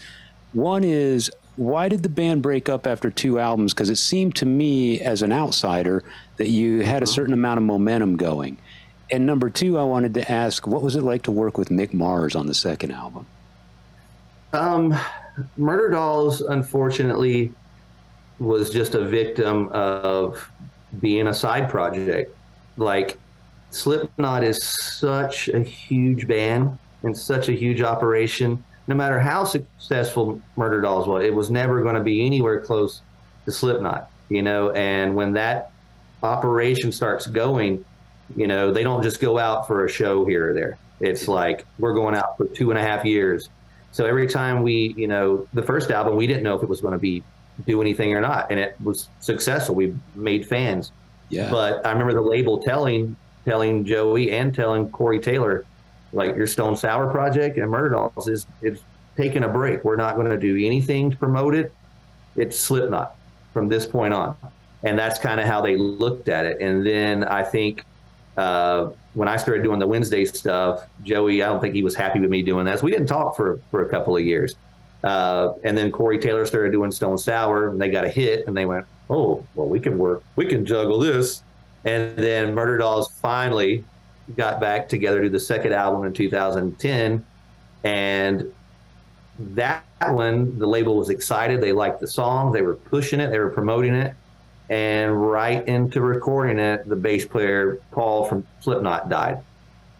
One 0.53 0.83
is, 0.83 1.31
why 1.57 1.89
did 1.89 2.03
the 2.03 2.09
band 2.09 2.41
break 2.41 2.69
up 2.69 2.85
after 2.87 3.09
two 3.09 3.39
albums? 3.39 3.73
Because 3.73 3.89
it 3.89 3.97
seemed 3.97 4.35
to 4.35 4.45
me, 4.45 4.99
as 5.01 5.21
an 5.21 5.31
outsider, 5.31 6.03
that 6.37 6.49
you 6.49 6.81
had 6.81 7.03
a 7.03 7.07
certain 7.07 7.33
amount 7.33 7.57
of 7.57 7.63
momentum 7.63 8.17
going. 8.17 8.57
And 9.11 9.25
number 9.25 9.49
two, 9.49 9.77
I 9.77 9.83
wanted 9.83 10.15
to 10.15 10.31
ask, 10.31 10.65
what 10.65 10.81
was 10.81 10.95
it 10.95 11.03
like 11.03 11.23
to 11.23 11.31
work 11.31 11.57
with 11.57 11.69
Mick 11.69 11.93
Mars 11.93 12.35
on 12.35 12.47
the 12.47 12.53
second 12.53 12.91
album? 12.91 13.27
Um, 14.53 14.97
Murderdolls, 15.59 16.41
unfortunately, 16.49 17.51
was 18.39 18.69
just 18.69 18.95
a 18.95 19.05
victim 19.05 19.69
of 19.69 20.49
being 20.99 21.27
a 21.27 21.33
side 21.33 21.69
project. 21.69 22.35
Like, 22.77 23.17
Slipknot 23.71 24.43
is 24.43 24.63
such 24.63 25.49
a 25.49 25.59
huge 25.59 26.27
band 26.27 26.77
and 27.03 27.15
such 27.15 27.49
a 27.49 27.51
huge 27.51 27.81
operation. 27.81 28.63
No 28.87 28.95
matter 28.95 29.19
how 29.19 29.43
successful 29.43 30.41
Murderdolls 30.57 31.07
was, 31.07 31.23
it 31.23 31.33
was 31.33 31.51
never 31.51 31.81
going 31.81 31.95
to 31.95 32.01
be 32.01 32.25
anywhere 32.25 32.59
close 32.61 33.01
to 33.45 33.51
Slipknot, 33.51 34.09
you 34.29 34.41
know. 34.41 34.71
And 34.71 35.15
when 35.15 35.33
that 35.33 35.71
operation 36.23 36.91
starts 36.91 37.27
going, 37.27 37.83
you 38.35 38.47
know, 38.47 38.71
they 38.71 38.83
don't 38.83 39.03
just 39.03 39.19
go 39.19 39.37
out 39.37 39.67
for 39.67 39.85
a 39.85 39.89
show 39.89 40.25
here 40.25 40.51
or 40.51 40.53
there. 40.53 40.77
It's 40.99 41.27
like 41.27 41.65
we're 41.77 41.93
going 41.93 42.15
out 42.15 42.37
for 42.37 42.45
two 42.45 42.71
and 42.71 42.79
a 42.79 42.81
half 42.81 43.05
years 43.05 43.49
so 43.95 44.05
every 44.05 44.27
time 44.27 44.61
we, 44.61 44.93
you 44.97 45.07
know, 45.07 45.47
the 45.53 45.63
first 45.63 45.89
album, 45.89 46.17
we 46.17 46.27
didn't 46.27 46.43
know 46.43 46.53
if 46.53 46.61
it 46.61 46.67
was 46.67 46.81
going 46.81 46.91
to 46.91 46.99
be 46.99 47.23
do 47.65 47.79
anything 47.79 48.13
or 48.13 48.19
not, 48.19 48.51
and 48.51 48.59
it 48.59 48.75
was 48.83 49.07
successful. 49.21 49.73
We 49.73 49.95
made 50.15 50.45
fans. 50.45 50.91
Yeah. 51.29 51.49
But 51.49 51.85
I 51.85 51.93
remember 51.93 52.13
the 52.13 52.19
label 52.19 52.61
telling 52.61 53.15
telling 53.45 53.85
Joey 53.85 54.33
and 54.33 54.53
telling 54.53 54.89
Corey 54.89 55.21
Taylor, 55.21 55.63
like 56.11 56.35
your 56.35 56.45
Stone 56.45 56.75
Sour 56.75 57.09
project 57.09 57.57
and 57.57 57.71
Murderdolls 57.71 58.27
is 58.27 58.45
it's 58.61 58.81
taking 59.15 59.45
a 59.45 59.47
break. 59.47 59.85
We're 59.85 59.95
not 59.95 60.15
going 60.15 60.29
to 60.29 60.37
do 60.37 60.57
anything 60.57 61.11
to 61.11 61.15
promote 61.15 61.55
it. 61.55 61.73
It's 62.35 62.59
Slipknot 62.59 63.15
from 63.53 63.69
this 63.69 63.85
point 63.85 64.13
on, 64.13 64.35
and 64.83 64.99
that's 64.99 65.19
kind 65.19 65.39
of 65.39 65.47
how 65.47 65.61
they 65.61 65.77
looked 65.77 66.27
at 66.27 66.45
it. 66.45 66.59
And 66.59 66.85
then 66.85 67.23
I 67.23 67.43
think 67.43 67.85
uh, 68.37 68.89
when 69.13 69.27
I 69.27 69.37
started 69.37 69.63
doing 69.63 69.79
the 69.79 69.87
Wednesday 69.87 70.25
stuff, 70.25 70.85
Joey, 71.03 71.41
I 71.41 71.47
don't 71.47 71.61
think 71.61 71.73
he 71.73 71.83
was 71.83 71.95
happy 71.95 72.19
with 72.19 72.29
me 72.29 72.41
doing 72.41 72.65
that. 72.65 72.79
So 72.79 72.85
we 72.85 72.91
didn't 72.91 73.07
talk 73.07 73.35
for, 73.35 73.59
for 73.71 73.85
a 73.85 73.89
couple 73.89 74.15
of 74.15 74.23
years. 74.23 74.55
Uh, 75.03 75.53
and 75.63 75.77
then 75.77 75.91
Corey 75.91 76.17
Taylor 76.17 76.45
started 76.45 76.71
doing 76.71 76.91
Stone 76.91 77.19
Sour, 77.19 77.69
and 77.69 77.79
they 77.79 77.89
got 77.89 78.05
a 78.05 78.09
hit, 78.09 78.47
and 78.47 78.57
they 78.57 78.65
went, 78.65 78.85
"Oh, 79.09 79.45
well, 79.53 79.67
we 79.67 79.79
can 79.79 79.99
work, 79.99 80.23
we 80.35 80.47
can 80.47 80.65
juggle 80.65 80.99
this." 80.99 81.43
And 81.85 82.17
then 82.17 82.55
Murderdolls 82.55 83.11
finally 83.11 83.85
got 84.35 84.59
back 84.59 84.89
together 84.89 85.17
to 85.19 85.25
do 85.25 85.29
the 85.29 85.39
second 85.39 85.73
album 85.73 86.05
in 86.05 86.13
2010, 86.13 87.23
and 87.83 88.51
that 89.37 89.83
one, 90.09 90.57
the 90.57 90.65
label 90.65 90.97
was 90.97 91.11
excited. 91.11 91.61
They 91.61 91.71
liked 91.71 91.99
the 91.99 92.07
song, 92.07 92.51
they 92.51 92.63
were 92.63 92.75
pushing 92.75 93.19
it, 93.19 93.29
they 93.29 93.39
were 93.39 93.51
promoting 93.51 93.93
it, 93.93 94.15
and 94.69 95.29
right 95.29 95.67
into 95.67 96.01
recording 96.01 96.59
it, 96.59 96.87
the 96.87 96.95
bass 96.95 97.25
player 97.25 97.79
Paul 97.91 98.25
from 98.25 98.45
Slipknot 98.61 99.09
died. 99.09 99.43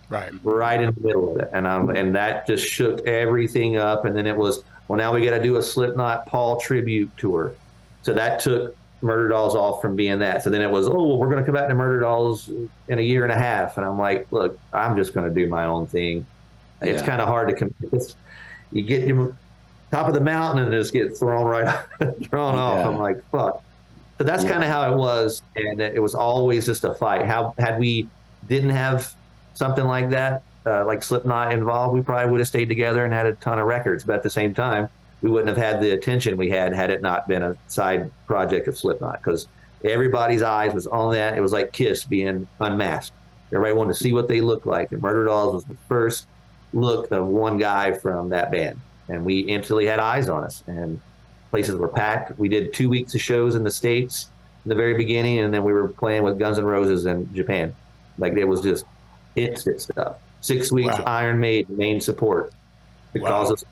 Right. 0.09 0.31
Right 0.43 0.81
in 0.81 0.93
the 0.93 1.01
middle 1.01 1.31
of 1.31 1.41
it, 1.41 1.49
and 1.51 1.65
um, 1.65 1.89
and 1.89 2.13
that 2.15 2.45
just 2.45 2.65
shook 2.65 3.05
everything 3.07 3.77
up. 3.77 4.05
And 4.05 4.15
then 4.15 4.27
it 4.27 4.37
was, 4.37 4.63
well, 4.87 4.97
now 4.97 5.13
we 5.13 5.25
got 5.25 5.35
to 5.35 5.41
do 5.41 5.55
a 5.57 5.63
Slipknot 5.63 6.27
Paul 6.27 6.59
tribute 6.59 7.09
tour. 7.17 7.53
So 8.03 8.13
that 8.13 8.39
took 8.39 8.77
Murderdolls 9.01 9.55
off 9.55 9.81
from 9.81 9.95
being 9.95 10.19
that. 10.19 10.43
So 10.43 10.51
then 10.51 10.61
it 10.61 10.69
was, 10.69 10.87
oh, 10.87 10.93
well, 10.93 11.17
we're 11.17 11.29
going 11.29 11.39
to 11.39 11.45
come 11.45 11.55
back 11.55 11.69
to 11.69 11.73
Murderdolls 11.73 12.69
in 12.87 12.99
a 12.99 13.01
year 13.01 13.23
and 13.23 13.31
a 13.31 13.37
half. 13.37 13.77
And 13.77 13.85
I'm 13.85 13.97
like, 13.97 14.31
look, 14.31 14.59
I'm 14.71 14.95
just 14.95 15.13
going 15.13 15.27
to 15.27 15.33
do 15.33 15.47
my 15.49 15.65
own 15.65 15.87
thing. 15.87 16.25
Yeah. 16.81 16.89
It's 16.89 17.01
kind 17.01 17.19
of 17.19 17.27
hard 17.27 17.49
to 17.49 17.55
commit. 17.55 18.15
You 18.71 18.83
get 18.83 19.07
you 19.07 19.35
top 19.91 20.07
of 20.07 20.13
the 20.13 20.21
mountain 20.21 20.63
and 20.63 20.71
just 20.71 20.93
get 20.93 21.17
thrown 21.17 21.45
right 21.45 21.85
thrown 22.29 22.55
off. 22.55 22.85
I'm 22.85 22.97
like, 22.97 23.23
fuck. 23.31 23.63
So 24.17 24.23
that's 24.23 24.43
yeah. 24.43 24.51
kind 24.51 24.63
of 24.63 24.69
how 24.69 24.91
it 24.91 24.95
was, 24.95 25.41
and 25.55 25.81
it 25.81 26.01
was 26.01 26.15
always 26.15 26.65
just 26.65 26.83
a 26.83 26.93
fight. 26.93 27.25
How 27.25 27.53
had 27.57 27.79
we 27.79 28.07
didn't 28.47 28.69
have 28.69 29.13
something 29.53 29.85
like 29.85 30.09
that, 30.11 30.43
uh, 30.65 30.85
like 30.85 31.03
Slipknot 31.03 31.51
involved, 31.51 31.93
we 31.93 32.01
probably 32.01 32.31
would 32.31 32.39
have 32.39 32.47
stayed 32.47 32.69
together 32.69 33.03
and 33.03 33.13
had 33.13 33.25
a 33.25 33.33
ton 33.35 33.59
of 33.59 33.67
records. 33.67 34.03
But 34.03 34.15
at 34.15 34.23
the 34.23 34.29
same 34.29 34.53
time, 34.53 34.89
we 35.21 35.29
wouldn't 35.29 35.49
have 35.49 35.57
had 35.57 35.81
the 35.81 35.91
attention 35.91 36.37
we 36.37 36.49
had 36.49 36.73
had 36.73 36.89
it 36.89 37.01
not 37.01 37.27
been 37.27 37.43
a 37.43 37.57
side 37.67 38.11
project 38.25 38.67
of 38.67 38.77
Slipknot 38.77 39.19
because 39.19 39.47
everybody's 39.83 40.41
eyes 40.41 40.73
was 40.73 40.87
on 40.87 41.13
that. 41.13 41.37
It 41.37 41.41
was 41.41 41.51
like 41.51 41.73
Kiss 41.73 42.05
being 42.05 42.47
unmasked. 42.59 43.15
Everybody 43.51 43.73
wanted 43.73 43.93
to 43.93 43.99
see 43.99 44.13
what 44.13 44.27
they 44.27 44.41
looked 44.41 44.65
like, 44.65 44.91
and 44.91 45.01
Murderdolls 45.01 45.53
was 45.53 45.65
the 45.65 45.77
first 45.87 46.27
look 46.73 47.11
of 47.11 47.27
one 47.27 47.57
guy 47.57 47.93
from 47.93 48.29
that 48.29 48.51
band, 48.51 48.79
and 49.07 49.25
we 49.25 49.39
instantly 49.41 49.85
had 49.85 49.99
eyes 49.99 50.29
on 50.29 50.43
us 50.43 50.63
and 50.67 50.99
places 51.55 51.75
were 51.75 51.87
packed. 51.87 52.37
We 52.37 52.49
did 52.49 52.73
two 52.73 52.89
weeks 52.89 53.15
of 53.15 53.21
shows 53.21 53.55
in 53.55 53.63
the 53.63 53.71
states 53.71 54.29
in 54.65 54.69
the 54.69 54.75
very 54.75 54.93
beginning, 54.93 55.39
and 55.39 55.53
then 55.53 55.63
we 55.63 55.71
were 55.71 55.87
playing 55.87 56.23
with 56.23 56.37
Guns 56.37 56.57
N' 56.57 56.65
Roses 56.65 57.05
in 57.05 57.33
Japan. 57.33 57.73
Like 58.17 58.33
it 58.33 58.43
was 58.43 58.61
just 58.61 58.85
instant 59.37 59.79
stuff. 59.79 60.17
Six 60.41 60.69
weeks 60.69 60.97
wow. 60.97 61.03
Iron 61.05 61.39
Maiden 61.39 61.77
main 61.77 62.01
support 62.01 62.53
because 63.13 63.47
wow. 63.47 63.53
of 63.53 63.63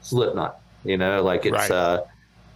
Slipknot. 0.00 0.60
You 0.84 0.96
know, 0.96 1.22
like 1.22 1.44
it's. 1.44 1.52
Right. 1.52 1.70
uh 1.70 2.04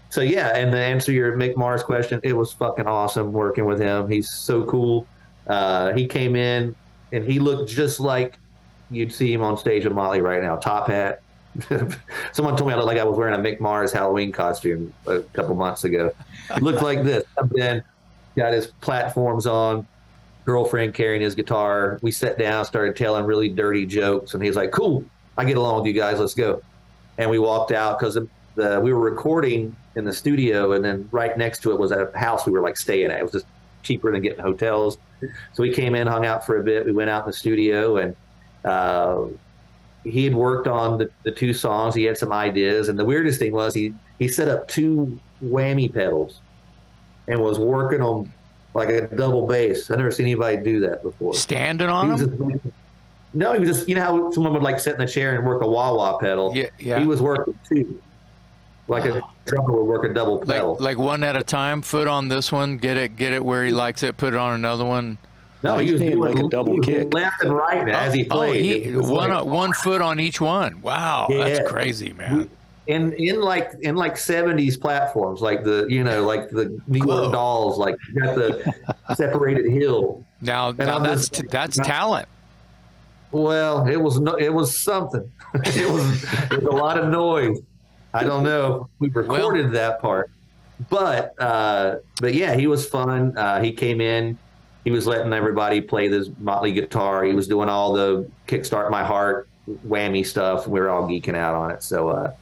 so 0.09 0.23
yeah, 0.23 0.57
and 0.57 0.73
to 0.73 0.79
answer 0.79 1.13
your 1.13 1.37
Mick 1.37 1.57
Mars 1.57 1.83
question, 1.83 2.19
it 2.25 2.33
was 2.33 2.53
fucking 2.53 2.87
awesome 2.87 3.33
working 3.33 3.67
with 3.67 3.79
him. 3.79 4.09
He's 4.09 4.29
so 4.29 4.65
cool. 4.65 5.07
Uh, 5.47 5.93
he 5.93 6.07
came 6.07 6.35
in 6.35 6.75
and 7.13 7.25
he 7.25 7.39
looked 7.39 7.71
just 7.71 8.01
like 8.01 8.39
you'd 8.91 9.13
see 9.13 9.33
him 9.33 9.41
on 9.43 9.57
stage 9.57 9.85
with 9.85 9.93
Motley 9.93 10.21
right 10.21 10.43
now, 10.43 10.57
top 10.57 10.89
hat. 10.89 11.23
Someone 12.33 12.57
told 12.57 12.69
me 12.69 12.75
I 12.75 12.77
looked 12.77 12.87
like 12.87 12.99
I 12.99 13.05
was 13.05 13.17
wearing 13.17 13.35
a 13.35 13.39
Mick 13.39 13.61
Mars 13.61 13.93
Halloween 13.93 14.33
costume 14.33 14.93
a 15.07 15.21
couple 15.21 15.55
months 15.55 15.85
ago. 15.85 16.13
Looked 16.61 16.83
like 16.83 17.03
this. 17.03 17.25
Then 17.51 17.83
got 18.37 18.53
his 18.53 18.69
platforms 18.81 19.47
on, 19.47 19.87
girlfriend 20.45 20.95
carrying 20.95 21.23
his 21.23 21.35
guitar. 21.35 21.99
We 22.03 22.11
sat 22.11 22.39
down, 22.39 22.65
started 22.65 22.97
telling 22.97 23.25
really 23.25 23.49
dirty 23.49 23.87
jokes, 23.87 24.35
and 24.35 24.43
he's 24.43 24.57
like, 24.57 24.71
"Cool, 24.71 25.05
I 25.37 25.45
get 25.45 25.57
along 25.57 25.77
with 25.77 25.87
you 25.87 25.93
guys. 25.93 26.19
Let's 26.19 26.35
go." 26.35 26.63
And 27.19 27.31
we 27.31 27.39
walked 27.39 27.73
out 27.73 27.99
because 27.99 28.19
we 28.57 28.93
were 28.93 29.01
recording 29.01 29.77
in 29.97 30.05
the 30.05 30.13
studio, 30.13 30.73
and 30.73 30.85
then 30.85 31.09
right 31.13 31.37
next 31.37 31.63
to 31.63 31.73
it 31.73 31.79
was 31.79 31.91
a 31.91 32.11
house 32.17 32.47
we 32.47 32.53
were 32.53 32.61
like 32.61 32.77
staying 32.77 33.11
at. 33.11 33.19
It 33.19 33.23
was 33.23 33.33
just 33.33 33.47
cheaper 33.83 34.13
than 34.13 34.23
getting 34.23 34.41
hotels. 34.41 34.99
So 35.53 35.63
we 35.63 35.73
came 35.73 35.95
in, 35.95 36.07
hung 36.07 36.25
out 36.25 36.47
for 36.47 36.59
a 36.59 36.63
bit. 36.63 36.87
We 36.87 36.93
went 36.93 37.11
out 37.11 37.25
in 37.25 37.31
the 37.31 37.37
studio, 37.37 37.99
and 37.99 38.17
uh, 38.65 39.25
he 40.05 40.25
had 40.25 40.35
worked 40.35 40.67
on 40.67 40.99
the, 40.99 41.11
the 41.23 41.31
two 41.31 41.53
songs. 41.53 41.95
He 41.95 42.05
had 42.05 42.17
some 42.17 42.33
ideas, 42.33 42.89
and 42.89 42.99
the 42.99 43.05
weirdest 43.05 43.39
thing 43.39 43.53
was 43.53 43.75
he 43.75 43.95
he 44.19 44.29
set 44.29 44.49
up 44.49 44.69
two 44.69 45.19
whammy 45.43 45.93
pedals 45.93 46.41
and 47.29 47.41
was 47.41 47.59
working 47.59 48.01
on 48.01 48.33
like 48.75 48.89
a 48.89 49.07
double 49.15 49.47
bass. 49.47 49.91
I 49.91 49.97
never 49.97 50.11
seen 50.11 50.27
anybody 50.27 50.59
do 50.59 50.81
that 50.81 51.03
before. 51.03 51.35
Standing 51.35 51.89
on 51.89 52.17
them? 52.17 52.39
Just, 52.63 52.75
no, 53.33 53.53
he 53.53 53.61
was 53.61 53.69
just 53.69 53.89
you 53.89 53.95
know 53.95 54.03
how 54.03 54.31
someone 54.31 54.53
would 54.55 54.63
like 54.63 54.81
sit 54.81 54.95
in 54.95 55.01
a 55.01 55.09
chair 55.09 55.37
and 55.37 55.47
work 55.47 55.63
a 55.63 55.69
wah 55.69 55.95
wah 55.95 56.19
pedal. 56.19 56.53
Yeah, 56.55 56.69
yeah. 56.79 56.99
He 56.99 57.07
was 57.07 57.21
working 57.21 57.59
two, 57.69 58.01
like 58.89 59.05
a 59.05 59.23
drummer 59.45 59.73
would 59.73 59.85
work 59.85 60.05
a 60.05 60.13
double 60.15 60.39
pedal, 60.39 60.73
like, 60.75 60.97
like 60.97 60.99
one 60.99 61.23
at 61.23 61.37
a 61.37 61.43
time. 61.43 61.83
Foot 61.83 62.09
on 62.09 62.29
this 62.29 62.51
one, 62.51 62.79
get 62.79 62.97
it, 62.97 63.17
get 63.17 63.33
it 63.33 63.45
where 63.45 63.65
he 63.65 63.71
likes 63.71 64.03
it. 64.03 64.17
Put 64.17 64.35
it 64.35 64.39
on 64.39 64.55
another 64.55 64.85
one. 64.85 65.19
No, 65.63 65.79
he 65.79 65.93
was 65.93 66.01
doing 66.01 66.19
like 66.19 66.39
a 66.39 66.49
double 66.49 66.79
kick, 66.81 67.13
left 67.13 67.43
and 67.43 67.55
right 67.55 67.87
oh, 67.87 67.93
as 67.93 68.15
he 68.15 68.25
played. 68.25 68.87
Oh, 68.87 68.91
he, 68.91 68.97
one 68.97 69.31
like, 69.31 69.45
one 69.45 69.73
foot 69.73 70.01
on 70.01 70.19
each 70.19 70.41
one. 70.41 70.81
Wow, 70.81 71.27
yeah. 71.29 71.49
that's 71.49 71.71
crazy, 71.71 72.13
man. 72.15 72.49
In 72.87 73.13
in 73.13 73.41
like 73.41 73.73
in 73.83 73.95
like 73.95 74.17
seventies 74.17 74.79
platforms, 74.79 75.43
like 75.43 75.63
the 75.65 75.87
you 75.89 76.03
know 76.03 76.25
like 76.25 76.49
the 76.49 76.81
New 76.87 77.05
York 77.05 77.33
Dolls, 77.33 77.79
like 77.79 77.97
got 78.19 78.35
the 78.37 78.75
separated 79.15 79.71
hill. 79.71 80.25
Now, 80.41 80.73
now 80.73 80.99
that's 80.99 81.29
just, 81.29 81.51
that's 81.51 81.77
not, 81.77 81.87
talent. 81.87 82.29
Well, 83.31 83.87
it 83.87 83.97
was 83.97 84.19
no, 84.19 84.35
it 84.37 84.53
was 84.53 84.77
something. 84.77 85.31
it 85.55 85.91
was 85.91 86.25
it 86.51 86.63
was 86.63 86.75
a 86.75 86.77
lot 86.77 86.99
of 86.99 87.11
noise. 87.11 87.59
I 88.15 88.25
don't 88.25 88.43
know. 88.43 88.89
We 88.99 89.11
recorded 89.11 89.67
well, 89.67 89.73
that 89.75 90.01
part, 90.01 90.31
but 90.89 91.41
uh, 91.41 91.97
but 92.19 92.35
yeah, 92.35 92.57
he 92.57 92.67
was 92.67 92.89
fun. 92.89 93.37
Uh, 93.37 93.63
he 93.63 93.73
came 93.73 94.01
in 94.01 94.39
he 94.85 94.91
was 94.91 95.07
letting 95.07 95.33
everybody 95.33 95.81
play 95.81 96.09
this 96.09 96.31
Motley 96.39 96.73
guitar. 96.73 97.25
He 97.25 97.35
was 97.35 97.47
doing 97.47 97.69
all 97.69 97.93
the 97.93 98.29
Kickstart 98.49 98.91
My 98.91 99.05
Heart 99.05 99.49
whammy 99.87 100.27
stuff. 100.27 100.67
We 100.67 100.81
were 100.81 100.89
all 100.89 101.07
geeking 101.07 101.37
out 101.37 101.55
on 101.55 101.71
it. 101.71 101.83
So, 101.83 102.09
uh, 102.09 102.33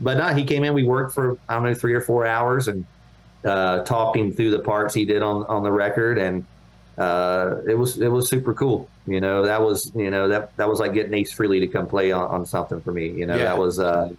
but 0.00 0.18
no, 0.18 0.28
he 0.28 0.44
came 0.44 0.64
in. 0.64 0.74
We 0.74 0.84
worked 0.84 1.14
for 1.14 1.38
I 1.48 1.54
don't 1.54 1.64
know 1.64 1.74
three 1.74 1.94
or 1.94 2.00
four 2.00 2.26
hours 2.26 2.68
and 2.68 2.84
uh, 3.44 3.82
talked 3.84 4.16
him 4.16 4.32
through 4.32 4.50
the 4.50 4.58
parts 4.58 4.94
he 4.94 5.04
did 5.04 5.22
on 5.22 5.44
on 5.46 5.62
the 5.62 5.72
record, 5.72 6.18
and 6.18 6.44
uh, 6.98 7.56
it 7.66 7.74
was 7.74 7.98
it 7.98 8.08
was 8.08 8.28
super 8.28 8.52
cool. 8.52 8.88
You 9.06 9.20
know, 9.20 9.42
that 9.44 9.60
was 9.60 9.90
you 9.94 10.10
know 10.10 10.28
that 10.28 10.54
that 10.56 10.68
was 10.68 10.80
like 10.80 10.92
getting 10.92 11.14
Ace 11.14 11.32
Frehley 11.34 11.60
to 11.60 11.66
come 11.66 11.86
play 11.86 12.12
on, 12.12 12.28
on 12.28 12.46
something 12.46 12.80
for 12.80 12.92
me. 12.92 13.08
You 13.08 13.26
know, 13.26 13.36
yeah. 13.36 13.44
that 13.44 13.58
was 13.58 13.78
uh, 13.78 14.10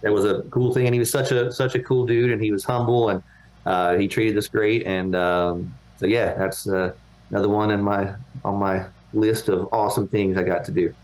that 0.00 0.12
was 0.12 0.24
a 0.24 0.42
cool 0.50 0.72
thing, 0.72 0.86
and 0.86 0.94
he 0.94 0.98
was 0.98 1.10
such 1.10 1.32
a 1.32 1.52
such 1.52 1.74
a 1.74 1.82
cool 1.82 2.06
dude, 2.06 2.30
and 2.30 2.42
he 2.42 2.50
was 2.50 2.64
humble, 2.64 3.10
and 3.10 3.22
uh, 3.66 3.96
he 3.96 4.08
treated 4.08 4.38
us 4.38 4.48
great, 4.48 4.86
and 4.86 5.14
um, 5.14 5.74
so 5.98 6.06
yeah, 6.06 6.34
that's 6.34 6.66
uh, 6.66 6.92
another 7.30 7.48
one 7.48 7.70
in 7.70 7.82
my 7.82 8.14
on 8.44 8.56
my 8.56 8.86
list 9.12 9.48
of 9.48 9.68
awesome 9.72 10.08
things 10.08 10.36
I 10.36 10.42
got 10.42 10.64
to 10.66 10.72
do. 10.72 10.94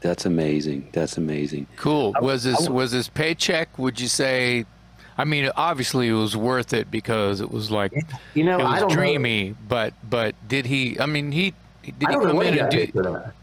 That's 0.00 0.26
amazing. 0.26 0.88
That's 0.92 1.16
amazing. 1.16 1.66
Cool. 1.76 2.14
Was 2.20 2.42
this 2.42 2.68
was 2.68 2.92
this 2.92 3.08
paycheck? 3.08 3.78
Would 3.78 4.00
you 4.00 4.08
say? 4.08 4.66
I 5.16 5.24
mean, 5.24 5.50
obviously 5.56 6.08
it 6.08 6.14
was 6.14 6.36
worth 6.36 6.72
it 6.72 6.90
because 6.90 7.40
it 7.40 7.50
was 7.50 7.70
like 7.70 7.92
you 8.34 8.44
know 8.44 8.58
it 8.58 8.64
was 8.64 8.72
I 8.72 8.80
don't 8.80 8.92
dreamy. 8.92 9.50
Know. 9.50 9.56
But 9.68 9.94
but 10.08 10.34
did 10.48 10.66
he? 10.66 10.98
I 10.98 11.06
mean, 11.06 11.30
he 11.30 11.54
did 11.84 11.94
he 11.98 12.06
come 12.06 12.42
in 12.42 12.58
and 12.58 12.70
do? 12.70 12.86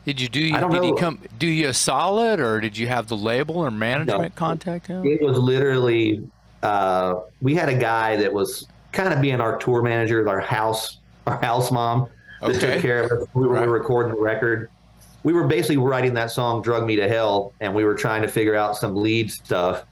Did 0.06 0.20
you 0.20 0.28
do? 0.28 0.52
did 0.52 0.62
know. 0.62 0.82
he 0.82 0.94
come 0.96 1.20
do 1.38 1.48
you 1.48 1.70
a 1.70 1.74
solid, 1.74 2.42
or 2.42 2.60
did 2.60 2.78
you 2.78 2.88
have 2.88 3.08
the 3.08 3.18
label 3.18 3.58
or 3.58 3.72
management 3.72 4.22
no, 4.22 4.30
contact 4.36 4.88
him? 4.88 5.06
It 5.06 5.22
was 5.22 5.38
literally 5.38 6.28
uh, 6.62 7.22
we 7.42 7.56
had 7.56 7.70
a 7.70 7.78
guy 7.78 8.18
that 8.18 8.34
was 8.34 8.68
kind 8.92 9.14
of 9.14 9.22
being 9.22 9.40
our 9.40 9.58
tour 9.58 9.82
manager, 9.82 10.28
our 10.28 10.42
house 10.42 10.98
our 11.26 11.40
house 11.42 11.72
mom 11.72 12.10
that 12.42 12.50
okay. 12.52 12.74
took 12.74 12.82
care 12.82 13.04
of 13.04 13.12
it. 13.12 13.30
We 13.34 13.48
were, 13.48 13.54
right. 13.54 13.62
we 13.62 13.68
were 13.68 13.74
recording 13.74 14.14
the 14.14 14.22
record. 14.22 14.70
We 15.24 15.34
were 15.34 15.48
basically 15.48 15.78
writing 15.78 16.14
that 16.14 16.32
song 16.32 16.62
"Drug 16.62 16.86
Me 16.86 16.96
to 16.96 17.08
Hell," 17.08 17.54
and 17.60 17.74
we 17.76 17.84
were 17.84 17.96
trying 17.96 18.22
to 18.22 18.28
figure 18.28 18.56
out 18.56 18.78
some 18.78 18.96
lead 18.96 19.32
stuff. 19.32 19.86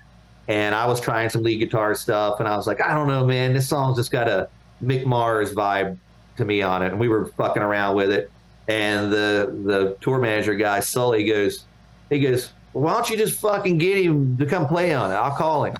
And 0.48 0.74
I 0.74 0.86
was 0.86 1.02
trying 1.02 1.30
some 1.30 1.44
lead 1.44 1.58
guitar 1.58 1.94
stuff, 1.94 2.40
and 2.40 2.48
I 2.48 2.56
was 2.56 2.68
like, 2.68 2.82
I 2.82 2.94
don't 2.94 3.08
know, 3.08 3.26
man, 3.26 3.52
this 3.52 3.68
song's 3.68 3.98
just 3.98 4.12
got 4.12 4.30
a 4.30 4.48
Mick 4.82 5.06
Mars 5.06 5.54
vibe 5.54 5.98
to 6.38 6.46
me 6.46 6.62
on 6.62 6.82
it. 6.84 6.88
And 6.88 7.00
we 7.00 7.10
were 7.10 7.26
fucking 7.26 7.62
around 7.62 7.96
with 7.96 8.12
it. 8.12 8.32
And 8.70 9.12
the 9.12 9.54
the 9.66 9.98
tour 10.02 10.20
manager 10.20 10.56
guy, 10.56 10.80
Sully, 10.80 11.26
goes, 11.26 11.66
he 12.10 12.20
goes, 12.20 12.52
well, 12.74 12.86
why 12.86 12.94
don't 12.94 13.10
you 13.10 13.18
just 13.18 13.40
fucking 13.40 13.78
get 13.78 13.98
him 13.98 14.38
to 14.38 14.46
come 14.46 14.68
play 14.68 14.94
on 14.94 15.12
it? 15.12 15.16
I'll 15.16 15.36
call 15.36 15.66
him. 15.66 15.76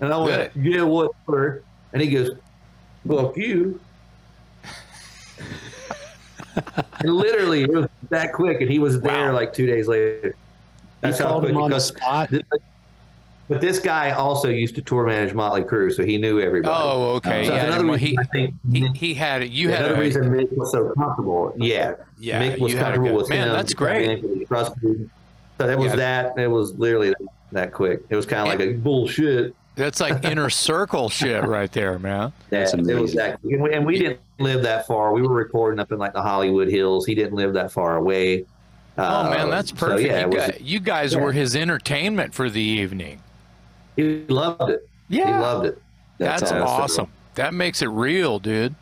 And 0.00 0.12
I 0.12 0.18
went, 0.18 0.52
yeah, 0.56 0.82
what? 0.82 1.12
And 1.26 2.02
he 2.02 2.08
goes, 2.10 2.30
fuck 3.06 3.36
you 3.36 3.80
and 7.00 7.14
literally, 7.14 7.62
it 7.62 7.70
was 7.70 7.88
that 8.10 8.32
quick, 8.32 8.60
and 8.60 8.70
he 8.70 8.78
was 8.78 9.00
there 9.00 9.30
wow. 9.30 9.34
like 9.34 9.52
two 9.52 9.66
days 9.66 9.88
later. 9.88 10.34
That's 11.00 11.18
how 11.18 11.38
quick. 11.40 11.50
Him 11.50 11.58
on 11.58 11.70
the 11.70 11.80
spot. 11.80 12.30
But 13.46 13.60
this 13.60 13.78
guy 13.78 14.10
also 14.12 14.48
used 14.48 14.74
to 14.76 14.82
tour 14.82 15.06
manage 15.06 15.34
Motley 15.34 15.62
Crue, 15.62 15.92
so 15.92 16.02
he 16.02 16.16
knew 16.16 16.40
everybody. 16.40 16.74
Oh, 16.74 17.16
okay. 17.16 17.44
So 17.44 17.54
yeah, 17.54 17.66
another 17.66 17.84
reason 17.84 17.98
he, 17.98 18.18
I 18.18 18.24
think 18.24 18.54
he, 18.72 18.88
he 18.94 19.14
had 19.14 19.42
it. 19.42 19.50
You 19.50 19.68
had 19.68 19.80
another 19.80 19.96
a, 19.96 20.00
reason 20.00 20.22
Mick 20.30 20.56
was 20.56 20.72
so 20.72 20.90
comfortable. 20.94 21.52
Yeah, 21.58 21.96
yeah. 22.18 22.40
Mick 22.40 22.58
was 22.58 22.74
comfortable 22.74 23.08
good, 23.08 23.16
with 23.16 23.28
man, 23.28 23.48
him. 23.48 23.54
That's 23.54 23.74
great. 23.74 24.22
So 24.48 25.66
that 25.66 25.78
was 25.78 25.90
yeah. 25.90 25.96
that. 25.96 26.38
It 26.38 26.46
was 26.46 26.74
literally 26.74 27.14
that 27.52 27.72
quick. 27.72 28.02
It 28.08 28.16
was 28.16 28.24
kind 28.24 28.42
of 28.42 28.48
like 28.48 28.66
a 28.66 28.72
bullshit. 28.72 29.54
That's 29.76 30.00
like 30.00 30.24
inner 30.30 30.50
circle 30.50 31.08
shit 31.08 31.44
right 31.44 31.70
there, 31.72 31.98
man. 31.98 32.32
That's 32.50 32.74
yeah, 32.74 32.94
it 32.94 33.00
was 33.00 33.14
that. 33.14 33.40
And 33.42 33.62
we, 33.62 33.72
and 33.72 33.84
we 33.84 33.98
didn't 33.98 34.20
live 34.38 34.62
that 34.62 34.86
far. 34.86 35.12
We 35.12 35.22
were 35.22 35.34
recording 35.34 35.80
up 35.80 35.92
in 35.92 35.98
like 35.98 36.12
the 36.12 36.22
Hollywood 36.22 36.68
Hills. 36.68 37.06
He 37.06 37.14
didn't 37.14 37.34
live 37.34 37.54
that 37.54 37.72
far 37.72 37.96
away. 37.96 38.46
Oh 38.96 39.28
man, 39.28 39.50
that's 39.50 39.72
perfect. 39.72 40.08
So, 40.08 40.14
yeah, 40.14 40.26
you, 40.26 40.32
guys, 40.32 40.58
you 40.60 40.80
guys 40.80 41.12
yeah. 41.14 41.20
were 41.20 41.32
his 41.32 41.56
entertainment 41.56 42.32
for 42.32 42.48
the 42.48 42.60
evening. 42.60 43.20
He 43.96 44.24
loved 44.28 44.70
it. 44.70 44.88
Yeah, 45.08 45.26
he 45.26 45.32
loved 45.32 45.66
it. 45.66 45.82
That's, 46.18 46.42
that's 46.42 46.52
awesome. 46.52 47.08
That 47.34 47.54
makes 47.54 47.82
it 47.82 47.88
real, 47.88 48.38
dude. 48.38 48.74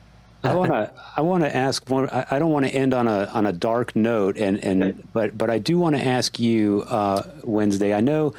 I 0.44 0.54
want 0.54 0.72
to 0.72 0.92
I 1.16 1.20
want 1.20 1.44
to 1.44 1.56
ask 1.56 1.88
one. 1.88 2.10
I, 2.10 2.26
I 2.32 2.38
don't 2.38 2.50
want 2.50 2.66
to 2.66 2.72
end 2.72 2.92
on 2.92 3.06
a 3.06 3.26
on 3.32 3.46
a 3.46 3.52
dark 3.52 3.94
note, 3.94 4.36
and 4.36 4.62
and 4.62 4.82
okay. 4.82 4.98
but 5.12 5.38
but 5.38 5.50
I 5.50 5.58
do 5.58 5.78
want 5.78 5.96
to 5.96 6.04
ask 6.04 6.38
you 6.38 6.84
uh, 6.88 7.22
Wednesday. 7.44 7.94
I 7.94 8.00
know 8.00 8.34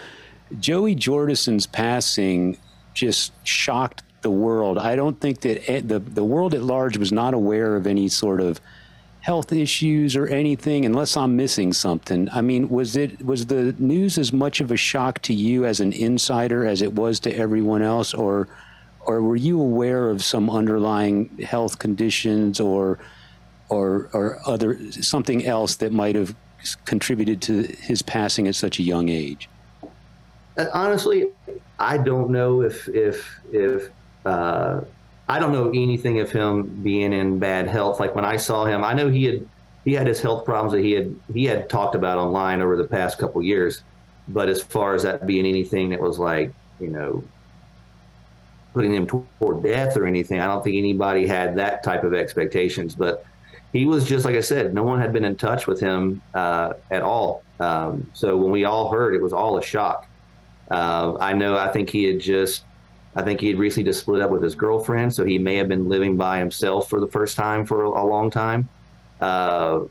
Joey 0.59 0.95
Jordison's 0.95 1.67
passing 1.67 2.57
just 2.93 3.31
shocked 3.45 4.03
the 4.21 4.31
world. 4.31 4.77
I 4.77 4.95
don't 4.95 5.19
think 5.19 5.41
that 5.41 5.87
the 5.87 5.99
the 5.99 6.23
world 6.23 6.53
at 6.53 6.63
large 6.63 6.97
was 6.97 7.11
not 7.11 7.33
aware 7.33 7.75
of 7.75 7.85
any 7.85 8.07
sort 8.07 8.41
of 8.41 8.59
health 9.21 9.53
issues 9.53 10.17
or 10.17 10.27
anything 10.27 10.85
unless 10.85 11.15
I'm 11.15 11.35
missing 11.35 11.71
something. 11.71 12.29
I 12.31 12.41
mean, 12.41 12.69
was 12.69 12.95
it 12.95 13.25
was 13.25 13.45
the 13.45 13.73
news 13.79 14.17
as 14.17 14.33
much 14.33 14.59
of 14.59 14.71
a 14.71 14.77
shock 14.77 15.21
to 15.23 15.33
you 15.33 15.65
as 15.65 15.79
an 15.79 15.93
insider 15.93 16.65
as 16.65 16.81
it 16.81 16.93
was 16.93 17.19
to 17.21 17.35
everyone 17.35 17.81
else 17.81 18.13
or 18.13 18.47
or 19.05 19.21
were 19.21 19.35
you 19.35 19.59
aware 19.59 20.09
of 20.09 20.23
some 20.23 20.49
underlying 20.49 21.37
health 21.37 21.79
conditions 21.79 22.59
or 22.59 22.99
or 23.69 24.09
or 24.13 24.39
other 24.45 24.91
something 24.91 25.45
else 25.45 25.75
that 25.77 25.91
might 25.91 26.15
have 26.15 26.35
contributed 26.85 27.41
to 27.41 27.63
his 27.63 28.01
passing 28.01 28.47
at 28.47 28.55
such 28.55 28.79
a 28.79 28.83
young 28.83 29.09
age? 29.09 29.49
Uh, 30.57 30.65
honestly, 30.73 31.27
I 31.79 31.97
don't 31.97 32.29
know 32.29 32.61
if 32.61 32.87
if 32.89 33.39
if 33.51 33.89
uh, 34.25 34.81
I 35.27 35.39
don't 35.39 35.51
know 35.51 35.69
anything 35.69 36.19
of 36.19 36.31
him 36.31 36.83
being 36.83 37.13
in 37.13 37.39
bad 37.39 37.67
health. 37.67 37.99
Like 37.99 38.15
when 38.15 38.25
I 38.25 38.37
saw 38.37 38.65
him, 38.65 38.83
I 38.83 38.93
know 38.93 39.09
he 39.09 39.25
had 39.25 39.47
he 39.83 39.93
had 39.93 40.07
his 40.07 40.21
health 40.21 40.45
problems 40.45 40.73
that 40.73 40.81
he 40.81 40.91
had 40.91 41.15
he 41.33 41.45
had 41.45 41.69
talked 41.69 41.95
about 41.95 42.17
online 42.17 42.61
over 42.61 42.77
the 42.77 42.87
past 42.87 43.17
couple 43.17 43.41
years. 43.41 43.83
But 44.27 44.47
as 44.47 44.61
far 44.61 44.93
as 44.93 45.03
that 45.03 45.25
being 45.27 45.45
anything 45.45 45.89
that 45.89 45.99
was 45.99 46.19
like 46.19 46.53
you 46.79 46.89
know 46.89 47.23
putting 48.73 48.93
him 48.93 49.05
toward 49.05 49.63
death 49.63 49.97
or 49.97 50.07
anything, 50.07 50.39
I 50.39 50.45
don't 50.45 50.63
think 50.63 50.77
anybody 50.77 51.27
had 51.27 51.55
that 51.57 51.83
type 51.83 52.03
of 52.03 52.13
expectations. 52.13 52.95
But 52.95 53.25
he 53.71 53.85
was 53.85 54.05
just 54.05 54.23
like 54.23 54.35
I 54.35 54.41
said, 54.41 54.73
no 54.73 54.83
one 54.83 54.99
had 54.99 55.11
been 55.11 55.25
in 55.25 55.35
touch 55.35 55.67
with 55.67 55.79
him 55.79 56.21
uh, 56.33 56.73
at 56.91 57.01
all. 57.01 57.43
Um, 57.59 58.09
so 58.13 58.37
when 58.37 58.51
we 58.51 58.65
all 58.65 58.91
heard, 58.91 59.15
it 59.15 59.21
was 59.21 59.33
all 59.33 59.57
a 59.57 59.63
shock. 59.63 60.07
Uh, 60.69 61.17
I 61.19 61.33
know. 61.33 61.57
I 61.57 61.69
think 61.69 61.89
he 61.89 62.05
had 62.05 62.19
just 62.19 62.63
I 63.15 63.21
think 63.21 63.39
he 63.39 63.47
had 63.47 63.59
recently 63.59 63.89
just 63.89 64.01
split 64.01 64.21
up 64.21 64.31
with 64.31 64.41
his 64.41 64.55
girlfriend, 64.55 65.13
so 65.13 65.23
he 65.23 65.37
may 65.37 65.55
have 65.55 65.67
been 65.67 65.87
living 65.87 66.17
by 66.17 66.39
himself 66.39 66.89
for 66.89 66.99
the 66.99 67.07
first 67.07 67.35
time 67.37 67.65
for 67.65 67.83
a, 67.83 67.89
a 67.89 68.05
long 68.05 68.31
time. 68.31 68.67
Uh, 69.21 69.81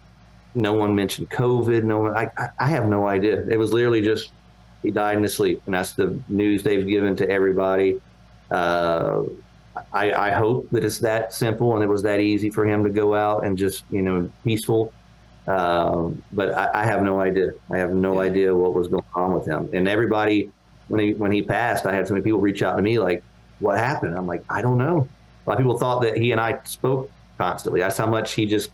no 0.55 0.73
one 0.75 0.95
mentioned 0.95 1.31
COVID. 1.31 1.85
No 1.85 2.01
one. 2.01 2.17
I, 2.17 2.29
I 2.59 2.67
have 2.69 2.89
no 2.89 3.07
idea. 3.07 3.47
It 3.49 3.57
was 3.57 3.73
literally 3.73 4.03
just 4.03 4.33
he 4.83 4.91
died 4.91 5.17
in 5.17 5.23
his 5.23 5.35
sleep, 5.35 5.63
and 5.67 5.75
that's 5.75 5.93
the 5.93 6.19
news 6.29 6.63
they've 6.63 6.87
given 6.87 7.15
to 7.17 7.31
everybody. 7.31 8.01
Uh, 8.51 9.23
I, 9.93 10.13
I 10.13 10.31
hope 10.33 10.69
that 10.71 10.85
it's 10.85 10.99
that 10.99 11.33
simple 11.33 11.75
and 11.75 11.83
it 11.83 11.87
was 11.87 12.03
that 12.03 12.21
easy 12.21 12.51
for 12.51 12.67
him 12.67 12.85
to 12.85 12.91
go 12.91 13.15
out 13.15 13.47
and 13.47 13.57
just 13.57 13.85
you 13.91 14.03
know 14.03 14.31
peaceful. 14.45 14.93
Um, 15.47 16.23
but 16.33 16.53
I, 16.55 16.83
I, 16.83 16.85
have 16.85 17.03
no 17.03 17.21
idea. 17.21 17.53
I 17.71 17.79
have 17.79 17.93
no 17.93 18.21
idea 18.21 18.55
what 18.55 18.75
was 18.75 18.87
going 18.87 19.03
on 19.15 19.35
with 19.35 19.45
him. 19.45 19.69
And 19.73 19.89
everybody, 19.89 20.53
when 20.93 21.01
he 21.01 21.15
when 21.15 21.33
he 21.33 21.41
passed, 21.41 21.87
I 21.87 21.95
had 21.95 22.07
so 22.07 22.13
many 22.13 22.23
people 22.23 22.39
reach 22.39 22.63
out 22.63 22.77
to 22.77 22.83
me 22.83 22.99
like, 22.99 23.25
"What 23.61 23.79
happened?" 23.79 24.15
I'm 24.15 24.27
like, 24.27 24.45
"I 24.51 24.61
don't 24.61 24.77
know." 24.77 25.09
A 25.47 25.49
lot 25.49 25.55
of 25.55 25.59
people 25.59 25.79
thought 25.79 26.03
that 26.03 26.19
he 26.19 26.33
and 26.33 26.41
I 26.41 26.61
spoke 26.65 27.11
constantly. 27.39 27.81
That's 27.81 27.97
how 27.97 28.05
much 28.05 28.35
he 28.35 28.45
just. 28.45 28.69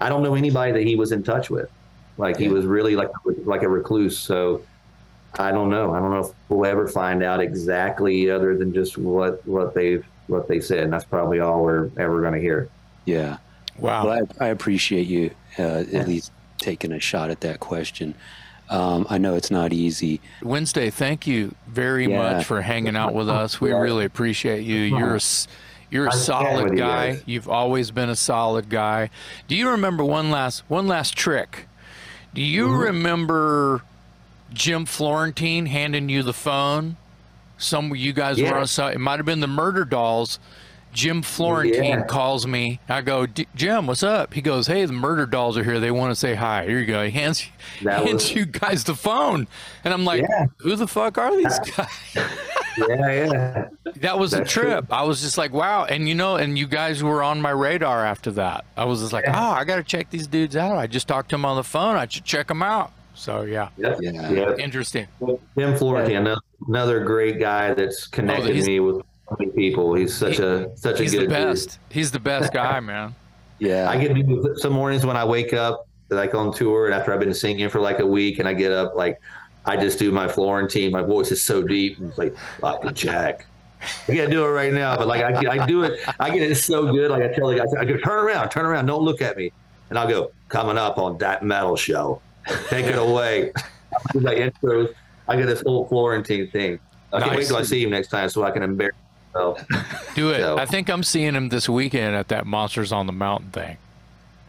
I 0.00 0.08
don't 0.08 0.24
know 0.24 0.34
anybody 0.34 0.72
that 0.72 0.82
he 0.82 0.96
was 0.96 1.12
in 1.12 1.22
touch 1.22 1.50
with. 1.50 1.70
Like 2.18 2.36
he 2.36 2.48
was 2.48 2.66
really 2.66 2.96
like 2.96 3.10
like 3.44 3.62
a 3.62 3.68
recluse. 3.68 4.18
So 4.18 4.62
I 5.38 5.52
don't 5.52 5.70
know. 5.70 5.94
I 5.94 6.00
don't 6.00 6.10
know 6.10 6.26
if 6.26 6.32
we'll 6.48 6.66
ever 6.66 6.88
find 6.88 7.22
out 7.22 7.40
exactly, 7.40 8.28
other 8.28 8.58
than 8.58 8.74
just 8.74 8.98
what 8.98 9.46
what 9.46 9.72
they've 9.72 10.04
what 10.26 10.48
they 10.48 10.58
said, 10.58 10.80
and 10.80 10.92
that's 10.92 11.04
probably 11.04 11.38
all 11.38 11.62
we're 11.62 11.90
ever 11.96 12.20
going 12.22 12.34
to 12.34 12.40
hear. 12.40 12.68
Yeah. 13.04 13.36
Wow. 13.78 14.06
Well, 14.06 14.26
I, 14.40 14.46
I 14.46 14.48
appreciate 14.48 15.06
you 15.06 15.30
uh, 15.60 15.84
at 15.92 16.08
least 16.08 16.32
taking 16.58 16.90
a 16.90 16.98
shot 16.98 17.30
at 17.30 17.40
that 17.42 17.60
question. 17.60 18.16
Um, 18.72 19.06
I 19.10 19.18
know 19.18 19.34
it's 19.34 19.50
not 19.50 19.72
easy. 19.72 20.20
Wednesday, 20.42 20.88
thank 20.88 21.26
you 21.26 21.54
very 21.66 22.08
yeah. 22.08 22.34
much 22.34 22.46
for 22.46 22.62
hanging 22.62 22.96
out 22.96 23.12
with 23.12 23.28
us. 23.28 23.60
We 23.60 23.72
really 23.72 24.04
appreciate 24.04 24.62
you. 24.64 24.80
You're 24.80 25.16
a, 25.16 25.20
you're 25.90 26.06
a 26.08 26.12
solid 26.12 26.76
guy. 26.76 27.20
You've 27.26 27.48
always 27.48 27.90
been 27.90 28.08
a 28.08 28.16
solid 28.16 28.70
guy. 28.70 29.10
Do 29.46 29.56
you 29.56 29.68
remember 29.68 30.04
one 30.04 30.30
last 30.30 30.64
one 30.68 30.88
last 30.88 31.14
trick? 31.14 31.66
Do 32.32 32.40
you 32.40 32.68
mm-hmm. 32.68 32.82
remember 32.84 33.82
Jim 34.54 34.86
Florentine 34.86 35.66
handing 35.66 36.08
you 36.08 36.22
the 36.22 36.32
phone? 36.32 36.96
Some 37.58 37.94
you 37.94 38.12
guys 38.14 38.38
yeah. 38.38 38.52
were 38.52 38.58
on. 38.58 38.92
It 38.92 38.98
might 38.98 39.18
have 39.18 39.26
been 39.26 39.40
the 39.40 39.46
Murderdolls 39.46 40.38
Jim 40.92 41.22
Florentine 41.22 42.00
yeah. 42.00 42.04
calls 42.04 42.46
me. 42.46 42.78
I 42.88 43.00
go, 43.00 43.26
Jim, 43.26 43.86
what's 43.86 44.02
up? 44.02 44.34
He 44.34 44.42
goes, 44.42 44.66
Hey, 44.66 44.84
the 44.84 44.92
Murderdolls 44.92 45.56
are 45.56 45.64
here. 45.64 45.80
They 45.80 45.90
want 45.90 46.10
to 46.10 46.14
say 46.14 46.34
hi. 46.34 46.66
Here 46.66 46.78
you 46.78 46.86
go. 46.86 47.04
He 47.04 47.10
hands, 47.10 47.40
hands 47.80 48.12
was... 48.12 48.34
you 48.34 48.44
guys 48.44 48.84
the 48.84 48.94
phone. 48.94 49.48
And 49.84 49.94
I'm 49.94 50.04
like, 50.04 50.22
yeah. 50.22 50.46
Who 50.58 50.76
the 50.76 50.86
fuck 50.86 51.18
are 51.18 51.36
these 51.36 51.58
guys? 51.58 51.88
yeah, 52.78 53.10
yeah. 53.10 53.68
That 53.96 54.18
was 54.18 54.32
That's 54.32 54.50
a 54.50 54.52
trip. 54.52 54.86
True. 54.86 54.96
I 54.96 55.04
was 55.04 55.20
just 55.20 55.38
like, 55.38 55.52
wow. 55.52 55.84
And 55.84 56.08
you 56.08 56.14
know, 56.14 56.36
and 56.36 56.58
you 56.58 56.66
guys 56.66 57.02
were 57.02 57.22
on 57.22 57.40
my 57.40 57.50
radar 57.50 58.04
after 58.04 58.30
that. 58.32 58.64
I 58.76 58.84
was 58.84 59.00
just 59.00 59.12
like, 59.12 59.24
yeah. 59.24 59.50
oh, 59.50 59.52
I 59.52 59.64
got 59.64 59.76
to 59.76 59.82
check 59.82 60.10
these 60.10 60.26
dudes 60.26 60.56
out. 60.56 60.76
I 60.76 60.86
just 60.86 61.08
talked 61.08 61.30
to 61.30 61.34
them 61.34 61.44
on 61.44 61.56
the 61.56 61.64
phone. 61.64 61.96
I 61.96 62.06
should 62.06 62.24
check 62.24 62.48
them 62.48 62.62
out. 62.62 62.92
So 63.14 63.42
yeah, 63.42 63.68
yeah, 63.76 63.96
yeah. 64.00 64.56
interesting. 64.56 65.06
Jim 65.56 65.76
Florentine, 65.76 66.34
another 66.66 67.04
great 67.04 67.38
guy 67.38 67.74
that's 67.74 68.06
oh, 68.06 68.10
connected 68.10 68.58
oh, 68.58 68.66
me 68.66 68.80
with 68.80 68.96
many 68.96 69.11
people. 69.54 69.94
He's 69.94 70.14
such 70.14 70.36
he, 70.38 70.42
a 70.42 70.76
such 70.76 71.00
a 71.00 71.02
he's 71.02 71.12
good. 71.12 71.24
the 71.24 71.28
best. 71.28 71.68
Dude. 71.70 71.78
He's 71.90 72.10
the 72.10 72.20
best 72.20 72.52
guy, 72.52 72.80
man. 72.92 73.14
yeah, 73.58 73.88
I 73.90 73.96
get 74.02 74.16
some 74.58 74.72
mornings 74.72 75.04
when 75.06 75.16
I 75.16 75.24
wake 75.24 75.52
up 75.52 75.86
like 76.10 76.34
on 76.34 76.52
tour 76.52 76.86
and 76.86 76.94
after 76.94 77.12
I've 77.12 77.20
been 77.20 77.34
singing 77.34 77.68
for 77.68 77.80
like 77.80 77.98
a 77.98 78.06
week 78.06 78.38
and 78.38 78.46
I 78.46 78.52
get 78.52 78.70
up 78.72 78.94
like 78.94 79.18
I 79.64 79.76
just 79.76 79.98
do 79.98 80.10
my 80.12 80.28
Florentine. 80.28 80.90
My 80.92 81.02
voice 81.02 81.30
is 81.30 81.42
so 81.42 81.62
deep. 81.62 81.98
and 81.98 82.08
It's 82.08 82.18
like 82.18 82.36
fucking 82.60 82.94
Jack. 82.94 83.46
I 84.08 84.14
can't 84.14 84.30
do 84.30 84.44
it 84.44 84.50
right 84.50 84.72
now, 84.72 84.96
but 84.96 85.08
like 85.08 85.22
I, 85.22 85.62
I 85.62 85.66
do 85.66 85.82
it. 85.82 86.00
I 86.20 86.30
get 86.30 86.48
it 86.48 86.54
so 86.56 86.92
good. 86.92 87.10
Like 87.10 87.22
I 87.22 87.28
tell 87.32 87.48
the 87.48 87.56
guys, 87.56 87.74
I 87.74 87.84
go 87.84 87.96
turn 87.96 88.24
around, 88.24 88.50
turn 88.50 88.64
around, 88.64 88.86
don't 88.86 89.02
look 89.02 89.20
at 89.20 89.36
me, 89.36 89.52
and 89.90 89.98
I'll 89.98 90.08
go 90.08 90.30
coming 90.48 90.78
up 90.78 90.98
on 90.98 91.18
that 91.18 91.42
metal 91.44 91.76
show. 91.76 92.20
Take 92.68 92.86
it 92.86 92.98
away. 92.98 93.52
like 94.14 94.38
intros. 94.38 94.94
I 95.28 95.36
get 95.36 95.46
this 95.46 95.62
whole 95.62 95.86
Florentine 95.86 96.48
thing. 96.50 96.78
I 97.12 97.20
can't 97.20 97.36
wait 97.36 97.46
till 97.46 97.56
I 97.56 97.62
see 97.62 97.82
him 97.82 97.90
next 97.90 98.08
time 98.08 98.28
so 98.28 98.42
I 98.42 98.50
can 98.50 98.62
embarrass 98.62 98.96
so, 99.32 99.56
Do 100.14 100.30
it. 100.30 100.40
So. 100.40 100.58
I 100.58 100.66
think 100.66 100.88
I'm 100.88 101.02
seeing 101.02 101.34
him 101.34 101.48
this 101.48 101.68
weekend 101.68 102.14
at 102.14 102.28
that 102.28 102.46
Monsters 102.46 102.92
on 102.92 103.06
the 103.06 103.12
Mountain 103.12 103.50
thing. 103.50 103.76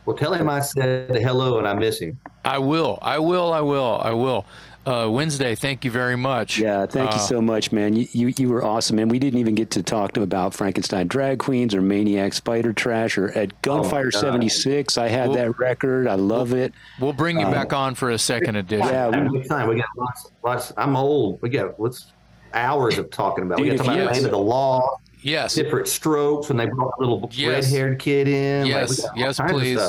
Well, 0.05 0.17
tell 0.17 0.33
him 0.33 0.49
I 0.49 0.59
said 0.59 1.15
hello 1.15 1.57
and 1.59 1.67
I 1.67 1.73
miss 1.73 1.99
him. 1.99 2.19
I 2.43 2.57
will. 2.57 2.99
I 3.01 3.19
will. 3.19 3.53
I 3.53 3.61
will. 3.61 4.01
I 4.03 4.11
will. 4.11 4.45
Uh, 4.85 5.07
Wednesday, 5.09 5.55
thank 5.55 5.85
you 5.85 5.91
very 5.91 6.17
much. 6.17 6.57
Yeah, 6.57 6.85
thank 6.85 7.11
uh, 7.11 7.13
you 7.13 7.21
so 7.21 7.41
much, 7.41 7.71
man. 7.71 7.95
You, 7.95 8.05
you 8.11 8.33
you 8.37 8.49
were 8.49 8.65
awesome, 8.65 8.99
and 8.99 9.09
we 9.09 9.17
didn't 9.17 9.39
even 9.39 9.55
get 9.55 9.71
to 9.71 9.83
talk 9.83 10.11
to 10.13 10.23
about 10.23 10.53
Frankenstein 10.53 11.07
drag 11.07 11.39
queens 11.39 11.73
or 11.73 11.81
Maniac 11.81 12.33
Spider 12.33 12.73
Trash 12.73 13.17
or 13.17 13.29
at 13.29 13.61
Gunfire 13.61 14.11
oh 14.13 14.19
'76. 14.19 14.97
I 14.97 15.07
had 15.07 15.29
we'll, 15.29 15.37
that 15.37 15.57
record. 15.57 16.05
I 16.07 16.15
love 16.15 16.51
we'll, 16.51 16.63
it. 16.63 16.73
We'll 16.99 17.13
bring 17.13 17.39
you 17.39 17.45
uh, 17.45 17.51
back 17.51 17.71
on 17.71 17.95
for 17.95 18.09
a 18.09 18.17
second 18.17 18.57
edition. 18.57 18.85
Yeah, 18.85 19.07
we, 19.07 19.47
time. 19.47 19.69
We 19.69 19.77
got 19.77 19.87
lots, 19.95 20.31
lots. 20.43 20.73
I'm 20.75 20.97
old. 20.97 21.41
We 21.41 21.47
got 21.47 21.79
what's 21.79 22.11
hours 22.53 22.97
of 22.97 23.09
talking 23.09 23.43
about. 23.43 23.57
Dude, 23.57 23.71
we 23.71 23.77
got 23.77 23.83
to 23.83 23.89
talk 23.89 23.95
about 23.97 24.13
Land 24.13 24.25
of 24.25 24.31
the 24.31 24.37
Law. 24.37 24.97
Yes. 25.21 25.55
Diff'rent 25.55 25.87
Strokes 25.87 26.49
when 26.49 26.57
they 26.57 26.65
brought 26.65 26.93
a 26.97 27.01
little 27.01 27.29
yes. 27.33 27.65
red 27.65 27.77
haired 27.77 27.99
kid 27.99 28.27
in. 28.27 28.65
Yes. 28.67 29.03
Like, 29.03 29.11
yes, 29.15 29.39
please. 29.39 29.79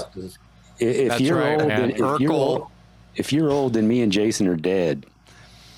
If 0.79 1.09
That's 1.09 1.21
you're 1.21 1.39
right, 1.39 1.61
old, 1.61 1.71
then, 1.71 1.91
if 1.91 2.21
you're 2.21 2.33
old, 2.33 2.67
if 3.17 3.33
you're 3.33 3.51
old, 3.51 3.75
then 3.75 3.87
me 3.87 4.03
and 4.03 4.11
Jason 4.11 4.49
are 4.49 4.57
dead. 4.57 5.07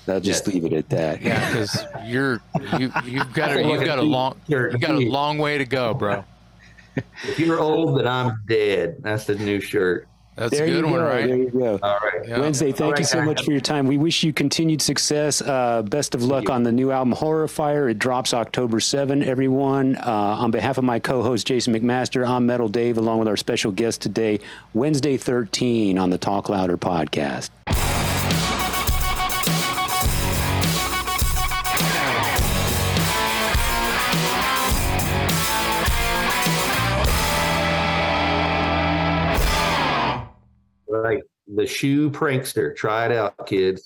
I'll 0.07 0.19
just 0.19 0.45
yes. 0.45 0.53
leave 0.53 0.65
it 0.65 0.73
at 0.73 0.89
that. 0.89 1.21
Yeah, 1.21 1.51
because 1.51 1.85
you're 2.05 2.41
you 2.79 2.91
you've 3.05 3.33
got 3.33 3.55
a, 3.55 3.61
you've 3.61 3.83
got 3.83 3.99
a 3.99 4.03
long 4.03 4.39
you've 4.47 4.79
got 4.79 4.91
a 4.91 4.99
long 4.99 5.37
way 5.37 5.57
to 5.57 5.65
go, 5.65 5.93
bro. 5.93 6.23
if 6.95 7.39
you're 7.39 7.59
old, 7.59 7.99
then 7.99 8.07
I'm 8.07 8.41
dead. 8.47 8.97
That's 9.01 9.25
the 9.25 9.35
new 9.35 9.59
shirt. 9.59 10.07
That's 10.37 10.51
there 10.51 10.65
a 10.65 10.69
good 10.69 10.85
one, 10.85 11.01
right? 11.01 11.25
There 11.25 11.35
you 11.35 11.49
go. 11.49 11.79
All 11.81 11.97
right. 12.03 12.27
Yeah. 12.27 12.39
Wednesday, 12.39 12.71
thank 12.71 12.91
right, 12.91 12.99
you 12.99 13.05
so 13.05 13.23
much 13.23 13.43
for 13.43 13.51
your 13.51 13.59
time. 13.59 13.87
We 13.87 13.97
wish 13.97 14.23
you 14.23 14.31
continued 14.31 14.83
success. 14.83 15.41
Uh, 15.41 15.81
best 15.81 16.13
of 16.13 16.23
luck 16.23 16.51
on 16.51 16.61
the 16.61 16.71
new 16.71 16.91
album, 16.91 17.15
Horrifier. 17.15 17.89
It 17.89 17.97
drops 17.97 18.35
October 18.35 18.79
7, 18.79 19.23
everyone. 19.23 19.95
Uh, 19.95 20.37
on 20.39 20.51
behalf 20.51 20.77
of 20.77 20.83
my 20.83 20.99
co 20.99 21.23
host, 21.23 21.47
Jason 21.47 21.73
McMaster, 21.73 22.27
I'm 22.27 22.45
Metal 22.45 22.69
Dave, 22.69 22.99
along 22.99 23.17
with 23.17 23.27
our 23.27 23.37
special 23.37 23.71
guest 23.71 24.01
today, 24.01 24.39
Wednesday 24.75 25.17
13 25.17 25.97
on 25.97 26.11
the 26.11 26.19
Talk 26.19 26.49
Louder 26.49 26.77
podcast. 26.77 27.49
Right. 41.07 41.23
The 41.55 41.65
shoe 41.65 42.11
prankster. 42.11 42.75
Try 42.75 43.05
it 43.05 43.11
out, 43.11 43.47
kids. 43.47 43.83